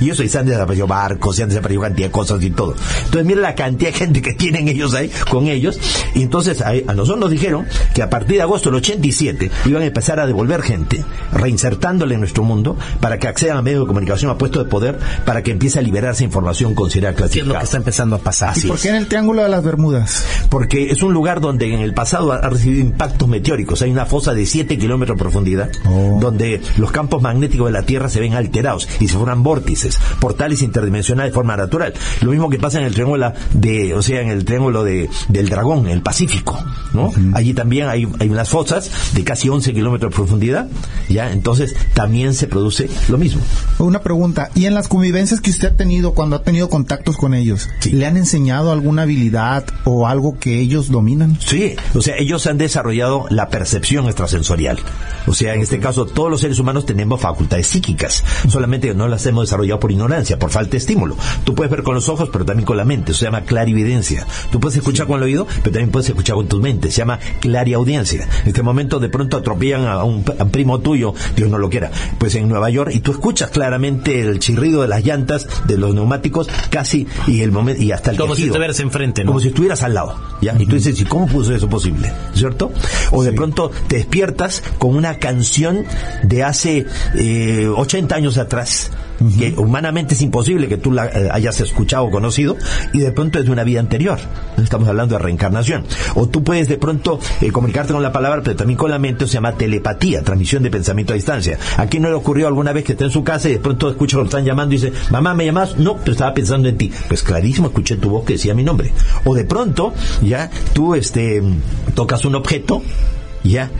Y 0.00 0.10
eso, 0.10 0.22
y 0.22 0.28
se 0.28 0.38
han 0.38 0.46
desaparecido 0.46 0.86
barcos, 0.86 1.36
se 1.36 1.42
han 1.42 1.48
desaparecido 1.48 1.82
cantidad 1.82 2.06
de 2.08 2.12
cosas 2.12 2.42
y 2.42 2.50
todo. 2.50 2.74
Entonces, 3.04 3.24
mira 3.24 3.40
la 3.40 3.54
cantidad 3.54 3.90
de 3.90 3.96
gente 3.96 4.22
que 4.22 4.32
tienen 4.34 4.68
ellos 4.68 4.94
ahí, 4.94 5.10
con 5.30 5.46
ellos. 5.46 5.78
Y 6.14 6.22
entonces, 6.22 6.60
a, 6.62 6.70
a 6.70 6.94
nosotros 6.94 7.18
nos 7.20 7.30
dijeron 7.30 7.66
que 7.94 8.02
a 8.02 8.10
partir 8.10 8.36
de 8.36 8.42
agosto 8.42 8.68
del 8.70 8.76
87 8.76 9.50
iban 9.66 9.82
a 9.82 9.86
empezar 9.86 10.20
a 10.20 10.26
devolver 10.26 10.62
gente, 10.62 11.04
reinsertándole 11.32 12.14
en 12.14 12.20
nuestro 12.20 12.42
mundo, 12.44 12.76
para 13.00 13.18
que 13.18 13.28
accedan 13.28 13.56
a 13.58 13.62
medios 13.62 13.82
de 13.82 13.86
comunicación, 13.86 14.30
a 14.30 14.38
puestos 14.38 14.64
de 14.64 14.70
poder, 14.70 14.98
para 15.24 15.42
que 15.42 15.50
empiece 15.52 15.78
a 15.78 15.82
liberarse 15.82 16.24
información 16.24 16.74
considerada 16.74 17.14
¿Qué 17.16 17.22
es 17.24 17.28
lo 17.46 17.54
clasificada. 17.54 17.58
que 17.60 17.64
está 17.64 17.76
empezando 17.78 18.16
a 18.16 18.18
pasar? 18.18 18.50
Así 18.50 18.66
¿Y 18.66 18.68
por 18.68 18.76
es. 18.76 18.82
qué 18.82 18.88
en 18.90 18.94
el 18.96 19.06
Triángulo 19.06 19.42
de 19.42 19.48
las 19.48 19.64
Bermudas? 19.64 20.24
Porque 20.50 20.90
es 20.90 21.02
un 21.02 21.12
lugar 21.12 21.40
donde 21.40 21.72
en 21.72 21.80
el 21.80 21.94
pasado 21.94 22.32
ha 22.32 22.38
ha 22.38 22.50
recibido 22.50 22.80
impactos 22.80 23.28
meteóricos. 23.28 23.82
Hay 23.82 23.90
una 23.90 24.06
fosa 24.06 24.32
de 24.32 24.46
7 24.46 24.78
kilómetros 24.78 25.16
de 25.18 25.22
profundidad, 25.22 25.70
Oh. 25.86 26.18
donde 26.20 26.60
los 26.76 26.90
campos 26.90 27.20
magnéticos 27.20 27.66
de 27.66 27.72
la 27.72 27.82
Tierra 27.82 28.08
se 28.08 28.20
ven 28.20 28.34
alterados 28.34 28.88
y 29.00 29.08
se 29.08 29.16
forman 29.28 29.42
vórtices, 29.42 29.98
portales 30.20 30.62
interdimensionales 30.62 31.32
de 31.32 31.34
forma 31.34 31.56
natural. 31.56 31.92
Lo 32.22 32.30
mismo 32.30 32.48
que 32.48 32.58
pasa 32.58 32.78
en 32.78 32.86
el 32.86 32.94
triángulo 32.94 33.32
de, 33.52 33.94
o 33.94 34.00
sea, 34.02 34.22
en 34.22 34.30
el 34.30 34.44
triángulo 34.44 34.84
de, 34.84 35.10
del 35.28 35.48
dragón, 35.50 35.80
en 35.86 35.92
el 35.92 36.02
Pacífico, 36.02 36.58
¿no? 36.94 37.10
Allí 37.34 37.52
también 37.52 37.88
hay, 37.88 38.08
hay 38.18 38.28
unas 38.30 38.48
fosas 38.48 38.90
de 39.14 39.24
casi 39.24 39.48
11 39.50 39.74
kilómetros 39.74 40.10
de 40.10 40.16
profundidad, 40.16 40.68
¿ya? 41.10 41.30
Entonces 41.32 41.74
también 41.92 42.32
se 42.34 42.46
produce 42.46 42.88
lo 43.08 43.18
mismo. 43.18 43.42
Una 43.78 44.00
pregunta, 44.00 44.50
¿y 44.54 44.64
en 44.64 44.74
las 44.74 44.88
convivencias 44.88 45.40
que 45.40 45.50
usted 45.50 45.68
ha 45.68 45.76
tenido 45.76 46.14
cuando 46.14 46.36
ha 46.36 46.42
tenido 46.42 46.68
contactos 46.70 47.16
con 47.16 47.34
ellos, 47.34 47.68
Sí. 47.80 47.90
le 47.90 48.06
han 48.06 48.16
enseñado 48.16 48.72
alguna 48.72 49.02
habilidad 49.02 49.64
o 49.84 50.06
algo 50.06 50.38
que 50.38 50.58
ellos 50.58 50.90
dominan? 50.90 51.38
Sí, 51.40 51.74
o 51.94 52.00
sea, 52.00 52.16
ellos 52.16 52.46
han 52.46 52.56
desarrollado 52.56 53.26
la 53.28 53.48
percepción 53.50 54.06
extrasensorial. 54.06 54.78
O 55.26 55.34
sea, 55.34 55.54
en 55.54 55.60
este 55.60 55.78
caso, 55.78 56.06
todos 56.06 56.30
los 56.30 56.40
seres 56.40 56.58
humanos 56.58 56.86
tenemos 56.86 57.20
facultades 57.20 57.66
psíquicas, 57.66 58.24
solamente 58.48 58.94
no 58.94 59.08
las 59.08 59.17
hemos 59.26 59.44
desarrollado 59.44 59.80
por 59.80 59.90
ignorancia, 59.92 60.38
por 60.38 60.50
falta 60.50 60.72
de 60.72 60.78
estímulo. 60.78 61.16
Tú 61.44 61.54
puedes 61.54 61.70
ver 61.70 61.82
con 61.82 61.94
los 61.94 62.08
ojos, 62.08 62.28
pero 62.32 62.44
también 62.44 62.66
con 62.66 62.76
la 62.76 62.84
mente, 62.84 63.12
eso 63.12 63.20
se 63.20 63.24
llama 63.26 63.42
clarividencia. 63.42 64.26
Tú 64.50 64.60
puedes 64.60 64.76
escuchar 64.76 65.06
con 65.06 65.16
el 65.18 65.24
oído, 65.24 65.46
pero 65.46 65.72
también 65.72 65.90
puedes 65.90 66.08
escuchar 66.08 66.36
con 66.36 66.46
tu 66.48 66.60
mente, 66.60 66.90
se 66.90 66.98
llama 66.98 67.18
clariaudiencia. 67.40 68.28
En 68.42 68.48
este 68.48 68.62
momento, 68.62 68.98
de 68.98 69.08
pronto 69.08 69.36
atropellan 69.36 69.86
a 69.86 70.04
un, 70.04 70.24
a 70.38 70.44
un 70.44 70.50
primo 70.50 70.80
tuyo, 70.80 71.14
Dios 71.36 71.50
no 71.50 71.58
lo 71.58 71.68
quiera, 71.70 71.90
pues 72.18 72.34
en 72.34 72.48
Nueva 72.48 72.70
York, 72.70 72.92
y 72.94 73.00
tú 73.00 73.12
escuchas 73.12 73.50
claramente 73.50 74.20
el 74.20 74.38
chirrido 74.38 74.82
de 74.82 74.88
las 74.88 75.04
llantas, 75.04 75.46
de 75.66 75.76
los 75.76 75.94
neumáticos, 75.94 76.48
casi, 76.70 77.06
y 77.26 77.42
el 77.42 77.52
momento, 77.52 77.82
y 77.82 77.92
hasta 77.92 78.10
el 78.10 78.16
Como 78.16 78.34
si 78.34 78.42
quejido. 78.42 78.54
estuvieras 78.54 78.80
enfrente, 78.80 79.24
¿no? 79.24 79.28
Como 79.28 79.40
si 79.40 79.48
estuvieras 79.48 79.82
al 79.82 79.94
lado, 79.94 80.16
¿ya? 80.40 80.54
Y 80.58 80.66
tú 80.66 80.76
dices, 80.76 81.00
¿y 81.00 81.04
cómo 81.04 81.26
puso 81.26 81.54
eso 81.54 81.68
posible? 81.68 82.12
¿Cierto? 82.34 82.72
O 83.10 83.22
de 83.24 83.32
pronto 83.32 83.70
te 83.88 83.96
despiertas 83.96 84.62
con 84.78 84.94
una 84.96 85.18
canción 85.18 85.84
de 86.22 86.42
hace 86.44 86.86
eh, 87.14 87.68
80 87.68 88.14
años 88.14 88.38
atrás, 88.38 88.90
que 89.38 89.54
humanamente 89.56 90.14
es 90.14 90.22
imposible 90.22 90.68
que 90.68 90.76
tú 90.76 90.92
la 90.92 91.06
eh, 91.06 91.28
hayas 91.32 91.60
escuchado 91.60 92.04
o 92.04 92.10
conocido, 92.10 92.56
y 92.92 93.00
de 93.00 93.12
pronto 93.12 93.38
es 93.38 93.46
de 93.46 93.50
una 93.50 93.64
vida 93.64 93.80
anterior. 93.80 94.18
Estamos 94.56 94.88
hablando 94.88 95.16
de 95.16 95.22
reencarnación. 95.22 95.84
O 96.14 96.28
tú 96.28 96.42
puedes 96.44 96.68
de 96.68 96.78
pronto 96.78 97.18
eh, 97.40 97.50
comunicarte 97.50 97.92
con 97.92 98.02
la 98.02 98.12
palabra, 98.12 98.42
pero 98.42 98.56
también 98.56 98.78
con 98.78 98.90
la 98.90 98.98
mente, 98.98 99.26
se 99.26 99.34
llama 99.34 99.52
telepatía, 99.52 100.22
transmisión 100.22 100.62
de 100.62 100.70
pensamiento 100.70 101.12
a 101.12 101.16
distancia. 101.16 101.58
¿A 101.76 101.86
quién 101.86 102.02
no 102.02 102.08
le 102.08 102.14
ocurrió 102.14 102.46
alguna 102.46 102.72
vez 102.72 102.84
que 102.84 102.92
está 102.92 103.04
en 103.04 103.10
su 103.10 103.24
casa 103.24 103.48
y 103.48 103.52
de 103.52 103.58
pronto 103.58 103.90
escucha 103.90 104.16
que 104.16 104.22
lo 104.22 104.24
están 104.24 104.44
llamando 104.44 104.74
y 104.74 104.78
dice, 104.78 104.92
mamá, 105.10 105.34
¿me 105.34 105.44
llamas? 105.44 105.76
No, 105.76 105.96
pero 105.96 106.12
estaba 106.12 106.34
pensando 106.34 106.68
en 106.68 106.76
ti. 106.76 106.92
Pues 107.08 107.22
clarísimo, 107.22 107.68
escuché 107.68 107.96
tu 107.96 108.10
voz 108.10 108.24
que 108.24 108.34
decía 108.34 108.54
mi 108.54 108.62
nombre. 108.62 108.92
O 109.24 109.34
de 109.34 109.44
pronto, 109.44 109.92
ya, 110.22 110.50
tú 110.72 110.94
este, 110.94 111.42
tocas 111.94 112.24
un 112.24 112.34
objeto, 112.34 112.82
ya, 113.42 113.70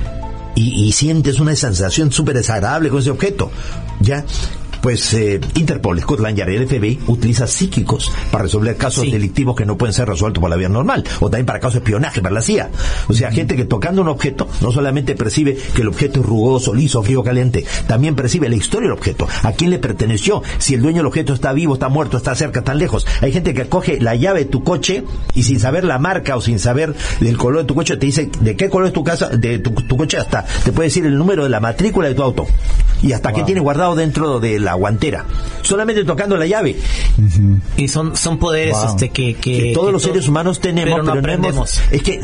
y, 0.54 0.86
y 0.86 0.92
sientes 0.92 1.38
una 1.40 1.54
sensación 1.54 2.10
súper 2.10 2.36
desagradable 2.36 2.88
con 2.88 3.00
ese 3.00 3.10
objeto, 3.10 3.50
ya. 4.00 4.24
Pues 4.88 5.12
eh, 5.12 5.38
Interpol, 5.56 6.00
Scotland 6.00 6.38
Yard 6.38 6.48
y 6.48 6.56
el 6.56 6.66
FBI 6.66 6.98
utiliza 7.08 7.46
psíquicos 7.46 8.10
para 8.30 8.44
resolver 8.44 8.74
casos 8.78 9.04
Sí. 9.04 9.10
delictivos 9.10 9.54
que 9.54 9.66
no 9.66 9.76
pueden 9.76 9.92
ser 9.92 10.08
resueltos 10.08 10.40
por 10.40 10.48
la 10.48 10.56
vía 10.56 10.70
normal, 10.70 11.04
o 11.20 11.28
también 11.28 11.44
para 11.44 11.60
casos 11.60 11.74
de 11.74 11.78
espionaje, 11.80 12.22
para 12.22 12.34
la 12.34 12.40
CIA. 12.40 12.70
O 13.06 13.12
sea, 13.12 13.30
gente 13.30 13.54
que 13.54 13.66
tocando 13.66 14.00
un 14.00 14.08
objeto 14.08 14.48
no 14.62 14.72
solamente 14.72 15.14
percibe 15.14 15.58
que 15.74 15.82
el 15.82 15.88
objeto 15.88 16.20
es 16.20 16.26
rugoso, 16.26 16.72
liso, 16.72 17.02
frío, 17.02 17.22
caliente, 17.22 17.66
también 17.86 18.14
percibe 18.14 18.48
la 18.48 18.56
historia 18.56 18.88
del 18.88 18.96
objeto, 18.96 19.28
a 19.42 19.52
quién 19.52 19.68
le 19.72 19.78
perteneció, 19.78 20.42
si 20.56 20.72
el 20.72 20.80
dueño 20.80 21.00
del 21.00 21.06
objeto 21.08 21.34
está 21.34 21.52
vivo, 21.52 21.74
está 21.74 21.90
muerto, 21.90 22.16
está 22.16 22.34
cerca, 22.34 22.60
está 22.60 22.72
lejos. 22.72 23.06
Hay 23.20 23.30
gente 23.30 23.52
que 23.52 23.68
coge 23.68 24.00
la 24.00 24.14
llave 24.14 24.38
de 24.38 24.46
tu 24.46 24.64
coche 24.64 25.04
y 25.34 25.42
sin 25.42 25.60
saber 25.60 25.84
la 25.84 25.98
marca 25.98 26.34
o 26.34 26.40
sin 26.40 26.58
saber 26.58 26.94
el 27.20 27.36
color 27.36 27.60
de 27.60 27.64
tu 27.66 27.74
coche 27.74 27.98
te 27.98 28.06
dice 28.06 28.30
de 28.40 28.56
qué 28.56 28.70
color 28.70 28.86
es 28.86 28.94
tu 28.94 29.04
casa, 29.04 29.28
de 29.28 29.58
tu, 29.58 29.70
tu 29.72 29.98
coche 29.98 30.16
hasta 30.16 30.46
te 30.64 30.72
puede 30.72 30.88
decir 30.88 31.04
el 31.04 31.18
número 31.18 31.42
de 31.42 31.50
la 31.50 31.60
matrícula 31.60 32.08
de 32.08 32.14
tu 32.14 32.22
auto 32.22 32.46
y 33.02 33.12
hasta 33.12 33.34
qué 33.34 33.42
tiene 33.42 33.60
guardado 33.60 33.94
dentro 33.94 34.40
de 34.40 34.58
la 34.58 34.77
guantera, 34.78 35.24
solamente 35.62 36.04
tocando 36.04 36.36
la 36.36 36.46
llave. 36.46 36.76
Y 37.76 37.88
son, 37.88 38.16
son 38.16 38.38
poderes 38.38 38.74
Wow. 38.76 38.86
este, 38.90 39.08
que, 39.10 39.34
que, 39.34 39.58
que 39.58 39.72
todos 39.74 39.86
que 39.88 39.92
los 39.92 40.02
seres 40.02 40.28
humanos 40.28 40.60
tenemos, 40.60 41.00
pero 41.00 41.02
no 41.02 41.12
pero, 41.22 41.38
no 41.38 41.48
hemos- 41.48 41.78
aprendemos. 41.78 41.80
es 41.90 42.02
que 42.02 42.20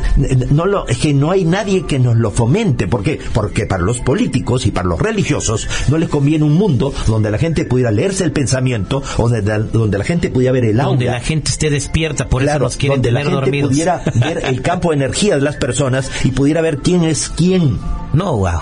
no 0.50 0.66
lo, 0.66 0.86
es 0.88 0.98
que 0.98 1.12
no 1.14 1.30
hay 1.30 1.44
nadie 1.44 1.84
que 1.86 1.98
nos 1.98 2.16
lo 2.16 2.30
fomente, 2.30 2.86
¿por 2.88 3.02
qué? 3.02 3.18
Porque 3.32 3.66
para 3.66 3.82
los 3.82 4.00
políticos 4.00 4.66
y 4.66 4.70
para 4.70 4.88
los 4.88 4.98
religiosos 5.00 5.68
no 5.88 5.98
les 5.98 6.08
conviene 6.08 6.44
un 6.44 6.54
mundo 6.54 6.92
donde 7.06 7.30
la 7.30 7.38
gente 7.38 7.64
pudiera 7.64 7.90
leerse 7.90 8.24
el 8.24 8.32
pensamiento, 8.32 9.02
o 9.18 9.28
donde, 9.28 9.42
la- 9.42 9.58
donde 9.60 9.98
la 9.98 10.04
gente 10.04 10.30
pudiera 10.30 10.52
ver 10.52 10.64
el 10.64 10.80
aura. 10.80 10.90
donde 10.90 11.06
la 11.06 11.20
gente 11.20 11.50
esté 11.50 11.70
despierta, 11.70 12.28
por 12.28 12.42
eso 12.42 12.58
nos 12.58 12.76
quieren 12.76 12.96
donde 12.98 13.10
la 13.12 13.20
tener 13.20 13.32
gente 13.34 13.44
dormidos. 13.46 13.70
pudiera 13.70 14.02
ver 14.14 14.42
el 14.44 14.62
campo 14.62 14.90
de 14.90 14.96
energía 14.96 15.34
de 15.36 15.42
las 15.42 15.56
personas 15.56 16.10
y 16.24 16.30
pudiera 16.30 16.60
ver 16.60 16.78
quién 16.78 17.04
es 17.04 17.28
quién. 17.34 17.78
No, 18.14 18.36
wow. 18.36 18.60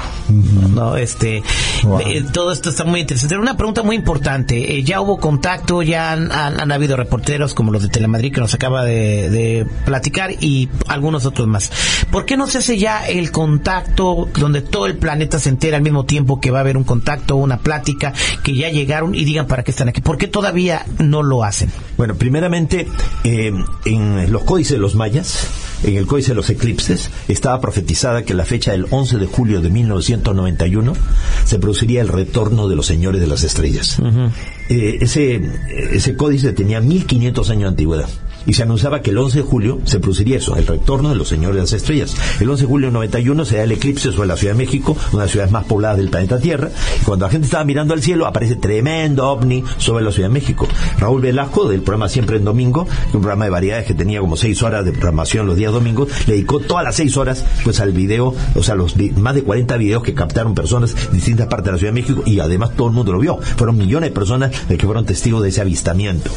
No, 0.75 0.97
este, 0.97 1.43
Wow. 1.85 2.01
eh, 2.01 2.25
todo 2.33 2.53
esto 2.53 2.71
está 2.71 2.85
muy 2.85 3.01
interesante. 3.01 3.37
Una 3.37 3.57
pregunta 3.57 3.83
muy 3.83 3.97
importante. 3.97 4.77
Eh, 4.79 4.83
ya 4.83 5.01
hubo 5.01 5.19
contacto, 5.19 5.83
ya 5.83 6.13
han, 6.13 6.33
han- 6.33 6.61
han 6.61 6.73
habido 6.73 6.97
reporteros 6.97 7.55
como 7.55 7.71
los 7.71 7.83
de 7.83 7.89
Telemadrid 7.89 8.33
que 8.33 8.41
nos 8.41 8.55
acaba 8.55 8.85
de, 8.85 9.29
de 9.31 9.67
platicar 9.85 10.31
y 10.41 10.69
algunos 10.89 11.27
otros 11.27 11.47
más. 11.49 11.71
¿Por 12.11 12.25
qué 12.25 12.37
no 12.37 12.47
se 12.47 12.59
hace 12.59 12.79
ya 12.79 13.07
el 13.07 13.31
contacto 13.31 14.29
donde 14.39 14.63
todo 14.63 14.87
el 14.87 14.97
planeta 14.97 15.39
se 15.39 15.49
entera 15.51 15.77
al 15.77 15.83
mismo 15.83 16.05
tiempo 16.05 16.41
que 16.41 16.51
va 16.51 16.59
a 16.59 16.61
haber 16.63 16.77
un 16.77 16.85
contacto, 16.85 17.37
una 17.37 17.59
plática, 17.59 18.13
que 18.43 18.55
ya 18.55 18.71
llegaron 18.71 19.15
y 19.15 19.25
digan 19.25 19.47
para 19.47 19.63
qué 19.65 19.71
están 19.73 19.89
aquí? 19.89 20.01
¿Por 20.01 20.19
qué 20.19 20.29
todavía 20.29 20.87
no 20.99 21.23
lo 21.23 21.45
hacen? 21.45 21.71
Bueno, 21.97 22.15
primeramente, 22.15 22.87
eh, 23.25 23.53
en 23.85 24.33
los 24.33 24.45
códices 24.45 24.73
de 24.73 24.79
los 24.79 24.95
mayas, 24.95 25.47
en 25.85 25.97
el 25.97 26.07
códice 26.07 26.31
de 26.31 26.37
los 26.37 26.51
eclipses, 26.51 27.11
estaba 27.29 27.61
profetizada 27.61 28.25
que 28.25 28.35
la 28.35 28.45
fecha 28.45 28.73
del 28.73 28.87
11 28.91 29.19
de 29.19 29.27
julio 29.27 29.61
de 29.61 29.71
1991 29.71 30.95
se 31.45 31.59
produciría 31.59 32.01
el 32.01 32.09
retorno 32.09 32.69
de 32.69 32.77
los 32.77 32.87
señores 32.87 33.21
de 33.21 33.27
las 33.27 33.45
estrellas. 33.45 33.99
Eh, 34.69 34.99
ese, 35.01 35.41
ese 35.93 36.17
códice 36.17 36.53
tenía 36.53 36.81
1500 36.81 37.51
años 37.51 37.63
de 37.63 37.69
antigüedad. 37.69 38.09
Y 38.47 38.55
se 38.55 38.63
anunciaba 38.63 39.03
que 39.03 39.11
el 39.11 39.19
11 39.19 39.39
de 39.39 39.45
julio 39.45 39.81
se 39.85 40.01
produciría 40.01 40.39
eso, 40.39 40.57
el 40.57 40.67
retorno 40.67 41.11
de 41.11 41.15
los 41.15 41.29
señores 41.29 41.57
de 41.57 41.63
las 41.63 41.73
estrellas. 41.73 42.17
El 42.41 42.51
11 42.51 42.63
de 42.63 42.69
julio 42.69 42.89
de 42.89 42.93
91 42.93 43.45
se 43.45 43.57
da 43.57 43.65
el 43.65 43.73
eclipse 43.73 44.13
sobre 44.13 44.29
la 44.29 44.37
Ciudad 44.37 44.55
de 44.55 44.59
México, 44.59 44.97
una 45.13 45.23
de 45.23 45.27
las 45.27 45.31
ciudades 45.31 45.53
más 45.53 45.65
pobladas 45.65 45.99
del 45.99 46.11
planeta 46.11 46.39
Tierra. 46.39 46.71
Y 47.01 47.05
cuando 47.05 47.27
la 47.27 47.31
gente 47.31 47.47
estaba 47.47 47.65
mirando 47.65 47.95
al 47.95 48.03
cielo, 48.03 48.27
aparece 48.27 48.57
tremendo 48.57 49.29
ovni 49.29 49.65
sobre 49.79 50.05
la 50.05 50.13
Ciudad 50.13 50.29
de 50.29 50.35
México. 50.35 50.67
Raúl 50.99 51.23
Velasco, 51.23 51.69
del 51.69 51.83
programa 51.83 52.09
Siempre 52.09 52.37
en 52.37 52.45
Domingo, 52.45 52.87
un 53.13 53.21
programa 53.21 53.45
de 53.45 53.51
variedades 53.51 53.87
que 53.87 53.95
tenía 53.95 54.21
como 54.21 54.37
seis 54.37 54.63
horas 54.63 54.85
de 54.85 54.93
programación 54.93 55.47
los 55.47 55.57
días 55.57 55.73
domingos, 55.73 56.09
le 56.27 56.35
dedicó 56.35 56.61
todas 56.61 56.85
las 56.85 56.97
seis 56.97 57.17
horas 57.17 57.45
pues 57.65 57.81
al 57.81 57.93
video, 57.93 58.35
o 58.55 58.63
sea, 58.63 58.75
los 58.75 58.97
más 59.17 59.35
de 59.35 59.43
40 59.43 59.77
videos 59.77 60.03
que 60.03 60.15
captaron 60.15 60.55
personas 60.55 60.95
de 60.95 61.13
distintas 61.13 61.47
partes 61.47 61.67
de 61.67 61.73
la 61.73 61.79
Ciudad 61.79 61.93
de 61.93 62.01
México 62.01 62.23
y 62.27 62.41
además 62.41 62.75
todo 62.77 62.89
el 62.89 62.95
mundo 62.95 63.13
lo 63.13 63.19
vio. 63.19 63.39
Fueron 63.57 63.77
millones 63.77 64.11
de 64.11 64.15
personas 64.15 64.69
de 64.69 64.77
que 64.77 64.87
fueron 64.87 65.05
testigos 65.05 65.43
de 65.43 65.49
ese 65.49 65.61
avistamiento. 65.61 66.31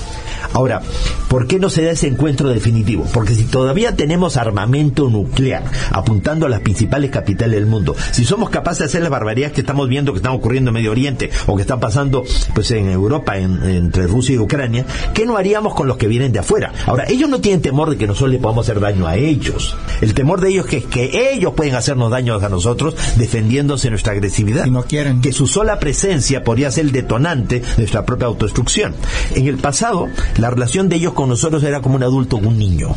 Ahora, 0.53 0.81
¿por 1.27 1.47
qué 1.47 1.59
no 1.59 1.69
se 1.69 1.83
da 1.83 1.91
ese 1.95 2.07
encuentro 2.07 2.49
definitivo? 2.49 3.05
Porque 3.13 3.33
si 3.33 3.43
todavía 3.45 3.95
tenemos 3.95 4.37
armamento 4.37 5.09
nuclear 5.09 5.63
apuntando 5.91 6.45
a 6.45 6.49
las 6.49 6.61
principales 6.61 7.09
capitales 7.11 7.55
del 7.55 7.65
mundo, 7.65 7.95
si 8.11 8.23
somos 8.25 8.49
capaces 8.49 8.79
de 8.79 8.85
hacer 8.85 9.01
las 9.01 9.09
barbaridades 9.11 9.53
que 9.53 9.61
estamos 9.61 9.87
viendo 9.89 10.13
que 10.13 10.17
están 10.17 10.33
ocurriendo 10.33 10.69
en 10.69 10.75
Medio 10.75 10.91
Oriente 10.91 11.29
o 11.47 11.55
que 11.55 11.61
están 11.63 11.79
pasando 11.79 12.23
pues 12.53 12.71
en 12.71 12.89
Europa, 12.89 13.37
en- 13.37 13.63
entre 13.63 14.07
Rusia 14.07 14.35
y 14.35 14.39
Ucrania, 14.39 14.85
¿qué 15.13 15.25
no 15.25 15.37
haríamos 15.37 15.73
con 15.73 15.87
los 15.87 15.97
que 15.97 16.07
vienen 16.07 16.31
de 16.31 16.39
afuera? 16.39 16.71
Ahora, 16.85 17.05
ellos 17.07 17.29
no 17.29 17.39
tienen 17.41 17.61
temor 17.61 17.89
de 17.89 17.97
que 17.97 18.07
nosotros 18.07 18.31
le 18.31 18.39
podamos 18.39 18.65
hacer 18.69 18.79
daño 18.79 19.07
a 19.07 19.15
ellos. 19.15 19.75
El 20.01 20.13
temor 20.13 20.41
de 20.41 20.49
ellos 20.49 20.65
es 20.65 20.71
que, 20.71 20.83
que 20.83 21.31
ellos 21.33 21.53
pueden 21.55 21.75
hacernos 21.75 22.11
daño 22.11 22.35
a 22.35 22.49
nosotros 22.49 22.95
defendiéndose 23.17 23.87
de 23.87 23.91
nuestra 23.91 24.13
agresividad 24.13 24.63
Si 24.65 24.71
no 24.71 24.83
quieren. 24.83 25.21
que 25.21 25.31
su 25.31 25.47
sola 25.47 25.79
presencia 25.79 26.43
podría 26.43 26.71
ser 26.71 26.85
el 26.85 26.91
detonante 26.91 27.59
de 27.61 27.77
nuestra 27.77 28.05
propia 28.05 28.27
autodestrucción. 28.27 28.93
En 29.35 29.47
el 29.47 29.57
pasado, 29.57 30.07
la 30.37 30.49
relación 30.49 30.89
de 30.89 30.97
ellos 30.97 31.13
con 31.13 31.29
nosotros 31.29 31.63
era 31.63 31.81
como 31.85 31.97
un 31.97 32.03
adulto 32.03 32.37
con 32.37 32.47
un 32.47 32.57
niño. 32.57 32.95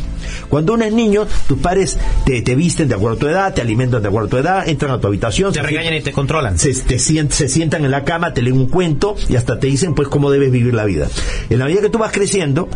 Cuando 0.48 0.72
uno 0.72 0.84
es 0.86 0.92
niño, 0.94 1.26
tus 1.46 1.58
padres 1.58 1.98
te, 2.24 2.40
te 2.40 2.54
visten 2.54 2.88
de 2.88 2.94
acuerdo 2.94 3.16
a 3.16 3.20
tu 3.20 3.28
edad, 3.28 3.52
te 3.52 3.60
alimentan 3.60 4.00
de 4.00 4.08
acuerdo 4.08 4.28
a 4.28 4.30
tu 4.30 4.36
edad, 4.38 4.66
entran 4.66 4.92
a 4.92 4.98
tu 4.98 5.08
habitación, 5.08 5.52
Te 5.52 5.60
se 5.60 5.66
regañan 5.66 5.92
y 5.92 6.00
te 6.00 6.10
controlan. 6.10 6.58
se, 6.58 6.72
te 6.72 6.98
se 6.98 7.48
sientan 7.50 7.84
en 7.84 7.90
la 7.90 8.04
cama, 8.04 8.32
te 8.32 8.40
leen 8.40 8.56
un 8.56 8.66
cuento 8.66 9.14
y 9.28 9.36
hasta 9.36 9.58
te 9.60 9.66
dicen 9.66 9.94
pues 9.94 10.08
cómo 10.08 10.30
debes 10.30 10.50
vivir 10.50 10.72
la 10.72 10.86
vida. 10.86 11.06
En 11.50 11.58
la 11.58 11.66
medida 11.66 11.82
que 11.82 11.90
tú 11.90 11.98
vas 11.98 12.12
creciendo, 12.12 12.70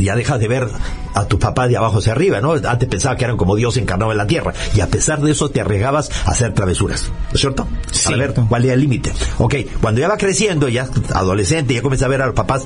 ya 0.00 0.14
dejas 0.14 0.38
de 0.38 0.46
ver 0.46 0.68
a 1.14 1.26
tu 1.26 1.40
papá 1.40 1.66
de 1.66 1.76
abajo 1.76 1.98
hacia 1.98 2.12
arriba, 2.12 2.40
¿no? 2.40 2.52
Antes 2.52 2.88
pensaba 2.88 3.16
que 3.16 3.24
eran 3.24 3.36
como 3.36 3.56
Dios 3.56 3.76
encarnado 3.76 4.12
en 4.12 4.18
la 4.18 4.26
tierra. 4.28 4.52
Y 4.76 4.80
a 4.80 4.86
pesar 4.86 5.20
de 5.20 5.32
eso 5.32 5.50
te 5.50 5.60
arriesgabas 5.60 6.10
a 6.24 6.30
hacer 6.30 6.54
travesuras. 6.54 7.10
¿No 7.30 7.34
es 7.34 7.40
cierto? 7.40 7.66
Sí. 7.90 8.12
A 8.14 8.16
ver, 8.16 8.34
¿cuál 8.48 8.64
era 8.64 8.74
el 8.74 8.80
límite? 8.80 9.12
Ok, 9.38 9.56
cuando 9.80 10.00
ya 10.00 10.08
va 10.08 10.16
creciendo, 10.16 10.68
ya 10.68 10.88
adolescente, 11.12 11.74
ya 11.74 11.82
comienza 11.82 12.06
a 12.06 12.08
ver 12.08 12.22
a 12.22 12.26
los 12.26 12.34
papás 12.36 12.64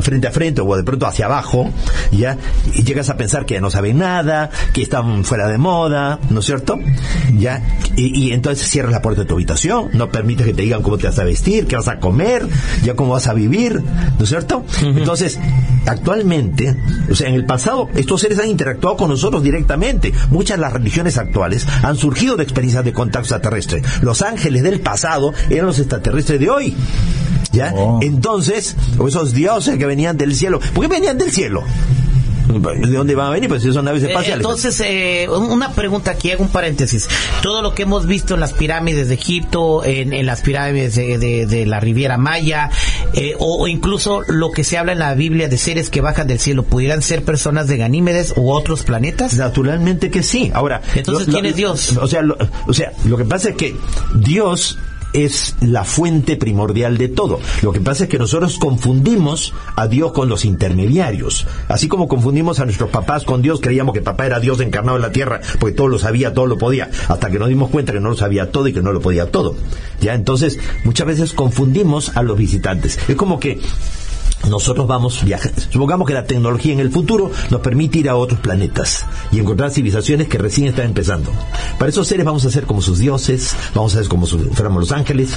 frente 0.00 0.26
a 0.26 0.30
frente 0.30 0.60
o 0.60 0.76
de 0.76 0.82
pronto 0.84 1.06
hacia 1.06 1.24
abajo, 1.26 1.70
ya, 2.12 2.25
y 2.74 2.82
llegas 2.82 3.10
a 3.10 3.16
pensar 3.16 3.46
que 3.46 3.54
ya 3.54 3.60
no 3.60 3.70
saben 3.70 3.98
nada, 3.98 4.50
que 4.72 4.82
están 4.82 5.24
fuera 5.24 5.48
de 5.48 5.58
moda, 5.58 6.18
¿no 6.30 6.40
es 6.40 6.46
cierto? 6.46 6.78
Ya, 7.36 7.62
y, 7.96 8.26
y 8.26 8.32
entonces 8.32 8.68
cierras 8.68 8.92
la 8.92 9.02
puerta 9.02 9.22
de 9.22 9.28
tu 9.28 9.34
habitación, 9.34 9.90
no 9.92 10.10
permites 10.10 10.46
que 10.46 10.54
te 10.54 10.62
digan 10.62 10.82
cómo 10.82 10.98
te 10.98 11.06
vas 11.06 11.18
a 11.18 11.24
vestir, 11.24 11.66
qué 11.66 11.76
vas 11.76 11.88
a 11.88 11.98
comer, 11.98 12.46
ya 12.82 12.94
cómo 12.94 13.12
vas 13.12 13.26
a 13.26 13.34
vivir, 13.34 13.82
¿no 14.18 14.24
es 14.24 14.28
cierto? 14.28 14.64
Entonces, 14.82 15.38
actualmente, 15.86 16.76
o 17.10 17.14
sea, 17.14 17.28
en 17.28 17.34
el 17.34 17.44
pasado, 17.44 17.88
estos 17.94 18.20
seres 18.20 18.38
han 18.38 18.48
interactuado 18.48 18.96
con 18.96 19.10
nosotros 19.10 19.42
directamente. 19.42 20.12
Muchas 20.30 20.56
de 20.56 20.62
las 20.62 20.72
religiones 20.72 21.18
actuales 21.18 21.66
han 21.82 21.96
surgido 21.96 22.36
de 22.36 22.42
experiencias 22.42 22.84
de 22.84 22.92
contacto 22.92 23.26
extraterrestre. 23.26 23.82
Los 24.02 24.22
ángeles 24.22 24.62
del 24.62 24.80
pasado 24.80 25.32
eran 25.50 25.66
los 25.66 25.78
extraterrestres 25.78 26.40
de 26.40 26.50
hoy. 26.50 26.76
¿Ya? 27.52 27.72
Oh. 27.74 28.00
Entonces, 28.02 28.76
o 28.98 29.08
esos 29.08 29.32
dioses 29.32 29.78
que 29.78 29.86
venían 29.86 30.16
del 30.16 30.34
cielo. 30.34 30.60
¿Por 30.74 30.86
qué 30.86 30.88
venían 30.88 31.18
del 31.18 31.30
cielo? 31.30 31.62
¿De 32.46 32.96
dónde 32.96 33.14
van 33.14 33.26
a 33.26 33.30
venir? 33.30 33.48
Pues 33.48 33.62
si 33.62 33.72
son 33.72 33.84
naves 33.84 34.02
Eh, 34.02 34.06
espaciales. 34.06 34.36
Entonces, 34.44 34.80
eh, 34.84 35.26
una 35.28 35.72
pregunta 35.72 36.12
aquí, 36.12 36.30
hago 36.30 36.44
un 36.44 36.50
paréntesis. 36.50 37.08
Todo 37.42 37.60
lo 37.62 37.74
que 37.74 37.82
hemos 37.82 38.06
visto 38.06 38.34
en 38.34 38.40
las 38.40 38.52
pirámides 38.52 39.08
de 39.08 39.14
Egipto, 39.14 39.84
en, 39.84 40.12
en 40.12 40.26
las 40.26 40.42
pirámides 40.42 40.94
de, 40.94 41.18
de- 41.18 41.46
de 41.46 41.66
la 41.66 41.80
Riviera 41.80 42.16
Maya, 42.18 42.70
eh, 43.14 43.34
o, 43.38 43.62
o 43.64 43.68
incluso 43.68 44.22
lo 44.28 44.50
que 44.52 44.64
se 44.64 44.78
habla 44.78 44.92
en 44.92 44.98
la 45.00 45.14
Biblia 45.14 45.48
de 45.48 45.58
seres 45.58 45.90
que 45.90 46.00
bajan 46.00 46.26
del 46.28 46.38
cielo, 46.38 46.62
¿pudieran 46.64 47.02
ser 47.02 47.24
personas 47.24 47.66
de 47.68 47.76
Ganímedes 47.76 48.34
u 48.36 48.50
otros 48.52 48.82
planetas? 48.82 49.34
Naturalmente 49.34 50.10
que 50.10 50.22
sí. 50.22 50.50
Ahora, 50.54 50.82
Entonces, 50.94 51.26
¿quién 51.28 51.46
es 51.46 51.56
Dios? 51.56 51.96
O 51.96 52.06
sea, 52.06 52.22
lo, 52.22 52.36
o 52.66 52.72
sea, 52.72 52.92
lo 53.04 53.16
que 53.16 53.24
pasa 53.24 53.50
es 53.50 53.56
que 53.56 53.76
Dios 54.14 54.78
es 55.16 55.56
la 55.60 55.84
fuente 55.84 56.36
primordial 56.36 56.98
de 56.98 57.08
todo. 57.08 57.40
Lo 57.62 57.72
que 57.72 57.80
pasa 57.80 58.04
es 58.04 58.10
que 58.10 58.18
nosotros 58.18 58.58
confundimos 58.58 59.54
a 59.74 59.88
Dios 59.88 60.12
con 60.12 60.28
los 60.28 60.44
intermediarios. 60.44 61.46
Así 61.68 61.88
como 61.88 62.06
confundimos 62.06 62.60
a 62.60 62.64
nuestros 62.64 62.90
papás 62.90 63.24
con 63.24 63.40
Dios, 63.40 63.60
creíamos 63.60 63.94
que 63.94 64.02
papá 64.02 64.26
era 64.26 64.40
Dios 64.40 64.60
encarnado 64.60 64.96
en 64.96 65.02
la 65.02 65.12
tierra, 65.12 65.40
porque 65.58 65.74
todo 65.74 65.88
lo 65.88 65.98
sabía, 65.98 66.34
todo 66.34 66.46
lo 66.46 66.58
podía, 66.58 66.90
hasta 67.08 67.30
que 67.30 67.38
nos 67.38 67.48
dimos 67.48 67.70
cuenta 67.70 67.92
que 67.92 68.00
no 68.00 68.10
lo 68.10 68.16
sabía 68.16 68.50
todo 68.50 68.68
y 68.68 68.72
que 68.72 68.82
no 68.82 68.92
lo 68.92 69.00
podía 69.00 69.30
todo. 69.30 69.56
Ya, 70.00 70.14
entonces, 70.14 70.58
muchas 70.84 71.06
veces 71.06 71.32
confundimos 71.32 72.16
a 72.16 72.22
los 72.22 72.36
visitantes. 72.36 72.98
Es 73.08 73.16
como 73.16 73.40
que 73.40 73.58
nosotros 74.48 74.86
vamos 74.86 75.24
viajar. 75.24 75.52
Supongamos 75.70 76.06
que 76.06 76.14
la 76.14 76.24
tecnología 76.24 76.72
en 76.72 76.80
el 76.80 76.90
futuro 76.90 77.30
nos 77.50 77.60
permite 77.60 77.98
ir 77.98 78.08
a 78.08 78.16
otros 78.16 78.38
planetas 78.40 79.04
y 79.32 79.40
encontrar 79.40 79.70
civilizaciones 79.70 80.28
que 80.28 80.38
recién 80.38 80.68
están 80.68 80.86
empezando. 80.86 81.32
Para 81.78 81.90
esos 81.90 82.06
seres 82.06 82.24
vamos 82.24 82.44
a 82.44 82.50
ser 82.50 82.64
como 82.64 82.80
sus 82.80 82.98
dioses, 82.98 83.56
vamos 83.74 83.94
a 83.94 83.98
ser 84.00 84.08
como 84.08 84.26
si 84.26 84.38
fuéramos 84.38 84.80
los 84.80 84.92
ángeles 84.92 85.30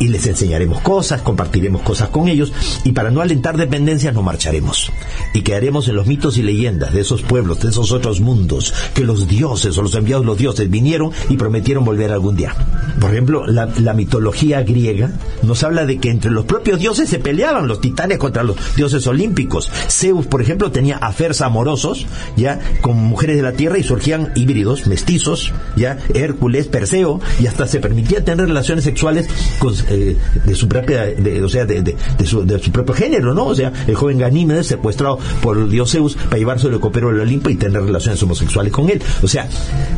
y 0.00 0.08
les 0.08 0.26
enseñaremos 0.26 0.80
cosas, 0.80 1.20
compartiremos 1.20 1.82
cosas 1.82 2.08
con 2.08 2.28
ellos 2.28 2.52
y 2.84 2.92
para 2.92 3.10
no 3.10 3.20
alentar 3.20 3.56
dependencias 3.56 4.14
nos 4.14 4.24
marcharemos 4.24 4.90
y 5.34 5.42
quedaremos 5.42 5.88
en 5.88 5.96
los 5.96 6.06
mitos 6.06 6.38
y 6.38 6.42
leyendas 6.42 6.94
de 6.94 7.00
esos 7.00 7.22
pueblos, 7.22 7.60
de 7.60 7.68
esos 7.68 7.92
otros 7.92 8.20
mundos 8.20 8.72
que 8.94 9.04
los 9.04 9.28
dioses 9.28 9.76
o 9.76 9.82
los 9.82 9.94
enviados 9.94 10.22
de 10.22 10.28
los 10.28 10.38
dioses 10.38 10.70
vinieron 10.70 11.10
y 11.28 11.36
prometieron 11.36 11.84
volver 11.84 12.12
algún 12.12 12.36
día. 12.36 12.54
Por 13.00 13.10
ejemplo, 13.10 13.46
la, 13.46 13.66
la 13.66 13.92
mitología 13.92 14.62
griega 14.62 15.10
nos 15.42 15.62
habla 15.62 15.84
de 15.84 15.98
que 15.98 16.10
entre 16.10 16.30
los 16.30 16.44
propios 16.46 16.78
dioses 16.78 17.08
se 17.08 17.18
peleaban 17.18 17.68
los 17.68 17.80
titanes 17.80 18.18
contra 18.18 18.43
los 18.44 18.56
dioses 18.76 19.06
olímpicos. 19.06 19.70
Zeus, 19.88 20.26
por 20.26 20.42
ejemplo, 20.42 20.70
tenía 20.70 20.96
afers 20.98 21.40
amorosos, 21.40 22.06
ya, 22.36 22.60
con 22.80 22.96
mujeres 22.96 23.36
de 23.36 23.42
la 23.42 23.52
tierra 23.52 23.78
y 23.78 23.82
surgían 23.82 24.32
híbridos, 24.34 24.86
mestizos, 24.86 25.52
ya, 25.76 25.98
Hércules, 26.14 26.66
Perseo, 26.68 27.20
y 27.40 27.46
hasta 27.46 27.66
se 27.66 27.80
permitía 27.80 28.24
tener 28.24 28.46
relaciones 28.46 28.84
sexuales 28.84 29.26
con, 29.58 29.74
eh, 29.88 30.16
de 30.44 30.54
su 30.54 30.68
propia, 30.68 31.04
de- 31.04 31.42
o 31.42 31.48
sea, 31.48 31.64
de, 31.64 31.82
de- 31.82 31.96
de 32.18 32.26
su, 32.26 32.44
de 32.44 32.58
su 32.58 32.70
propio 32.70 32.94
género, 32.94 33.34
¿no? 33.34 33.46
O 33.46 33.54
sea, 33.54 33.72
el 33.86 33.94
joven 33.94 34.18
Ganímedes 34.18 34.66
secuestrado 34.66 35.18
por 35.42 35.56
el 35.58 35.70
dios 35.70 35.90
Zeus 35.92 36.16
para 36.16 36.38
llevárselo 36.38 36.74
de 36.74 36.80
copero 36.80 37.08
del 37.08 37.20
Olimpo 37.20 37.50
y 37.50 37.56
tener 37.56 37.82
relaciones 37.82 38.22
homosexuales 38.22 38.72
con 38.72 38.90
él. 38.90 39.02
O 39.22 39.28
sea, 39.28 39.48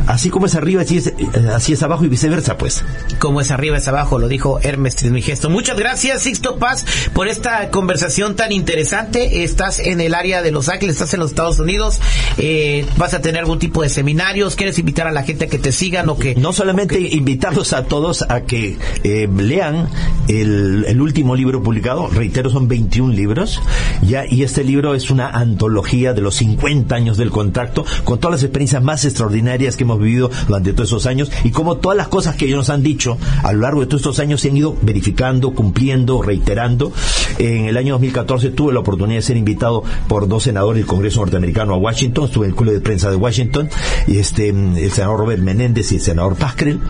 así 0.07 0.31
como 0.31 0.47
es 0.47 0.55
arriba, 0.55 0.83
así 0.83 0.99
es, 0.99 1.13
así 1.55 1.73
es 1.73 1.83
abajo 1.83 2.05
y 2.05 2.09
viceversa, 2.09 2.57
pues. 2.59 2.83
Como 3.19 3.41
es 3.41 3.51
arriba 3.51 3.77
es 3.79 3.89
abajo, 3.89 4.19
lo 4.19 4.29
dijo 4.29 4.61
Hermes 4.63 4.97
Trismegisto. 4.97 5.51
Muchas 5.51 5.77
gracias, 5.79 6.23
Sixto 6.23 6.57
Paz, 6.57 6.85
por 7.13 7.29
esta 7.29 7.71
conversación 7.71 8.36
tan 8.37 8.53
interesante. 8.53 9.43
Estás 9.43 9.79
en 9.79 10.01
el 10.01 10.15
área 10.15 10.43
de 10.43 10.51
Los 10.53 10.69
Ángeles, 10.69 10.95
estás 10.97 11.15
en 11.15 11.21
los 11.21 11.31
Estados 11.31 11.59
Unidos, 11.59 12.01
eh, 12.39 12.87
vas 12.97 13.15
a 13.15 13.21
tener 13.21 13.41
algún 13.41 13.59
tipo 13.59 13.83
de 13.83 13.89
seminarios, 13.89 14.55
quieres 14.55 14.79
invitar 14.79 15.07
a 15.07 15.13
la 15.13 15.23
gente 15.23 15.47
a 15.47 15.49
que 15.49 15.59
te 15.59 15.73
sigan 15.73 16.09
o 16.09 16.17
que... 16.17 16.35
No 16.37 16.53
solamente 16.53 17.01
invitarlos 17.01 17.73
a 17.73 17.85
todos 17.85 18.23
a 18.29 18.43
que 18.43 18.79
eh, 19.03 19.29
lean 19.37 19.89
el, 20.29 20.85
el 20.87 21.01
último 21.01 21.35
libro 21.35 21.63
publicado, 21.63 22.09
reitero, 22.09 22.51
son 22.51 22.69
21 22.69 23.13
libros, 23.13 23.61
ya, 24.03 24.25
y 24.29 24.43
este 24.43 24.63
libro 24.65 24.95
es 24.95 25.11
una 25.11 25.31
antología 25.31 26.13
de 26.13 26.21
los 26.21 26.37
50 26.37 26.95
años 26.95 27.17
del 27.17 27.31
contacto, 27.31 27.85
con 28.05 28.19
todas 28.19 28.37
las 28.37 28.43
experiencias 28.43 28.83
más 28.83 29.05
extraordinarias 29.05 29.77
que 29.77 29.85
hemos 29.85 29.99
vivido 29.99 30.31
durante 30.47 30.73
todos 30.73 30.91
esos 30.91 31.07
años, 31.07 31.31
y 31.45 31.51
como 31.51 31.79
todas 31.79 31.97
las 31.97 32.09
cosas 32.09 32.37
que 32.37 32.45
ellos 32.45 32.59
nos 32.59 32.71
han 32.71 32.83
dicho 32.83 33.19
a 33.43 33.53
lo 33.53 33.61
largo 33.61 33.81
de 33.81 33.87
todos 33.87 34.03
estos 34.03 34.19
años 34.19 34.41
se 34.41 34.51
han 34.51 34.57
ido 34.57 34.77
verificando, 34.83 35.53
cumpliendo, 35.53 36.23
reiterando. 36.23 36.93
En 37.39 37.67
el 37.67 37.77
año 37.77 37.95
2014 37.95 38.51
tuve 38.51 38.73
la 38.73 38.81
oportunidad 38.81 39.19
de 39.19 39.23
ser 39.23 39.37
invitado 39.37 39.83
por 40.09 40.27
dos 40.29 40.45
senadores 40.45 40.81
del 40.81 40.87
Congreso 40.87 41.21
norteamericano 41.21 41.75
a 41.75 41.77
Washington, 41.77 42.25
estuve 42.25 42.47
en 42.47 42.53
el 42.53 42.57
Club 42.57 42.73
de 42.73 42.81
Prensa 42.81 43.11
de 43.11 43.17
Washington, 43.17 43.69
y 44.07 44.19
este, 44.19 44.49
el 44.51 44.91
senador 44.91 45.21
Robert 45.21 45.43
Menéndez 45.43 45.93
y 45.93 45.97
el 45.97 46.01
senador 46.01 46.37
Pascrell, 46.37 46.81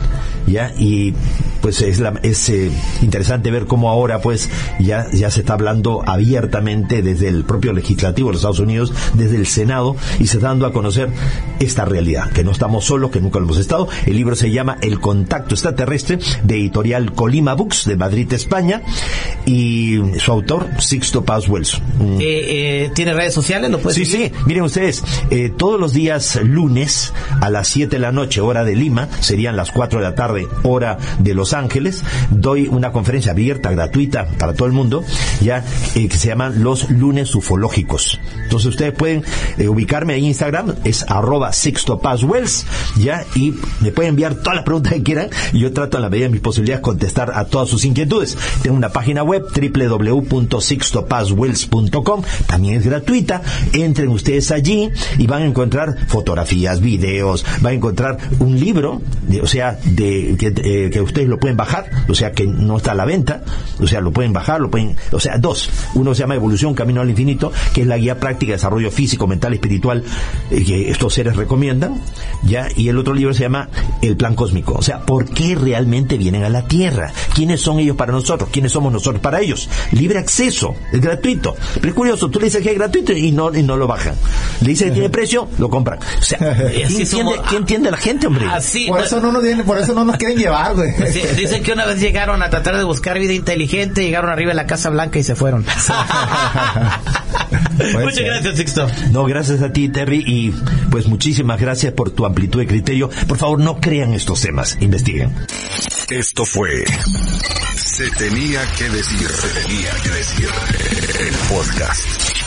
ya, 0.46 0.72
y 0.78 1.14
pues 1.60 1.80
es, 1.82 1.98
la- 1.98 2.20
es 2.22 2.48
eh, 2.48 2.70
interesante 3.02 3.50
ver 3.50 3.66
cómo 3.66 3.90
ahora 3.90 4.20
pues 4.20 4.48
ya, 4.78 5.06
ya 5.12 5.30
se 5.30 5.40
está 5.40 5.54
hablando 5.54 6.02
abiertamente 6.06 7.02
desde 7.02 7.28
el 7.28 7.44
propio 7.44 7.72
legislativo 7.72 8.28
de 8.28 8.34
los 8.34 8.40
Estados 8.42 8.60
Unidos, 8.60 8.92
desde 9.14 9.36
el 9.36 9.46
Senado, 9.46 9.96
y 10.20 10.26
se 10.28 10.36
está 10.36 10.48
dando 10.48 10.66
a 10.66 10.72
conocer 10.72 11.08
esta 11.58 11.84
realidad, 11.84 12.30
que 12.30 12.44
no 12.44 12.52
estamos 12.52 12.84
solos, 12.84 13.10
que 13.10 13.20
nunca 13.20 13.38
lo 13.40 13.46
hemos 13.46 13.58
estado. 13.58 13.88
El 14.06 14.14
libro 14.16 14.36
se 14.36 14.50
llama 14.52 14.76
El 14.80 15.00
contacto 15.00 15.54
extraterrestre, 15.54 16.18
de 16.44 16.54
editorial 16.56 17.12
Colima 17.14 17.54
Books, 17.54 17.86
de 17.86 17.96
Madrid, 17.96 18.32
España, 18.32 18.82
y 19.44 19.98
su 20.18 20.32
autor, 20.36 20.68
Sixto 20.78 21.24
Paz 21.24 21.48
Wells. 21.48 21.80
un 21.98 22.20
Eh, 22.20 22.84
eh, 22.84 22.90
¿Tiene 22.94 23.14
redes 23.14 23.34
sociales? 23.34 23.70
¿Lo 23.70 23.78
Sí, 23.90 24.04
seguir? 24.04 24.32
sí, 24.32 24.42
miren 24.46 24.64
ustedes, 24.64 25.02
eh, 25.30 25.50
todos 25.56 25.80
los 25.80 25.92
días 25.92 26.38
lunes 26.42 27.12
a 27.40 27.50
las 27.50 27.68
7 27.68 27.96
de 27.96 28.00
la 28.00 28.12
noche, 28.12 28.40
hora 28.40 28.64
de 28.64 28.74
Lima, 28.74 29.08
serían 29.20 29.56
las 29.56 29.70
4 29.70 29.98
de 30.00 30.04
la 30.04 30.14
tarde, 30.14 30.46
hora 30.62 30.98
de 31.18 31.34
Los 31.34 31.52
Ángeles, 31.52 32.02
doy 32.30 32.68
una 32.68 32.92
conferencia 32.92 33.32
abierta, 33.32 33.70
gratuita 33.70 34.26
para 34.38 34.54
todo 34.54 34.66
el 34.66 34.72
mundo, 34.72 35.04
ya 35.40 35.64
que 35.94 36.10
se 36.10 36.28
llaman 36.28 36.62
los 36.62 36.90
lunes 36.90 37.34
ufológicos. 37.34 38.20
Entonces 38.44 38.68
ustedes 38.68 38.92
pueden 38.92 39.24
ubicarme 39.68 40.16
en 40.16 40.24
Instagram, 40.24 40.74
es 40.84 41.04
arroba 41.08 41.52
Sixto 41.52 41.98
Paz 41.98 42.22
Wells, 42.22 42.66
ya, 42.96 43.24
y 43.34 43.54
me 43.80 43.90
pueden 43.90 44.10
enviar 44.10 44.34
todas 44.36 44.56
las 44.56 44.64
preguntas 44.64 44.92
que 44.92 45.02
quieran, 45.02 45.30
y 45.52 45.60
yo 45.60 45.72
trato 45.72 45.96
en 45.98 46.02
la 46.02 46.10
medida 46.10 46.26
de 46.26 46.32
mis 46.32 46.40
posibilidades 46.40 46.82
contestar 46.82 47.32
a 47.34 47.44
todas 47.46 47.68
sus 47.68 47.84
inquietudes. 47.84 48.36
Tengo 48.62 48.76
una 48.76 48.90
página 48.90 49.22
web, 49.22 49.44
www.sixtopazwells.com, 50.28 52.22
también 52.46 52.74
es 52.76 52.84
gratuita, 52.86 53.42
entren 53.72 54.08
ustedes 54.08 54.50
allí 54.50 54.90
y 55.18 55.26
van 55.26 55.42
a 55.42 55.46
encontrar 55.46 55.96
fotografías, 56.08 56.80
videos, 56.80 57.44
van 57.60 57.72
a 57.72 57.76
encontrar 57.76 58.18
un 58.38 58.58
libro, 58.58 59.00
de- 59.28 59.40
o 59.40 59.46
sea, 59.46 59.78
de 59.84 60.36
que, 60.38 60.52
eh, 60.56 60.90
que 60.90 61.00
ustedes 61.00 61.28
lo 61.28 61.38
pueden 61.38 61.56
bajar, 61.56 61.90
o 62.08 62.14
sea, 62.14 62.32
que 62.32 62.46
no 62.46 62.76
está 62.78 62.92
a 62.92 62.94
la 62.94 63.04
venta, 63.04 63.42
o 63.80 63.86
sea, 63.86 64.00
lo 64.00 64.12
pueden 64.12 64.32
bajar, 64.32 64.60
lo 64.60 64.70
pueden, 64.70 64.96
o 65.12 65.20
sea, 65.20 65.38
dos, 65.38 65.70
uno 65.94 66.14
se 66.14 66.20
llama 66.20 66.34
Evolución 66.34 66.74
Camino 66.74 67.00
al 67.00 67.10
Infinito, 67.10 67.52
que 67.72 67.82
es 67.82 67.86
la 67.86 67.98
guía 67.98 68.18
práctica 68.20 68.50
de 68.52 68.56
desarrollo 68.56 68.90
físico, 68.90 69.26
mental 69.26 69.54
espiritual 69.54 70.04
eh, 70.50 70.64
que 70.64 70.90
estos 70.90 71.14
seres 71.14 71.36
recomiendan, 71.36 72.00
ya, 72.42 72.68
y 72.76 72.88
el 72.88 72.98
otro 72.98 73.14
libro 73.14 73.34
se 73.34 73.42
llama 73.42 73.68
El 74.02 74.16
Plan 74.16 74.34
Cósmico, 74.34 74.74
o 74.74 74.82
sea, 74.82 75.00
¿por 75.00 75.26
qué 75.30 75.54
realmente 75.54 76.16
vienen 76.18 76.44
a 76.44 76.48
la 76.48 76.66
Tierra? 76.66 77.12
¿Quiénes 77.34 77.60
son 77.60 77.78
ellos 77.80 77.96
para 77.96 78.12
nosotros? 78.12 78.50
¿Quiénes 78.52 78.72
somos 78.72 78.92
nosotros 78.92 79.20
para 79.20 79.40
ellos? 79.40 79.68
Libre 79.92 80.15
acceso, 80.18 80.74
es 80.92 81.00
gratuito. 81.00 81.56
Pero 81.74 81.88
es 81.88 81.94
curioso, 81.94 82.28
tú 82.30 82.38
le 82.38 82.46
dices 82.46 82.62
que 82.62 82.70
es 82.72 82.78
gratuito 82.78 83.12
y 83.12 83.32
no, 83.32 83.54
y 83.54 83.62
no 83.62 83.76
lo 83.76 83.86
bajan. 83.86 84.14
Le 84.60 84.68
dices 84.68 84.88
que 84.88 84.92
tiene 84.92 85.10
precio, 85.10 85.48
lo 85.58 85.68
compran. 85.70 85.98
O 86.18 86.22
sea, 86.22 86.38
¿qué 86.38 86.84
Así 86.84 87.02
entiende, 87.02 87.06
somos- 87.06 87.40
qué 87.50 87.56
entiende 87.56 87.90
la 87.90 87.96
gente, 87.96 88.26
hombre? 88.26 88.46
Así, 88.50 88.86
Por 88.88 89.00
eso 89.02 89.20
no 89.20 89.32
nos 89.32 89.42
vienen, 89.42 89.64
por 89.66 89.78
eso 89.78 89.94
no 89.94 90.04
nos 90.04 90.16
quieren 90.16 90.38
llevar, 90.38 90.74
güey. 90.74 90.92
Sí, 91.12 91.20
dicen 91.36 91.62
que 91.62 91.72
una 91.72 91.84
vez 91.86 92.00
llegaron 92.00 92.42
a 92.42 92.50
tratar 92.50 92.76
de 92.76 92.84
buscar 92.84 93.18
vida 93.18 93.32
inteligente, 93.32 94.02
llegaron 94.02 94.30
arriba 94.30 94.50
de 94.50 94.56
la 94.56 94.66
Casa 94.66 94.90
Blanca 94.90 95.18
y 95.18 95.22
se 95.22 95.34
fueron. 95.34 95.64
Muchas 97.76 98.14
ser. 98.14 98.24
gracias, 98.26 98.56
Sixto. 98.56 98.86
No, 99.12 99.24
gracias 99.24 99.62
a 99.62 99.72
ti, 99.72 99.88
Terry, 99.88 100.22
y 100.26 100.54
pues 100.90 101.06
muchísimas 101.06 101.60
gracias 101.60 101.92
por 101.92 102.10
tu 102.10 102.24
amplitud 102.26 102.60
de 102.60 102.66
criterio. 102.66 103.10
Por 103.28 103.38
favor, 103.38 103.60
no 103.60 103.80
crean 103.80 104.14
estos 104.14 104.40
temas, 104.40 104.76
investiguen. 104.80 105.32
Esto 106.10 106.44
fue 106.44 106.84
Se 107.76 108.08
tenía 108.12 108.60
que 108.78 108.88
decir, 108.90 109.28
se 109.28 109.48
tenía 109.60 109.90
que 110.02 110.10
decir. 110.10 110.48
El 111.20 111.34
podcast 111.54 112.04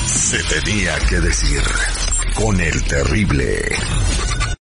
Se 0.07 0.37
tenía 0.61 0.95
que 1.09 1.19
decir. 1.19 1.61
con 2.35 2.59
el 2.61 2.83
terrible. 2.83 3.59